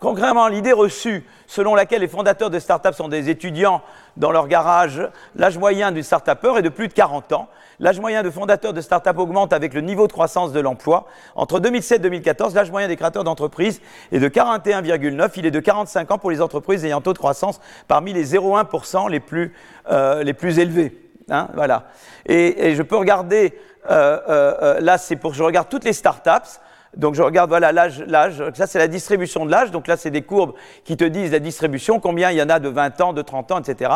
[0.00, 3.82] contrairement à l'idée reçue selon laquelle les fondateurs de startups sont des étudiants
[4.16, 5.02] dans leur garage,
[5.36, 7.48] l'âge moyen du startupper est de plus de 40 ans.
[7.80, 11.06] L'âge moyen de fondateurs de start-up augmente avec le niveau de croissance de l'emploi.
[11.34, 13.80] Entre 2007 et 2014, l'âge moyen des créateurs d'entreprises
[14.12, 15.30] est de 41,9.
[15.36, 17.58] Il est de 45 ans pour les entreprises ayant taux de croissance
[17.88, 19.54] parmi les 0,1% les plus,
[19.90, 20.94] euh, les plus élevés.
[21.30, 21.84] Hein, voilà.
[22.26, 23.58] Et, je peux regarder,
[23.90, 26.60] euh, euh, là c'est pour je regarde toutes les startups.
[26.96, 30.10] Donc je regarde, voilà, l'âge, l'âge, ça c'est la distribution de l'âge, donc là c'est
[30.10, 33.12] des courbes qui te disent la distribution, combien il y en a de 20 ans,
[33.12, 33.92] de 30 ans, etc.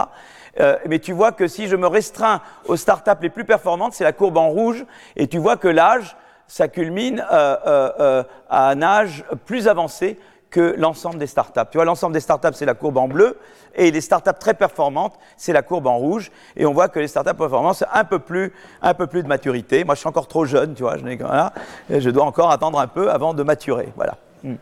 [0.60, 4.04] Euh, mais tu vois que si je me restreins aux startups les plus performantes, c'est
[4.04, 4.84] la courbe en rouge,
[5.16, 6.16] et tu vois que l'âge,
[6.46, 10.18] ça culmine euh, euh, à un âge plus avancé
[10.54, 11.68] que l'ensemble des startups.
[11.72, 13.36] Tu vois, l'ensemble des startups, c'est la courbe en bleu,
[13.74, 16.30] et les startups très performantes, c'est la courbe en rouge.
[16.54, 19.82] Et on voit que les startups performantes, un peu plus, un peu plus de maturité.
[19.82, 21.52] Moi, je suis encore trop jeune, tu vois, je, voilà,
[21.90, 23.92] je dois encore attendre un peu avant de maturer.
[23.96, 24.16] Voilà.
[24.44, 24.54] Hmm.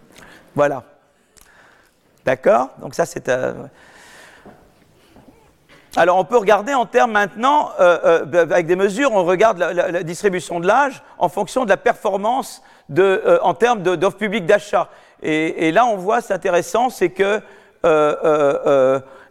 [0.55, 0.83] Voilà.
[2.25, 2.71] D'accord?
[2.81, 3.31] Donc ça, c'est...
[5.95, 10.03] Alors on peut regarder en termes maintenant, euh, euh, avec des mesures, on regarde la,
[10.03, 12.63] distribution de l'âge en fonction de la performance
[12.99, 14.89] euh, en termes d'offres publiques d'achat.
[15.23, 17.41] Et, là on voit, c'est intéressant, c'est que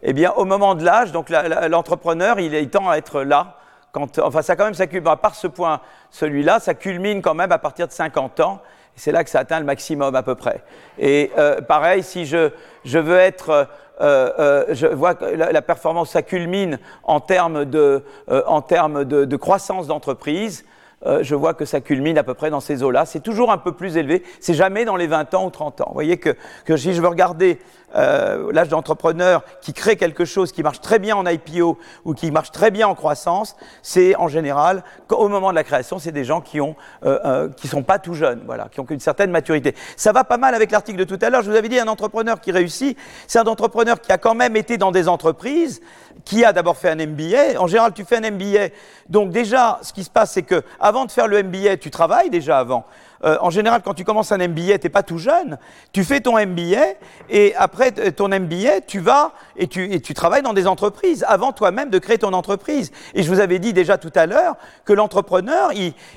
[0.03, 3.57] eh bien, au moment de l'âge, donc l'entrepreneur, il, il, tend à être là.
[3.91, 7.51] Quand, enfin, ça quand même, ça culmine, par ce point, celui-là, ça culmine quand même
[7.51, 8.61] à partir de 50 ans.
[8.95, 10.63] C'est là que ça atteint le maximum à peu près.
[10.97, 11.31] Et
[11.67, 12.49] pareil, si je,
[12.83, 13.67] veux être
[14.01, 19.05] euh, euh, je vois que la, performance, ça culmine en termes de, euh, en termes
[19.05, 20.65] de, de croissance d'entreprise.
[21.05, 23.05] Euh, je vois que ça culmine à peu près dans ces eaux-là.
[23.05, 24.23] C'est toujours un peu plus élevé.
[24.39, 25.85] C'est jamais dans les 20 ans ou 30 ans.
[25.87, 26.35] Vous voyez que,
[26.65, 27.59] que si je veux regarder
[27.95, 32.31] euh, l'âge d'entrepreneur qui crée quelque chose qui marche très bien en IPO ou qui
[32.31, 36.23] marche très bien en croissance, c'est en général, au moment de la création, c'est des
[36.23, 36.75] gens qui ont,
[37.05, 39.75] euh, euh, qui sont pas tout jeunes, voilà, qui ont une certaine maturité.
[39.95, 41.41] Ça va pas mal avec l'article de tout à l'heure.
[41.41, 44.55] Je vous avais dit un entrepreneur qui réussit, c'est un entrepreneur qui a quand même
[44.55, 45.81] été dans des entreprises,
[46.25, 47.59] qui a d'abord fait un MBA.
[47.59, 48.69] En général, tu fais un MBA.
[49.09, 52.29] Donc déjà, ce qui se passe, c'est que avant de faire le MBA, tu travailles
[52.29, 52.85] déjà avant.
[53.23, 55.57] Euh, en général, quand tu commences un MBA, tu n'es pas tout jeune.
[55.91, 56.85] Tu fais ton MBA
[57.29, 61.99] et après ton MBA, tu vas et tu, travailles dans des entreprises avant toi-même de
[61.99, 62.91] créer ton entreprise.
[63.13, 64.55] Et je vous avais dit déjà tout à l'heure
[64.85, 65.71] que l'entrepreneur,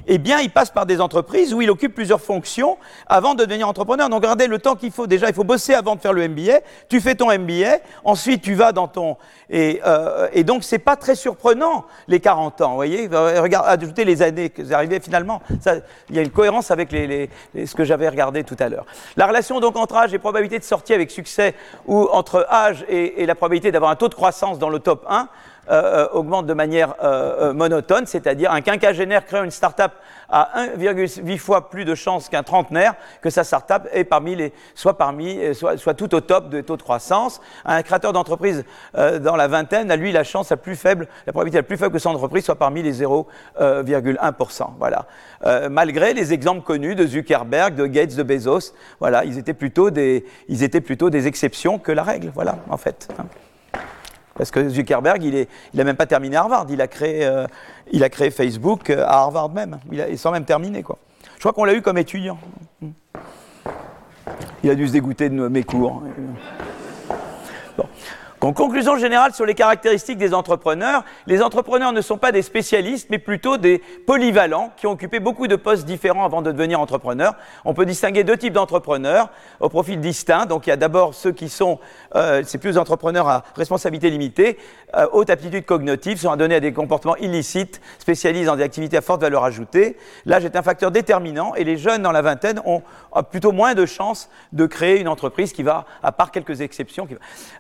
[0.07, 3.69] eh bien, il passe par des entreprises où il occupe plusieurs fonctions avant de devenir
[3.69, 4.09] entrepreneur.
[4.09, 5.07] Donc regardez le temps qu'il faut.
[5.07, 6.61] Déjà, il faut bosser avant de faire le MBA.
[6.89, 9.17] Tu fais ton MBA, ensuite tu vas dans ton
[9.51, 12.71] et, euh, et donc c'est pas très surprenant les 40 ans.
[12.71, 15.43] Vous voyez, regardez, ajouter les années que vous arrivez finalement.
[16.11, 18.87] Il y a une cohérence avec ce que j'avais regardé tout à l'heure.
[19.17, 21.55] La relation donc entre âge et probabilité de sortie avec succès,
[21.87, 25.29] ou entre âge et, la probabilité d'avoir un taux de croissance dans le top 1,
[25.71, 29.93] euh, euh, augmente de manière euh, monotone, c'est-à-dire un quinquagénaire crée une start-up
[30.29, 34.99] à 1,8 fois plus de chances qu'un trentenaire que sa start-up est parmi les, soit,
[34.99, 37.41] parmi, soit, soit, tout au top de taux de croissance.
[37.65, 38.65] Un créateur d'entreprise
[38.95, 41.93] dans la vingtaine a lui la chance la plus faible, la probabilité la plus faible
[41.93, 44.67] que son entreprise soit parmi les 0,1%.
[44.79, 45.07] Voilà.
[45.69, 50.25] malgré les exemples connus de Zuckerberg, de Gates, de Bezos, voilà, ils étaient plutôt des,
[50.49, 52.31] ils étaient plutôt des exceptions que la règle.
[52.35, 53.09] Voilà, en fait.
[54.35, 57.47] Parce que Zuckerberg, il n'a même pas terminé Harvard, il a créé, euh,
[57.93, 60.83] il a créé Facebook à Harvard même, il a, sans même terminer.
[60.83, 60.99] Quoi.
[61.37, 62.39] Je crois qu'on l'a eu comme étudiant.
[64.63, 66.03] Il a dû se dégoûter de mes cours.
[68.45, 73.09] En conclusion générale sur les caractéristiques des entrepreneurs, les entrepreneurs ne sont pas des spécialistes,
[73.09, 77.37] mais plutôt des polyvalents qui ont occupé beaucoup de postes différents avant de devenir entrepreneurs.
[77.65, 79.31] On peut distinguer deux types d'entrepreneurs
[79.61, 80.45] au profil distinct.
[80.45, 81.79] Donc il y a d'abord ceux qui sont,
[82.17, 84.59] euh, c'est plus entrepreneurs à responsabilité limitée,
[84.95, 89.01] euh, haute aptitude cognitive, sont adonnés à des comportements illicites, spécialisés dans des activités à
[89.01, 89.97] forte valeur ajoutée.
[90.27, 92.83] L'âge est un facteur déterminant et les jeunes dans la vingtaine ont
[93.31, 97.09] plutôt moins de chances de créer une entreprise qui va, à part quelques exceptions.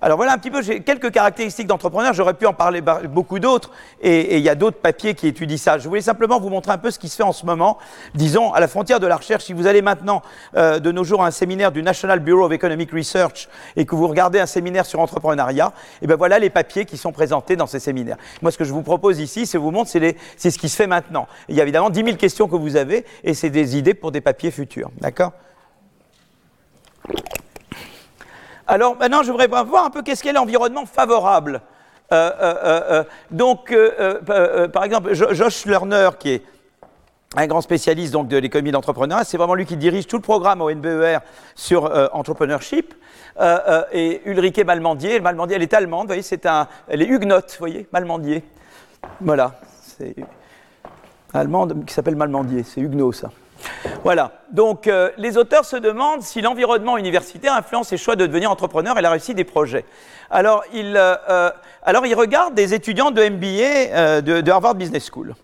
[0.02, 3.70] Alors voilà un petit peu, quelques caractéristiques d'entrepreneur, j'aurais pu en parler beaucoup d'autres,
[4.00, 5.78] et, il y a d'autres papiers qui étudient ça.
[5.78, 7.78] Je voulais simplement vous montrer un peu ce qui se fait en ce moment,
[8.14, 9.44] disons, à la frontière de la recherche.
[9.44, 10.22] Si vous allez maintenant,
[10.56, 13.94] euh, de nos jours, à un séminaire du National Bureau of Economic Research, et que
[13.94, 15.72] vous regardez un séminaire sur entrepreneuriat,
[16.02, 18.16] et bien voilà les papiers qui sont présentés dans ces séminaires.
[18.42, 20.86] Moi, ce que je vous propose ici, c'est vous montrer, c'est ce qui se fait
[20.86, 21.26] maintenant.
[21.48, 24.12] Il y a évidemment 10 000 questions que vous avez, et c'est des idées pour
[24.12, 24.90] des papiers futurs.
[25.00, 25.32] D'accord?
[28.66, 31.60] Alors maintenant, je voudrais voir un peu qu'est-ce qu'est l'environnement favorable.
[32.12, 33.74] Euh, euh, euh, donc,
[34.72, 36.42] par exemple, Josh Lerner, qui est
[37.36, 40.70] un grand spécialiste de l'économie d'entrepreneuriat, c'est vraiment lui qui dirige tout le programme au
[40.72, 41.18] NBER
[41.54, 42.94] sur entrepreneurship.
[43.92, 47.58] et Ulrike Malmandier, Malmandier, elle est allemande, vous voyez, c'est un, elle est huguenote, vous
[47.58, 48.44] voyez, Malmandier.
[49.20, 50.14] Voilà, c'est
[51.32, 53.30] allemande qui s'appelle Malmandier, c'est huguenot ça.
[54.04, 54.32] Voilà.
[54.50, 58.98] Donc, euh, les auteurs se demandent si l'environnement universitaire influence les choix de devenir entrepreneur
[58.98, 59.86] et la réussite des projets.
[60.30, 61.50] Alors, ils, euh, euh,
[62.04, 65.34] ils regardent des étudiants de MBA de, Harvard Business School.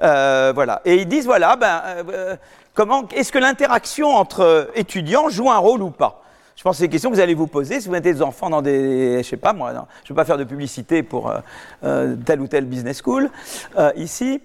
[0.00, 0.82] voilà.
[0.84, 1.82] Et ils disent voilà, ben,
[2.74, 6.22] comment, est-ce que l'interaction entre étudiants joue un rôle ou pas?
[6.66, 8.50] Pense que c'est des questions que vous allez vous poser si vous mettez des enfants
[8.50, 11.38] dans des, je sais pas moi, je ne veux pas faire de publicité pour euh,
[11.84, 13.30] euh, telle ou telle business school
[13.78, 14.40] euh, ici.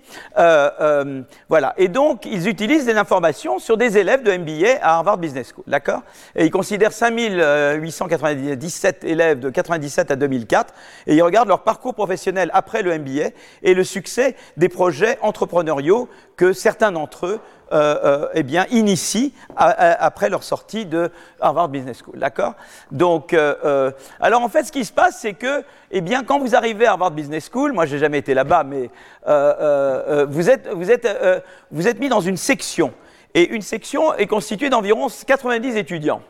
[1.49, 1.73] voilà.
[1.77, 5.63] Et donc, ils utilisent des informations sur des élèves de MBA à Harvard Business School,
[5.65, 6.03] d'accord?
[6.35, 10.75] Et ils considèrent 5897 élèves de 97 à 2004
[11.07, 13.31] et ils regardent leur parcours professionnel après le MBA
[13.63, 16.07] et le succès des projets entrepreneuriaux
[16.41, 17.39] que certains d'entre eux
[17.71, 22.17] euh, euh, eh initient après leur sortie de Harvard Business School.
[22.17, 22.55] D'accord?
[22.91, 26.55] Donc, euh, alors en fait, ce qui se passe, c'est que, eh bien, quand vous
[26.55, 28.89] arrivez à Harvard Business School, moi, j'ai jamais été là-bas, mais
[30.25, 31.07] vous êtes, vous êtes,
[31.69, 32.91] vous êtes mis dans une section.
[33.35, 36.23] Et une section est constituée d'environ 90 étudiants.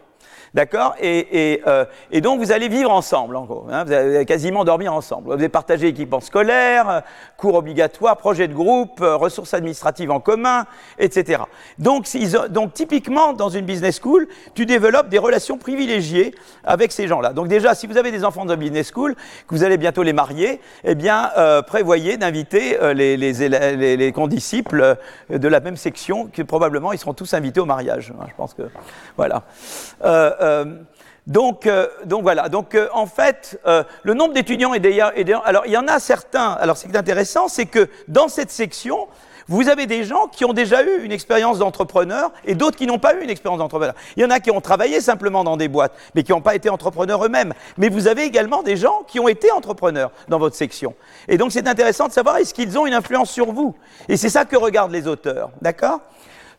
[0.54, 3.68] D'accord euh, et, donc vous allez vivre ensemble, en gros.
[3.72, 3.86] Hein.
[3.86, 5.28] vous allez quasiment dormir ensemble.
[5.28, 7.04] Vous allez partager équipements scolaires,
[7.38, 10.66] cours obligatoires, projets de groupe, euh, ressources administratives en commun,
[11.00, 11.44] etc.
[11.80, 12.04] Donc,
[12.74, 17.32] typiquement, dans une business school, tu développes des relations privilégiées avec ces gens-là.
[17.32, 20.14] Donc déjà, si vous avez des enfants de business school, que vous allez bientôt les
[20.14, 24.98] marier, eh bien, euh, prévoyez d'inviter les, les, les, condisciples
[25.30, 28.12] de la même section, que probablement ils seront tous invités au mariage.
[28.20, 28.64] Hein, je pense que
[29.16, 29.44] voilà.
[30.42, 30.66] Euh,
[31.28, 32.50] donc, euh, donc, voilà.
[32.50, 33.60] Donc euh, en fait,
[34.04, 35.14] le nombre d'étudiants est d'ailleurs.
[35.46, 36.52] Alors il y en a certains.
[36.54, 39.08] Alors ce qui est intéressant, c'est que dans cette section,
[39.48, 43.00] vous avez des gens qui ont déjà eu une expérience d'entrepreneur et d'autres qui n'ont
[43.00, 43.96] pas eu une expérience d'entrepreneur.
[44.16, 46.56] Il y en a qui ont travaillé simplement dans des boîtes, mais qui n'ont pas
[46.56, 47.54] été entrepreneurs eux-mêmes.
[47.78, 50.96] Mais vous avez également des gens qui ont été entrepreneurs dans votre section.
[51.28, 53.76] Et donc c'est intéressant de savoir est-ce qu'ils ont une influence sur vous?
[54.08, 55.52] Et c'est ça que regardent les auteurs.
[55.62, 56.00] D'accord?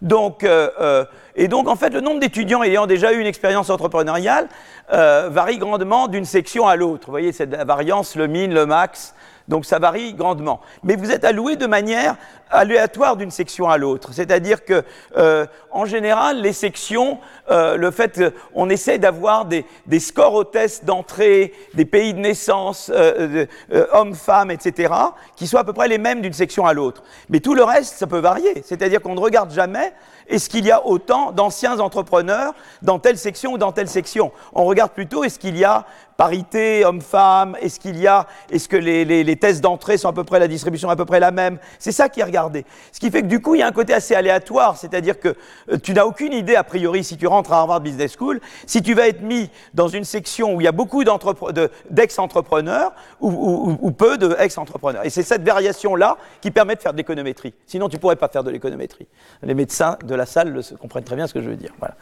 [0.03, 1.05] Donc, euh, euh,
[1.37, 4.49] et donc, en fait, le nombre d'étudiants ayant déjà eu une expérience entrepreneuriale
[4.93, 7.07] euh, varie grandement d'une section à l'autre.
[7.07, 9.15] Vous voyez, cette variance, le min, le max,
[9.49, 10.61] donc ça varie grandement.
[10.83, 12.17] Mais vous êtes alloué de manière
[12.53, 14.11] aléatoire d'une section à l'autre.
[14.13, 14.85] C'est-à-dire que,
[15.17, 17.19] euh, en général, les sections,
[17.51, 18.23] euh, le fait
[18.55, 19.65] qu'on essaie d'avoir des,
[19.99, 23.47] scores au test d'entrée, des pays de naissance, euh,
[23.93, 24.93] hommes, femmes, etc.,
[25.37, 27.03] qui soient à peu près les mêmes d'une section à l'autre.
[27.31, 28.63] Mais tout le reste, ça peut varier.
[28.65, 29.93] C'est-à-dire qu'on ne regarde jamais
[30.29, 34.33] est-ce qu'il y a autant d'anciens entrepreneurs dans telle section ou dans telle section.
[34.53, 35.85] On regarde plutôt est-ce qu'il y a
[36.23, 40.39] parité homme-femme Est-ce qu'il y a, est-ce que les, tests d'entrée sont à peu près
[40.39, 41.59] la distribution à peu près la même?
[41.81, 42.65] C'est ça qui est regardé.
[42.93, 45.35] Ce qui fait que du coup, il y a un côté assez aléatoire, c'est-à-dire que
[45.73, 48.83] euh, tu n'as aucune idée a priori si tu rentres à Harvard Business School, si
[48.83, 54.17] tu vas être mis dans une section où il y a beaucoup d'ex-entrepreneurs ou, peu
[54.17, 55.05] d'ex-entrepreneurs.
[55.05, 57.53] Et c'est cette variation-là qui permet de faire de l'économétrie.
[57.67, 59.09] Sinon, tu pourrais pas faire de l'économétrie.
[59.43, 61.73] Les médecins de la salle comprennent très bien ce que je veux dire.
[61.81, 61.97] Voilà.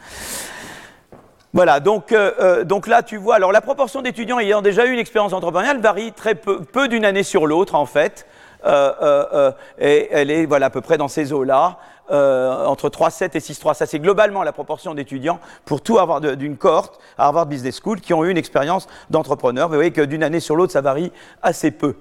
[1.53, 4.93] Voilà, donc, euh, euh, donc là, tu vois, alors la proportion d'étudiants ayant déjà eu
[4.93, 8.25] une expérience entrepreneuriale varie très peu, d'une année sur l'autre, en fait.
[8.65, 11.77] et elle est voilà, à peu près dans ces eaux-là.
[12.09, 13.73] entre 3,7 et 6,3.
[13.73, 17.99] Ça, c'est globalement la proportion d'étudiants pour tout avoir d'une cohorte à Harvard Business School
[17.99, 19.67] qui ont eu une expérience d'entrepreneur.
[19.67, 21.11] Vous voyez que d'une année sur l'autre, ça varie
[21.41, 21.95] assez peu.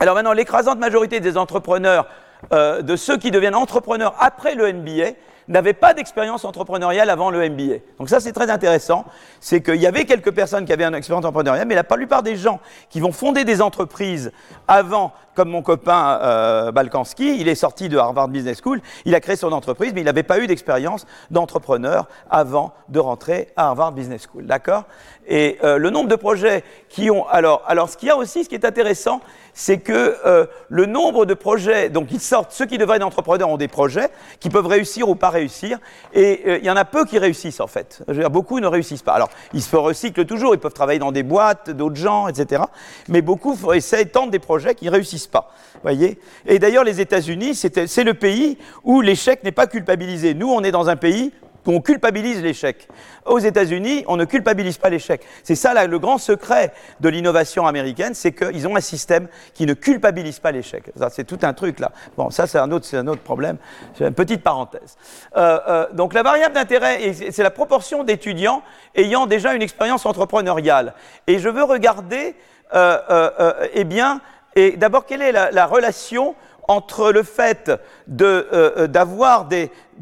[0.00, 2.06] Alors maintenant, l'écrasante majorité des entrepreneurs,
[2.50, 5.12] de ceux qui deviennent entrepreneurs après le MBA,
[5.48, 7.76] n'avaient pas d'expérience entrepreneuriale avant le MBA.
[7.98, 9.04] Donc ça, c'est très intéressant.
[9.40, 12.36] C'est qu'il y avait quelques personnes qui avaient une expérience entrepreneuriale, mais la plupart des
[12.36, 12.60] gens
[12.90, 14.32] qui vont fonder des entreprises
[14.68, 19.20] avant, comme mon copain euh, Balkanski, il est sorti de Harvard Business School, il a
[19.20, 23.92] créé son entreprise, mais il n'avait pas eu d'expérience d'entrepreneur avant de rentrer à Harvard
[23.92, 24.46] Business School.
[24.46, 24.84] D'accord?
[25.28, 27.28] Et euh, le nombre de projets qui ont...
[27.28, 29.20] Alors, alors ce qu'il y a aussi, ce qui est intéressant,
[29.52, 33.48] c'est que euh, le nombre de projets, donc ils sortent, ceux qui devraient être entrepreneurs
[33.48, 34.08] ont des projets
[34.40, 35.78] qui peuvent réussir ou pas réussir,
[36.12, 38.02] et il y en a peu qui réussissent en fait.
[38.06, 39.14] Je veux dire, beaucoup ne réussissent pas.
[39.14, 42.64] Alors, ils se recyclent toujours, ils peuvent travailler dans des boîtes, d'autres gens, etc.
[43.08, 44.90] Mais beaucoup essaient, tentent des projets qui ne
[45.26, 45.50] réussissent pas.
[45.82, 46.18] Voyez?
[46.46, 50.34] Et d'ailleurs, les États-Unis, c'est le pays où l'échec n'est pas culpabilisé.
[50.34, 51.32] Nous, on est dans un pays
[51.66, 52.86] qu'on culpabilise l'échec.
[53.24, 55.20] Aux États-Unis, on ne culpabilise pas l'échec.
[55.42, 59.74] C'est ça le grand secret de l'innovation américaine, c'est qu'ils ont un système qui ne
[59.74, 60.84] culpabilise pas l'échec.
[61.10, 61.90] c'est tout un truc là.
[62.16, 63.56] Bon, ça c'est un autre, un autre problème.
[63.98, 64.96] C'est une petite parenthèse.
[65.36, 68.62] Euh, euh, donc la variable d'intérêt, c'est la proportion d'étudiants
[68.94, 70.94] ayant déjà une expérience entrepreneuriale.
[71.26, 72.36] Et je veux regarder,
[72.74, 74.20] euh, eh bien,
[74.56, 76.34] et d'abord quelle est la relation
[76.68, 77.78] entre le fait euh,
[78.20, 79.48] euh, d'avoir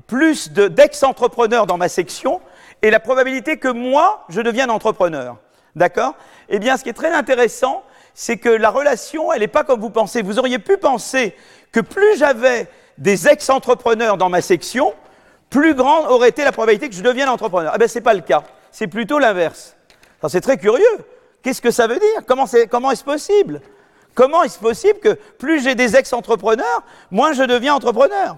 [0.07, 2.41] plus d'ex-entrepreneurs dans ma section
[2.83, 5.37] et la probabilité que moi, je devienne entrepreneur?
[5.75, 6.15] D'accord?
[6.49, 7.83] Eh bien, ce qui est très intéressant,
[8.15, 10.23] c'est que la relation, elle n'est pas comme vous pensez.
[10.23, 11.35] Vous auriez pu penser
[11.73, 12.69] que plus j'avais
[12.99, 14.95] des ex-entrepreneurs dans ma section,
[15.51, 17.73] plus grande aurait été la probabilité que je devienne entrepreneur.
[17.75, 18.45] Eh bien, ce n'est pas le cas.
[18.71, 19.77] C'est plutôt l'inverse.
[20.29, 20.85] C'est très curieux.
[21.43, 22.27] Qu'est-ce que ça veut dire?
[22.27, 23.61] Comment est-ce possible?
[24.15, 28.37] Comment est-ce possible que plus j'ai des ex-entrepreneurs, moins je deviens entrepreneur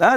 [0.00, 0.16] hein,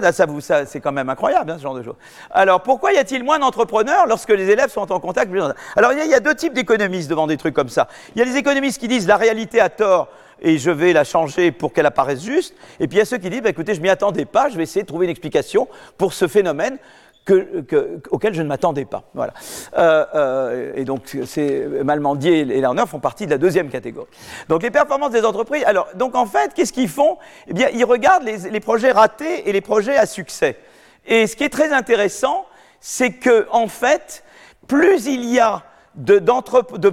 [0.66, 1.96] c'est quand même incroyable, hein, ce genre de choses.
[2.30, 5.32] Alors, pourquoi y a-t-il moins d'entrepreneurs lorsque les élèves sont en contact
[5.76, 7.88] Alors, il y, a deux types d'économistes devant des trucs comme ça.
[8.16, 10.10] Il y a les économistes qui disent la réalité a tort
[10.42, 12.56] et je vais la changer pour qu'elle apparaisse juste.
[12.82, 14.58] Et puis, il y a ceux qui disent, bah, écoutez, je m'y attendais pas, je
[14.58, 15.68] vais essayer de trouver une explication
[15.98, 16.78] pour ce phénomène
[17.26, 19.04] que, auquel je ne m'attendais pas.
[19.14, 19.34] Voilà.
[19.78, 24.10] Euh, euh, et donc, c'est Malmandier et Lerner font partie de la deuxième catégorie.
[24.50, 25.64] Donc, les performances des entreprises.
[25.66, 27.18] Alors, donc en fait, qu'est-ce qu'ils font?
[27.48, 30.58] Eh bien, ils regardent les, les, projets ratés et les projets à succès.
[31.06, 32.46] Et ce qui est très intéressant,
[32.80, 34.24] c'est que en fait,
[34.68, 35.64] plus il y a
[35.96, 36.90] de, de,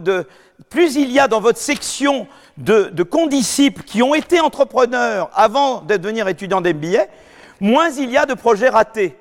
[0.00, 0.26] de,
[0.70, 2.26] plus il y a dans votre section
[2.56, 7.06] de, de condisciples qui ont été entrepreneurs avant de devenir étudiants d'MBA,
[7.60, 9.16] moins il y a de projets ratés.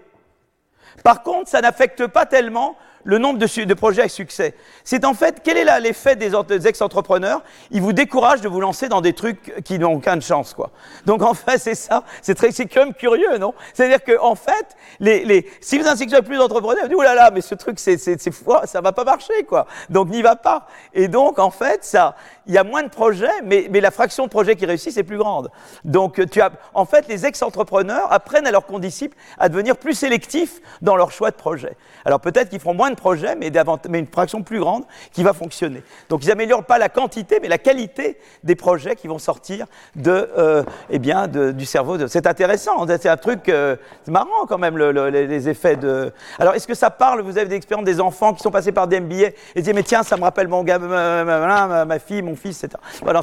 [1.04, 2.78] Par contre, ça n'affecte pas tellement
[3.08, 4.54] le nombre de, projets à succès.
[4.84, 7.42] C'est en fait, quel est l'effet des, ex-entrepreneurs?
[7.72, 10.72] Ils vous découragent de vous lancer dans des trucs qui n'ont aucune chance, quoi.
[11.06, 12.04] Donc en fait, c'est ça.
[12.22, 13.54] C'est très, quand même curieux, non?
[13.74, 17.40] C'est-à-dire que en fait, les, les, si vous insistez plus d'entrepreneurs, vous dites, là, mais
[17.40, 18.34] ce truc, c'est, c'est, c'est,
[18.66, 19.68] ça va pas marcher, quoi.
[19.90, 20.68] Donc n'y va pas.
[20.94, 22.16] Et donc, en fait, ça,
[22.46, 25.04] il y a moins de projets, mais, mais la fraction de projets qui réussissent est
[25.04, 25.50] plus grande.
[25.86, 30.60] Donc, tu as, en fait, les ex-entrepreneurs apprennent à leurs condisciples à devenir plus sélectifs
[30.82, 31.78] dans leur choix de projet.
[32.06, 34.84] Alors peut-être qu'ils feront moins de projet, mais, une fraction plus grande
[35.14, 35.84] qui va fonctionner.
[36.10, 39.66] Donc ils n'améliorent pas la quantité, mais la qualité des projets qui vont sortir
[39.96, 42.08] de, euh, eh bien, du cerveau.
[42.08, 43.76] C'est intéressant, c'est un truc, euh,
[44.08, 46.12] marrant quand même les, effets de.
[46.40, 48.88] Alors est-ce que ça parle Vous avez des expériences des enfants qui sont passés par
[48.88, 52.64] des MBA et disent mais tiens, ça me rappelle mon gars, ma, fille, mon fils,
[52.64, 52.82] etc.
[53.02, 53.22] Voilà,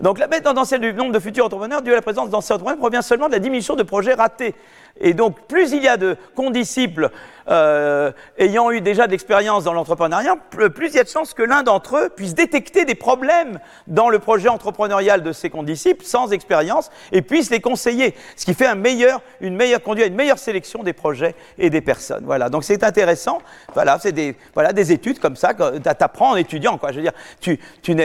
[0.00, 2.80] Donc la baisse tendancielle du nombre de futurs entrepreneurs due à la présence d'anciens entrepreneurs
[2.80, 4.54] provient seulement de la diminution de projets ratés.
[5.00, 7.10] Et donc, plus il y a de condisciples
[7.48, 11.42] euh, ayant eu déjà de l'expérience dans l'entrepreneuriat, plus il y a de chances que
[11.42, 16.32] l'un d'entre eux puisse détecter des problèmes dans le projet entrepreneurial de ses condisciples sans
[16.32, 20.38] expérience et puisse les conseiller, ce qui fait un meilleur, une meilleure conduite, une meilleure
[20.38, 22.24] sélection des projets et des personnes.
[22.24, 23.38] Voilà, donc c'est intéressant.
[23.74, 26.78] Voilà, c'est des, voilà, des études comme ça que tu apprends en étudiant.
[26.78, 26.92] Quoi.
[26.92, 27.96] Je veux dire, tu, tu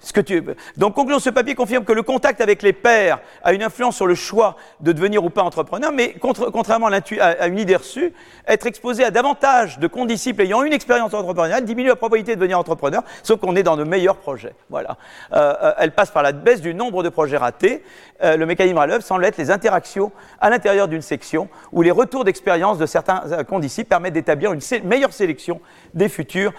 [0.00, 0.42] ce que tu...
[0.76, 4.06] Donc, conclusion, ce papier confirme que le contact avec les pairs a une influence sur
[4.06, 6.14] le choix de devenir ou pas entrepreneur, mais
[6.52, 8.12] contrairement à, une idée reçue,
[8.46, 12.58] être exposé à davantage de condisciples ayant une expérience entrepreneuriale diminue la probabilité de devenir
[12.58, 14.54] entrepreneur, sauf qu'on est dans de meilleurs projets.
[14.70, 14.96] Voilà.
[15.32, 17.82] Euh, euh, elle passe par la baisse du nombre de projets ratés.
[18.22, 21.90] Euh, le mécanisme à l'œuvre semble être les interactions à l'intérieur d'une section où les
[21.90, 25.60] retours d'expérience de certains condisciples permettent d'établir une meilleure sélection
[25.94, 26.52] des futurs,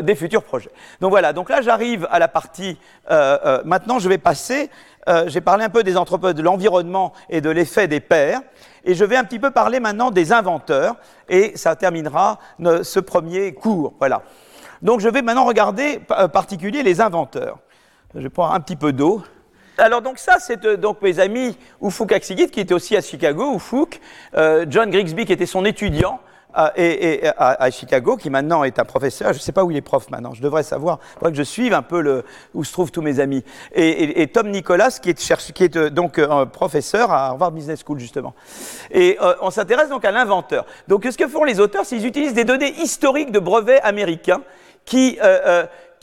[0.00, 0.70] des futurs projets.
[1.00, 2.78] Donc voilà, donc là j'arrive à la partie,
[3.64, 4.70] maintenant je vais passer,
[5.26, 8.40] j'ai parlé un peu des entrepreneurs, de l'environnement et de l'effet des pairs.
[8.84, 10.96] Et je vais un petit peu parler maintenant des inventeurs,
[11.28, 12.38] et ça terminera
[12.82, 13.94] ce premier cours.
[13.98, 14.22] Voilà.
[14.82, 17.58] Donc je vais maintenant regarder en particulier les inventeurs.
[18.14, 19.22] Je vais prendre un petit peu d'eau.
[19.78, 24.00] Alors donc ça, c'est donc mes amis Ufuk Aksigit, qui était aussi à Chicago, Ufuk,
[24.68, 26.20] John Grigsby, qui était son étudiant,
[26.76, 29.32] et, à, Chicago, qui maintenant est un professeur.
[29.32, 30.98] Je ne sais pas où il est prof maintenant, je devrais savoir.
[31.02, 32.24] Il faudrait que je suive un peu le,
[32.54, 33.44] où se trouvent tous mes amis.
[33.74, 37.98] Et, Tom Nicolas, qui est, qui est euh, donc euh, professeur à Harvard Business School,
[37.98, 38.34] justement.
[38.90, 40.66] Et euh, on s'intéresse donc à l'inventeur.
[40.88, 44.42] Donc ce que font les auteurs, c'est qu'ils utilisent des données historiques de brevets américains
[44.84, 45.18] qui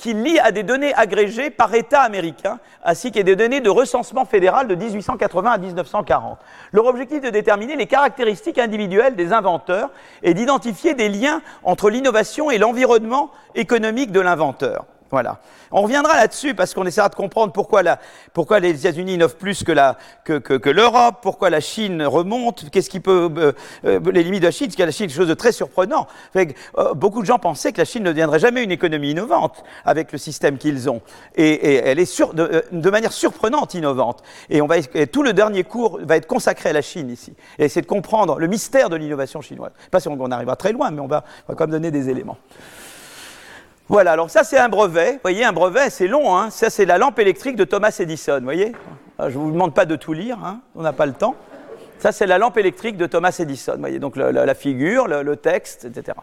[0.03, 4.25] qui lie à des données agrégées par État américain, ainsi qu'à des données de recensement
[4.25, 6.39] fédéral de 1880 à 1940.
[6.73, 11.89] Leur objectif est de déterminer les caractéristiques individuelles des inventeurs et d'identifier des liens entre
[11.89, 14.83] l'innovation et l'environnement économique de l'inventeur.
[15.13, 15.37] Voilà.
[15.69, 17.83] On reviendra là-dessus parce qu'on essaiera de comprendre pourquoi,
[18.59, 19.71] les États-Unis innovent plus que,
[20.71, 23.51] l'Europe, pourquoi la Chine remonte, qu'est-ce qui peut euh,
[23.85, 26.07] euh, les limites de la Chine, parce que la Chine quelque chose de très surprenant.
[26.35, 30.11] Euh, beaucoup de gens pensaient que la Chine ne deviendrait jamais une économie innovante avec
[30.11, 31.03] le système qu'ils ont,
[31.35, 34.23] et, elle est de, manière surprenante innovante.
[34.49, 37.65] Et, on va, tout le dernier cours va être consacré à la Chine ici, et
[37.65, 39.73] essayer de comprendre le mystère de l'innovation chinoise.
[39.91, 42.09] Pas si on, arrivera très loin, mais on va, on va quand même donner des
[42.09, 42.39] éléments.
[43.89, 45.13] Voilà, alors ça c'est un brevet.
[45.13, 46.35] Vous voyez, un brevet, c'est long.
[46.37, 46.49] Hein.
[46.49, 48.39] Ça c'est la lampe électrique de Thomas Edison.
[48.41, 48.71] Voyez
[49.19, 50.61] Je ne vous demande pas de tout lire, hein.
[50.75, 51.35] on n'a pas le temps.
[51.99, 53.75] Ça c'est la lampe électrique de Thomas Edison.
[53.77, 56.17] Voyez, donc la, figure, le, texte, etc.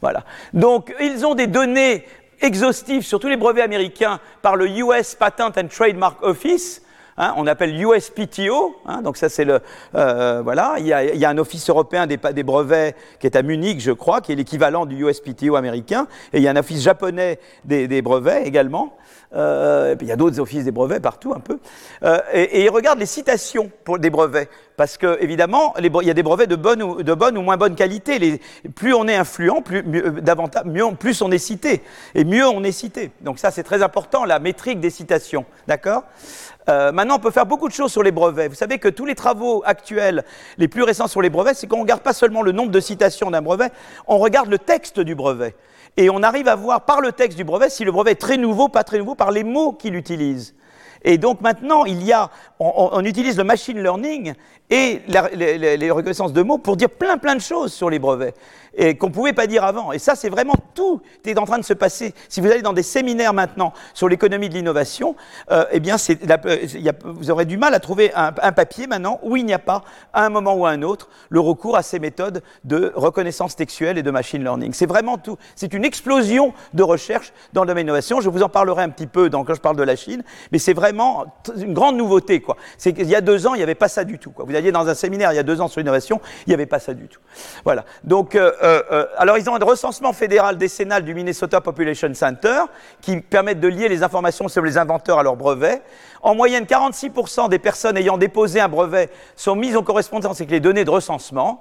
[0.00, 0.24] Voilà.
[0.52, 2.04] Donc ils ont des données
[2.40, 6.82] exhaustives sur tous les brevets américains par le US Patent and Trademark Office.
[7.16, 9.60] Hein, on appelle USPTO, hein, donc ça c'est le
[9.94, 10.74] euh, voilà.
[10.78, 14.32] Il y, a, un office européen des, brevets qui est à Munich, je crois, qui
[14.32, 18.96] est l'équivalent du USPTO américain, et il y a un office japonais des, brevets également.
[19.36, 21.58] Euh, il y a d'autres offices des brevets partout un peu.
[22.04, 26.14] Euh, et, et, ils les citations pour des brevets, parce que évidemment il y a
[26.14, 28.40] des brevets de bonne ou, de bonne ou moins bonne qualité.
[28.74, 31.82] Plus on est influent, plus, davantage, mieux, plus on est cité,
[32.14, 33.12] et mieux on est cité.
[33.20, 36.04] Donc ça c'est très important, la métrique des citations, d'accord?
[36.68, 38.48] Euh, maintenant, on peut faire beaucoup de choses sur les brevets.
[38.48, 40.24] Vous savez que tous les travaux actuels,
[40.56, 42.80] les plus récents sur les brevets, c'est qu'on ne regarde pas seulement le nombre de
[42.80, 43.70] citations d'un brevet,
[44.06, 45.54] on regarde le texte du brevet.
[45.96, 48.36] Et on arrive à voir par le texte du brevet si le brevet est très
[48.36, 50.54] nouveau, pas très nouveau, par les mots qu'il utilise.
[51.04, 54.32] Et donc maintenant, il y a, on, utilise le machine learning
[54.74, 58.34] et les, reconnaissances de mots pour dire plein plein de choses sur les brevets
[58.76, 59.92] et qu'on ne pouvait pas dire avant.
[59.92, 62.14] Et ça, c'est vraiment tout est en train de se passer.
[62.28, 65.16] Si vous allez dans des séminaires maintenant sur l'économie de l'innovation,
[65.50, 65.96] euh, eh bien,
[67.04, 69.82] vous aurez du mal à trouver un, papier maintenant où il n'y a pas,
[70.12, 73.98] à un moment ou à un autre, le recours à ces méthodes de reconnaissance textuelle
[73.98, 74.72] et de machine learning.
[74.74, 75.38] C'est vraiment tout.
[75.56, 78.20] C'est une explosion de recherche dans le domaine de l'innovation.
[78.20, 80.22] Je vous en parlerai un petit peu quand je parle de la Chine,
[80.52, 81.24] mais c'est vraiment
[81.56, 82.40] une grande nouveauté.
[82.40, 82.56] Quoi.
[82.78, 84.32] Qu'il y a deux ans, il n'y avait pas ça du tout.
[84.72, 86.94] Dans un séminaire il y a deux ans sur l'innovation, il n'y avait pas ça
[86.94, 87.20] du tout.
[87.64, 87.84] Voilà.
[88.02, 92.62] Donc, euh, euh, euh, alors ils ont un recensement fédéral décennal du Minnesota Population Center
[93.00, 95.82] qui permet de lier les informations sur les inventeurs à leurs brevets.
[96.22, 100.60] En moyenne, 46% des personnes ayant déposé un brevet sont mises en correspondance avec les
[100.60, 101.60] données de recensement.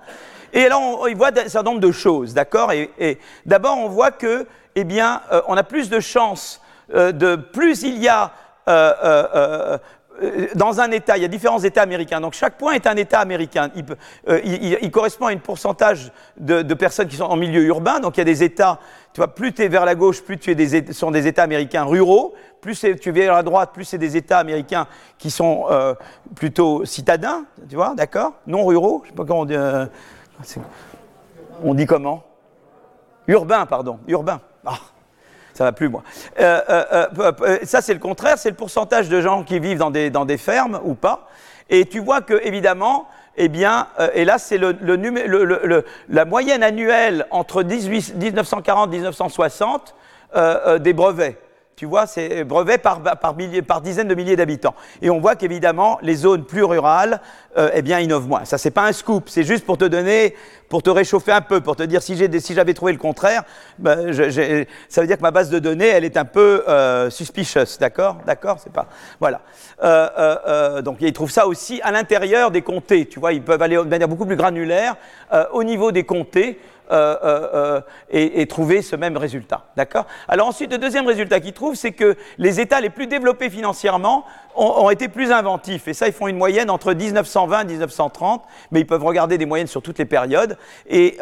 [0.54, 2.72] Et là, on, voit un certain nombre de choses, d'accord?
[2.72, 6.62] Et, d'abord, on voit que, eh bien, on a plus de chances
[6.94, 8.32] de plus il y a
[10.56, 13.20] dans un État, il y a différents États américains, donc chaque point est un État
[13.20, 13.70] américain.
[13.76, 13.86] Il,
[14.30, 18.22] euh, correspond à un pourcentage de, personnes qui sont en milieu urbain, donc il y
[18.22, 18.80] a des États,
[19.14, 21.44] tu vois, plus tu es vers la gauche, plus tu es des, sont des États
[21.44, 24.88] américains ruraux, plus tu es vers la droite, plus c'est des États américains
[25.18, 25.96] qui sont euh,
[26.36, 28.34] plutôt citadins, tu vois, d'accord?
[28.46, 29.58] Non ruraux, je sais pas comment on dit.
[31.64, 32.24] on dit comment?
[33.28, 34.42] Urbain, pardon, urbain.
[34.66, 34.78] Ah
[35.54, 36.04] ça va plus moi.
[36.40, 37.08] Euh, euh,
[37.42, 40.26] euh, ça c'est le contraire, c'est le pourcentage de gens qui vivent dans des, dans
[40.26, 41.28] des fermes ou pas.
[41.70, 43.08] Et tu vois que évidemment,
[43.38, 49.96] eh bien, et là c'est le, le, la moyenne annuelle entre 1940 et 1960
[50.80, 51.38] des brevets.
[51.76, 53.36] Tu vois, c'est brevet par, par,
[53.68, 54.76] par dizaines de milliers d'habitants.
[55.02, 57.20] Et on voit qu'évidemment, les zones plus rurales,
[57.58, 58.46] euh, eh bien, innovent moins.
[58.46, 60.36] Ça, c'est pas un scoop, c'est juste pour te donner,
[60.70, 63.44] pour te réchauffer un peu, pour te dire si j'avais trouvé le contraire,
[63.80, 64.14] ben,
[64.88, 68.18] ça veut dire que ma base de données, elle est un peu euh, suspicious, d'accord?
[68.26, 68.58] D'accord?
[68.64, 68.88] C'est pas.
[69.20, 69.42] Voilà.
[69.84, 73.08] Euh, euh, donc, ils trouvent ça aussi à l'intérieur des comtés.
[73.08, 74.96] Tu vois, ils peuvent aller de manière beaucoup plus granulaire
[75.52, 76.60] au niveau des comtés.
[76.92, 79.64] Euh, euh, euh, et, trouver ce même résultat.
[79.78, 80.06] D'accord?
[80.28, 84.26] Alors ensuite, le deuxième résultat qu'ils trouvent, c'est que les États les plus développés financièrement
[84.56, 85.88] ont, été plus inventifs.
[85.88, 89.46] Et ça, ils font une moyenne entre 1920 et 1930, mais ils peuvent regarder des
[89.46, 90.58] moyennes sur toutes les périodes.
[90.88, 91.18] Et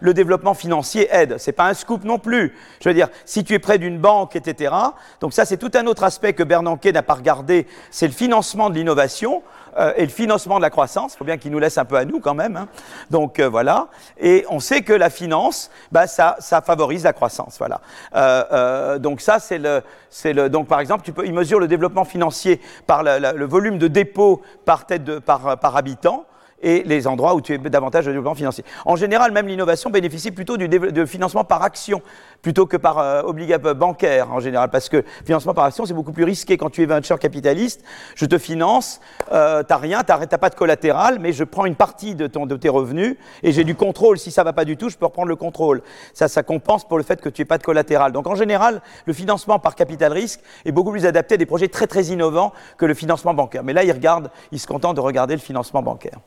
[0.00, 1.36] le développement financier aide.
[1.38, 2.56] C'est pas un scoop non plus.
[2.80, 4.74] Je veux dire, si tu es près d'une banque, etc.
[5.20, 7.68] Donc ça, c'est tout un autre aspect que Bernanke n'a pas regardé.
[7.90, 9.42] C'est le financement de l'innovation.
[9.78, 11.14] Euh, et le financement de la croissance.
[11.14, 12.56] Il faut bien qu'il nous laisse un peu à nous quand même.
[12.56, 12.68] Hein.
[13.10, 13.88] Donc euh, voilà.
[14.18, 17.56] Et on sait que la finance, bah, ça, ça favorise la croissance.
[17.58, 17.80] Voilà.
[18.14, 20.48] Euh, donc ça, c'est le, c'est le.
[20.48, 24.42] Donc par exemple, tu peux, il mesure le développement financier par le volume de dépôts
[24.64, 26.24] par tête de, par, par habitant
[26.64, 28.64] et les endroits où tu es davantage de développement financier.
[28.84, 32.02] En général, même l'innovation bénéficie plutôt du financement par action
[32.44, 36.12] plutôt que par euh, obligatoire bancaire en général, parce que financement par action, c'est beaucoup
[36.12, 37.82] plus risqué quand tu es venture capitaliste.
[38.14, 39.00] Je te finance,
[39.32, 43.16] euh, t'as rien, t'as pas de collatéral, mais je prends une partie de, tes revenus
[43.42, 44.18] et j'ai du contrôle.
[44.18, 45.82] Si ça va pas du tout, je peux reprendre le contrôle.
[46.12, 48.12] Ça, ça compense pour le fait que tu n'aies pas de collatéral.
[48.12, 51.68] Donc en général, le financement par capital risque est beaucoup plus adapté à des projets
[51.68, 53.64] très très innovants que le financement bancaire.
[53.64, 56.18] Mais là, il regarde, il se contente de regarder le financement bancaire,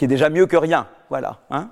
[0.00, 0.86] qui est déjà mieux que rien.
[1.10, 1.40] Voilà.
[1.50, 1.68] Hein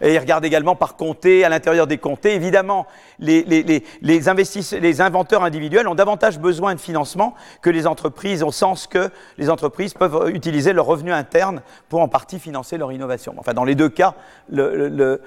[0.00, 2.34] et ils regardent également par comté, à l'intérieur des comtés.
[2.34, 2.86] Évidemment,
[3.18, 8.86] les, investisseurs, les inventeurs individuels ont davantage besoin de financement que les entreprises, au sens
[8.86, 13.34] que les entreprises peuvent utiliser leurs revenus internes pour en partie financer leur innovation.
[13.36, 14.14] Enfin, dans les deux cas,
[14.50, 15.20] le,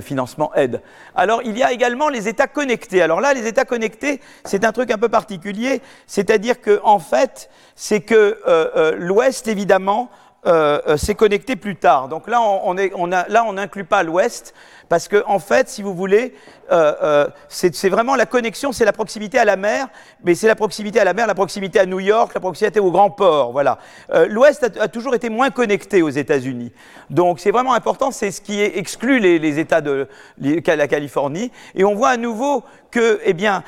[0.00, 0.80] financement aide.
[1.14, 3.02] Alors, il y a également les États connectés.
[3.02, 7.48] Alors là, les États connectés, c'est un truc un peu particulier, c'est-à-dire que en fait,
[7.76, 10.10] c'est que euh, euh, l'Ouest, évidemment,
[10.46, 12.08] euh, euh, s'est connecté plus tard.
[12.08, 14.54] Donc là, on, on a, là, on n'inclut pas l'Ouest,
[14.88, 16.34] parce que en fait, si vous voulez,
[16.72, 19.88] euh, euh, c'est vraiment la connexion, c'est la proximité à la mer,
[20.24, 22.90] mais c'est la proximité à la mer, la proximité à New York, la proximité au
[22.90, 23.52] grand port.
[23.52, 23.78] Voilà.
[24.12, 26.72] Euh, L'Ouest a, toujours été moins connecté aux États-Unis,
[27.10, 28.10] donc c'est vraiment important.
[28.10, 30.08] C'est ce qui exclut les, les États de
[30.38, 33.62] la Californie, et on voit à nouveau que, eh bien,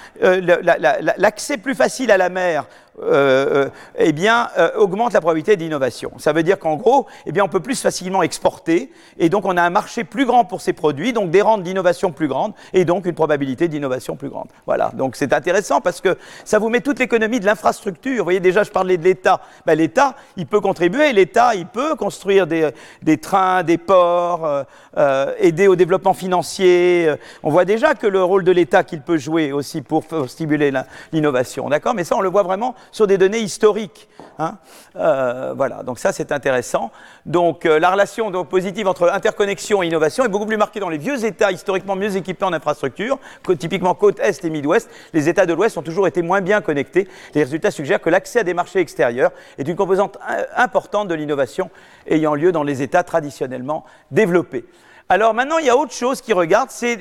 [1.19, 2.67] l'accès plus facile à la mer
[3.01, 6.13] euh, eh bien, augmente la probabilité d'innovation.
[6.19, 9.57] Ça veut dire qu'en gros, eh bien, on peut plus facilement exporter, et donc on
[9.57, 12.85] a un marché plus grand pour ces produits, donc des rentes d'innovation plus grandes, et
[12.85, 14.49] donc une probabilité d'innovation plus grande.
[14.67, 18.19] Voilà, donc c'est intéressant parce que ça vous met toute l'économie de l'infrastructure.
[18.19, 19.41] Vous voyez, déjà, je parlais de l'État.
[19.67, 22.73] Ben, L'État, il peut contribuer, l'État, il peut construire des,
[23.19, 24.63] trains, des ports, euh,
[24.97, 27.13] euh, aider au développement financier.
[27.43, 30.73] On voit déjà que le rôle de l'État qu'il peut jouer aussi pour, stimuler
[31.13, 31.95] l'innovation, d'accord?
[31.95, 34.09] Mais ça, on le voit vraiment sur des données historiques.
[34.39, 34.59] Hein
[34.97, 36.93] euh, voilà, donc ça, c'est intéressant.
[37.27, 41.25] Donc la relation positive entre interconnexion et innovation est beaucoup plus marquée dans les vieux
[41.25, 43.19] États historiquement mieux équipés en infrastructure,
[43.59, 44.89] typiquement côte Est et Midwest.
[45.13, 47.09] Les États de l'Ouest ont toujours été moins bien connectés.
[47.35, 50.19] Les résultats suggèrent que l'accès à des marchés extérieurs est une composante
[50.57, 51.71] importante de l'innovation
[52.07, 54.65] ayant lieu dans les États traditionnellement développés.
[55.09, 56.97] Alors maintenant, il y a autre chose qui regarde, c'est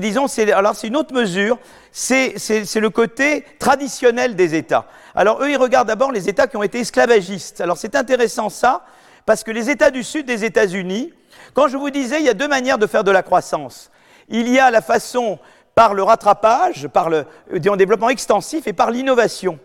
[0.00, 1.58] disons, alors c'est une autre mesure,
[1.90, 2.34] c'est
[2.76, 4.86] le côté traditionnel des États.
[5.14, 7.60] Alors eux, ils regardent d'abord les États qui ont été esclavagistes.
[7.60, 8.84] Alors c'est intéressant ça,
[9.24, 11.12] parce que les États du Sud des États-Unis,
[11.54, 13.90] quand je vous disais, il y a deux manières de faire de la croissance.
[14.28, 15.38] Il y a la façon
[15.74, 19.58] par le rattrapage, par le développement extensif et par l'innovation.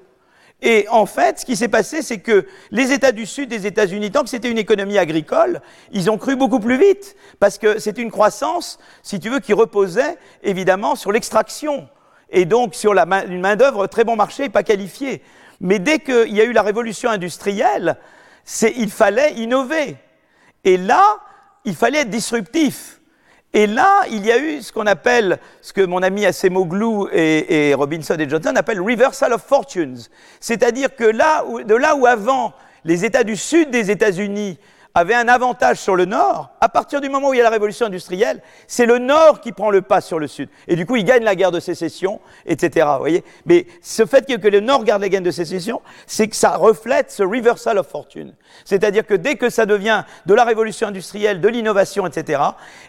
[0.62, 4.12] Et en fait, ce qui s'est passé, c'est que les États du Sud des États-Unis,
[4.12, 5.62] tant que c'était une économie agricole,
[5.92, 9.54] ils ont cru beaucoup plus vite, parce que c'est une croissance, si tu veux, qui
[9.54, 11.90] reposait évidemment sur l'extraction,
[12.30, 15.24] et donc sur une main-d'œuvre très bon marché et pas qualifiée.
[15.60, 17.98] Mais dès qu'il y a eu la révolution industrielle,
[18.64, 19.98] il fallait innover.
[20.64, 21.18] Et là,
[21.66, 23.01] il fallait être disruptif.
[23.54, 27.70] Et là, il y a eu ce qu'on appelle, ce que mon ami Acemoglu et,
[27.70, 29.98] et Robinson et Johnson appellent reversal of fortunes.
[30.40, 32.54] C'est-à-dire que là de là où avant
[32.86, 34.58] les États du sud des États-Unis
[34.94, 37.50] avait un avantage sur le Nord, à partir du moment où il y a la
[37.50, 40.50] révolution industrielle, c'est le Nord qui prend le pas sur le Sud.
[40.68, 42.88] Et du coup, il gagne la guerre de sécession, etc.
[42.94, 46.36] Vous voyez Mais ce fait que, le Nord garde la guerre de sécession, c'est que
[46.36, 48.34] ça reflète ce reversal of fortune.
[48.66, 52.42] C'est-à-dire que dès que ça devient de la révolution industrielle, de l'innovation, etc.,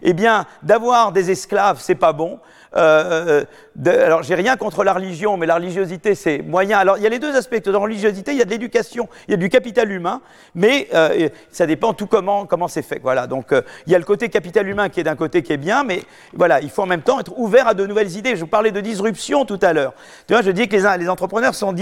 [0.03, 2.41] eh bien, d'avoir des esclaves, c'est pas bon.
[2.77, 3.44] Euh,
[3.86, 6.78] euh, alors, j'ai rien contre la religion, mais la religiosité, c'est moyen.
[6.78, 7.62] Alors, il y a les deux aspects.
[7.65, 10.20] Dans la religiosité, il y a de l'éducation, il y a du capital humain,
[10.55, 13.01] mais euh, ça dépend tout comment comment c'est fait.
[13.03, 13.27] Voilà.
[13.27, 13.55] Donc,
[13.86, 16.03] il y a le côté capital humain qui est d'un côté qui est bien, mais
[16.35, 18.36] voilà, il faut en même temps être ouvert à de nouvelles idées.
[18.36, 19.94] Je vous parlais de disruption tout à l'heure.
[20.27, 21.74] Tu vois, je dis que les, les entrepreneurs sont,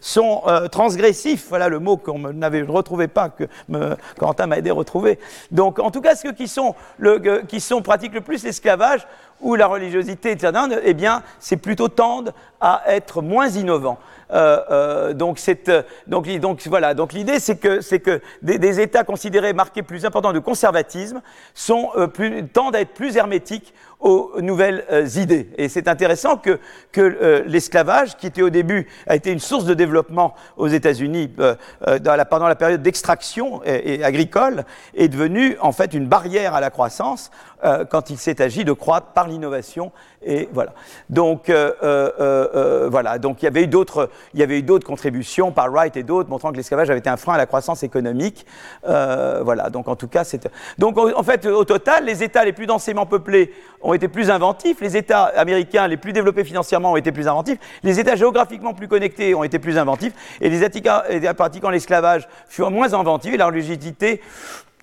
[0.00, 1.46] sont transgressifs.
[1.48, 5.18] Voilà le mot qu'on n'avait retrouvé pas, que me, Quentin m'a aidé à retrouver.
[5.50, 9.06] Donc, en tout cas, ceux qui sont, le, qui sont pratiquent le plus l'esclavage
[9.40, 10.52] ou la religiosité, etc.,
[10.82, 13.98] eh bien, c'est plutôt tendre à être moins innovant.
[14.32, 15.40] Euh, euh, donc,
[16.06, 16.94] donc, donc, voilà.
[16.94, 21.20] Donc, l'idée, c'est que, c'est que des, États considérés marqués plus importants de conservatisme
[21.54, 25.50] sont, euh, tendent à être plus hermétiques aux nouvelles euh, idées.
[25.58, 26.58] Et c'est intéressant que,
[26.98, 31.54] euh, l'esclavage, qui était au début, a été une source de développement aux États-Unis euh,
[32.30, 33.60] pendant la période d'extraction
[34.02, 37.30] agricole, est devenu en fait une barrière à la croissance
[37.90, 39.92] quand il s'est agi de croître par l'innovation.
[40.22, 40.72] Et voilà.
[41.08, 41.50] Donc
[42.90, 43.18] voilà.
[43.18, 46.02] Donc il y avait eu d'autres, il y avait eu d'autres contributions par Wright et
[46.02, 48.46] d'autres montrant que l'esclavage avait été un frein à la croissance économique.
[48.84, 49.70] voilà.
[49.70, 50.48] Donc en tout cas, c'est
[50.78, 53.52] donc en fait au total, les États les plus densément peuplés
[53.82, 57.58] ont été plus inventifs, les États américains les plus développés financièrement ont été plus inventifs,
[57.82, 62.70] les États géographiquement plus connectés ont été plus inventifs, et les États pratiquant l'esclavage furent
[62.70, 64.20] moins inventifs, et la religiosité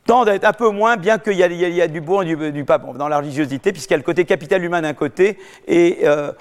[0.07, 1.43] tend à être un peu moins, bien qu'il y,
[1.81, 4.25] a du bon et du, pas bon dans la religiosité, puisqu'il y a le côté
[4.25, 6.31] capital humain d'un côté et, euh,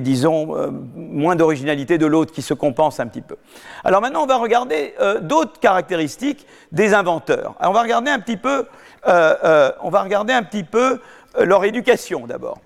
[0.00, 3.36] disons, euh, moins d'originalité de l'autre qui se compense un petit peu.
[3.84, 7.54] Alors maintenant, on va regarder euh, d'autres caractéristiques des inventeurs.
[7.60, 8.66] on va regarder un petit peu,
[9.04, 11.00] on va regarder un petit peu
[11.38, 12.58] leur éducation d'abord.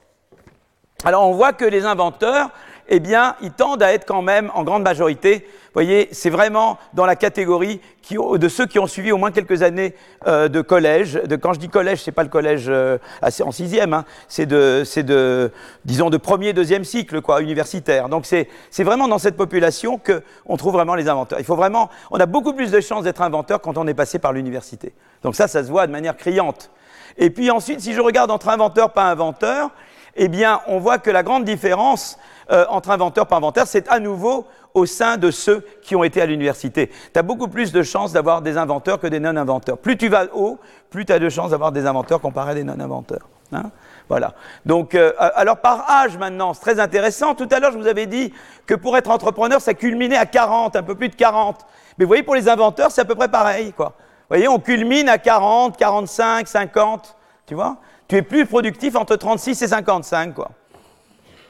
[1.05, 2.51] Alors on voit que les inventeurs,
[2.95, 6.79] eh bien, ils tendent à être quand même en grande majorité, vous voyez, c'est vraiment
[6.93, 9.95] dans la catégorie de ceux qui ont suivi au moins quelques années
[10.27, 11.15] euh, de collège.
[11.15, 14.85] De, quand je dis collège, c'est pas le collège euh, en sixième, hein, c'est de,
[15.01, 15.51] de,
[15.87, 18.11] disons, de premier, deuxième cycle, quoi, universitaire.
[18.11, 18.49] Donc c'est
[18.85, 21.39] vraiment dans cette population qu'on trouve vraiment les inventeurs.
[21.41, 24.19] Il faut vraiment, on a beaucoup plus de chances d'être inventeur quand on est passé
[24.19, 24.93] par l'université.
[25.23, 26.71] Donc ça, ça se voit de manière criante.
[27.17, 29.71] Et puis ensuite, si je regarde entre inventeur pas inventeur,
[30.15, 32.19] eh bien, on voit que la grande différence
[32.51, 36.21] euh, entre inventeur pas inventeur, c'est à nouveau au sein de ceux qui ont été
[36.21, 36.91] à l'université.
[37.13, 39.79] Tu as beaucoup plus de chances d'avoir des inventeurs que des non-inventeurs.
[39.79, 40.59] Plus tu vas haut,
[40.91, 43.29] plus tu as de chances d'avoir des inventeurs comparés à des non-inventeurs.
[43.55, 43.71] Hein.
[44.09, 44.33] voilà.
[44.65, 47.35] Donc, euh, alors par âge maintenant, c'est très intéressant.
[47.35, 48.33] Tout à l'heure, je vous avais dit
[48.67, 51.67] que pour être entrepreneur, ça culminait à 40, un peu plus de 40.
[51.99, 53.95] Mais vous voyez, pour les inventeurs, c'est à peu près pareil, quoi
[54.33, 57.17] voyez, on culmine à 40, 45, 50,
[57.47, 57.77] tu vois
[58.09, 60.51] Tu es plus productif entre 36 et 55, quoi.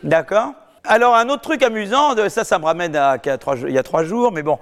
[0.03, 0.53] D'accord?
[0.85, 4.33] Alors, un autre truc amusant, ça, ça me ramène à, il y a trois jours,
[4.33, 4.59] mais bon,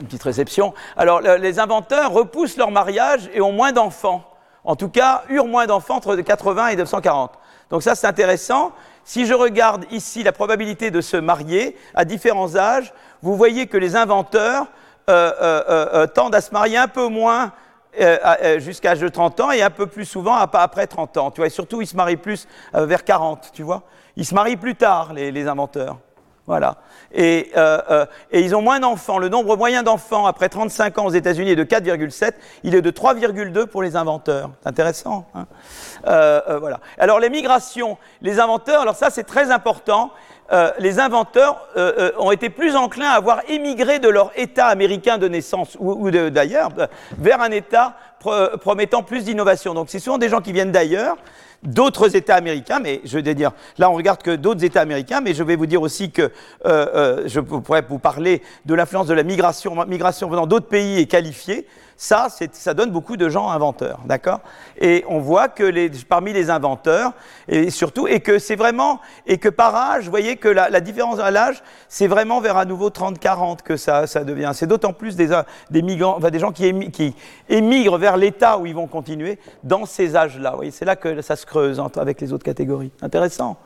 [0.00, 0.74] une petite réception.
[0.96, 4.24] Alors, les inventeurs repoussent leur mariage et ont moins d'enfants.
[4.64, 7.32] En tout cas, eurent moins d'enfants entre 80 et 940.
[7.70, 8.72] Donc ça, c'est intéressant.
[9.04, 13.76] Si je regarde ici la probabilité de se marier à différents âges, vous voyez que
[13.76, 14.66] les inventeurs
[15.08, 17.52] euh, euh, euh, tendent à se marier un peu moins
[18.58, 21.30] jusqu'à l'âge de 30 ans et un peu plus souvent après 30 ans.
[21.32, 23.82] Tu vois, et surtout, ils se marient plus vers 40, tu vois.
[24.20, 25.96] Ils se marient plus tard, les, inventeurs.
[26.46, 26.76] Voilà.
[27.12, 27.52] Et,
[28.30, 29.18] et, ils ont moins d'enfants.
[29.18, 32.32] Le nombre moyen d'enfants après 35 ans aux États-Unis est de 4,7.
[32.62, 34.50] Il est de 3,2 pour les inventeurs.
[34.62, 35.26] C'est intéressant.
[35.34, 35.46] Hein
[36.04, 36.80] voilà.
[36.98, 40.12] Alors les migrations, les inventeurs, alors ça c'est très important.
[40.52, 44.66] Euh, les inventeurs euh, euh, ont été plus enclins à avoir émigré de leur État
[44.66, 46.70] américain de naissance ou, d'ailleurs
[47.16, 47.94] vers un État
[48.60, 49.74] promettant plus d'innovation.
[49.74, 51.16] Donc c'est souvent des gens qui viennent d'ailleurs,
[51.62, 55.34] d'autres États américains, mais je vais dire, là on regarde que d'autres États américains, mais
[55.34, 56.30] je vais vous dire aussi que
[56.64, 61.66] je pourrais vous parler de l'influence de la migration, migration venant d'autres pays et qualifiée.
[62.02, 64.40] Ça, ça donne beaucoup de gens inventeurs, d'accord?
[64.80, 67.12] Et on voit que les, parmi les inventeurs,
[67.46, 71.18] et surtout, et que c'est vraiment, et que par âge, vous voyez que la, différence
[71.18, 74.52] à l'âge, c'est vraiment vers à nouveau 30-40 que ça, ça devient.
[74.54, 75.38] C'est d'autant plus des,
[75.70, 77.14] des migrants, enfin, des gens qui, qui
[77.50, 80.52] émigrent vers l'État où ils vont continuer dans ces âges-là.
[80.52, 82.92] Vous voyez, c'est là que ça se creuse avec les autres catégories.
[83.02, 83.58] Intéressant.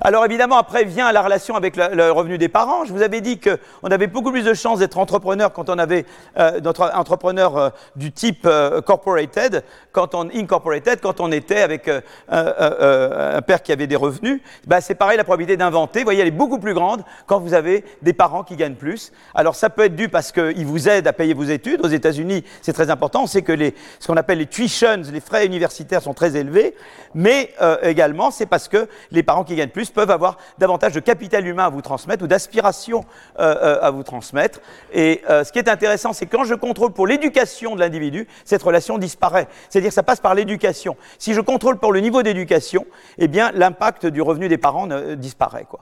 [0.00, 2.84] Alors évidemment, après vient la relation avec le, revenu des parents.
[2.84, 6.04] Je vous avais dit qu'on avait beaucoup plus de chances d'être entrepreneur quand on avait
[6.38, 6.60] euh,
[6.94, 9.62] entrepreneur euh, du type euh, corporated,
[9.92, 11.88] quand on incorporated, quand on était avec
[12.28, 14.40] un père qui avait des revenus.
[14.66, 17.54] Ben, c'est pareil, la probabilité d'inventer, vous voyez, elle est beaucoup plus grande quand vous
[17.54, 19.12] avez des parents qui gagnent plus.
[19.34, 21.80] Alors ça peut être dû parce qu'ils vous aident à payer vos études.
[21.84, 23.22] Aux États-Unis, c'est très important.
[23.22, 26.74] On sait que les, ce qu'on appelle les tuitions, les frais universitaires sont très élevés,
[27.14, 31.46] mais également c'est parce que les parents qui gagnent plus peuvent avoir davantage de capital
[31.46, 33.04] humain à vous transmettre ou d'aspiration
[33.38, 34.60] euh, euh, à vous transmettre.
[34.92, 38.62] Et euh, ce qui est intéressant, c'est quand je contrôle pour l'éducation de l'individu, cette
[38.62, 39.48] relation disparaît.
[39.68, 40.96] C'est-à-dire ça passe par l'éducation.
[41.18, 42.86] Si je contrôle pour le niveau d'éducation,
[43.18, 44.86] eh bien l'impact du revenu des parents
[45.16, 45.66] disparaît.
[45.68, 45.80] Quoi.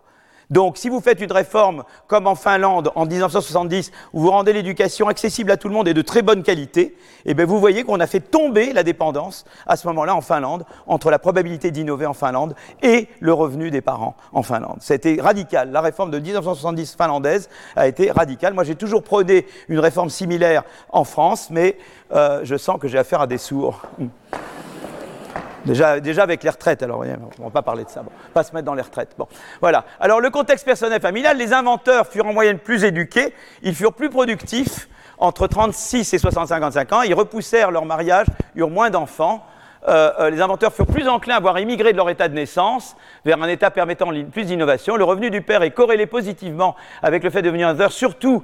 [0.52, 5.08] Donc, si vous faites une réforme comme en Finlande en 1970, où vous rendez l'éducation
[5.08, 8.00] accessible à tout le monde et de très bonne qualité, eh bien, vous voyez qu'on
[8.00, 12.12] a fait tomber la dépendance à ce moment-là en Finlande entre la probabilité d'innover en
[12.12, 14.76] Finlande et le revenu des parents en Finlande.
[14.80, 15.72] C'était radical.
[15.72, 18.52] La réforme de 1970 finlandaise a été radicale.
[18.52, 21.78] Moi, j'ai toujours prôné une réforme similaire en France, mais
[22.12, 23.80] euh, je sens que j'ai affaire à des sourds.
[25.64, 28.42] Déjà, déjà avec les retraites, alors on ne va pas parler de ça, bon, pas
[28.42, 29.14] se mettre dans les retraites.
[29.16, 29.28] Bon,
[29.60, 29.84] voilà.
[30.00, 33.32] Alors le contexte personnel familial, les inventeurs furent en moyenne plus éduqués,
[33.62, 38.26] ils furent plus productifs entre 36 et 65 ans, ils repoussèrent leur mariage,
[38.56, 39.46] eurent moins d'enfants,
[39.86, 43.48] les inventeurs furent plus enclins à voir immigrer de leur état de naissance vers un
[43.48, 44.96] état permettant plus d'innovation.
[44.96, 47.92] Le revenu du père est corrélé positivement avec le fait de devenir inventeur.
[47.92, 48.42] Surtout,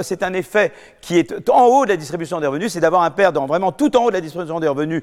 [0.00, 3.10] c'est un effet qui est en haut de la distribution des revenus, c'est d'avoir un
[3.10, 5.02] père dans vraiment tout en haut de la distribution des revenus.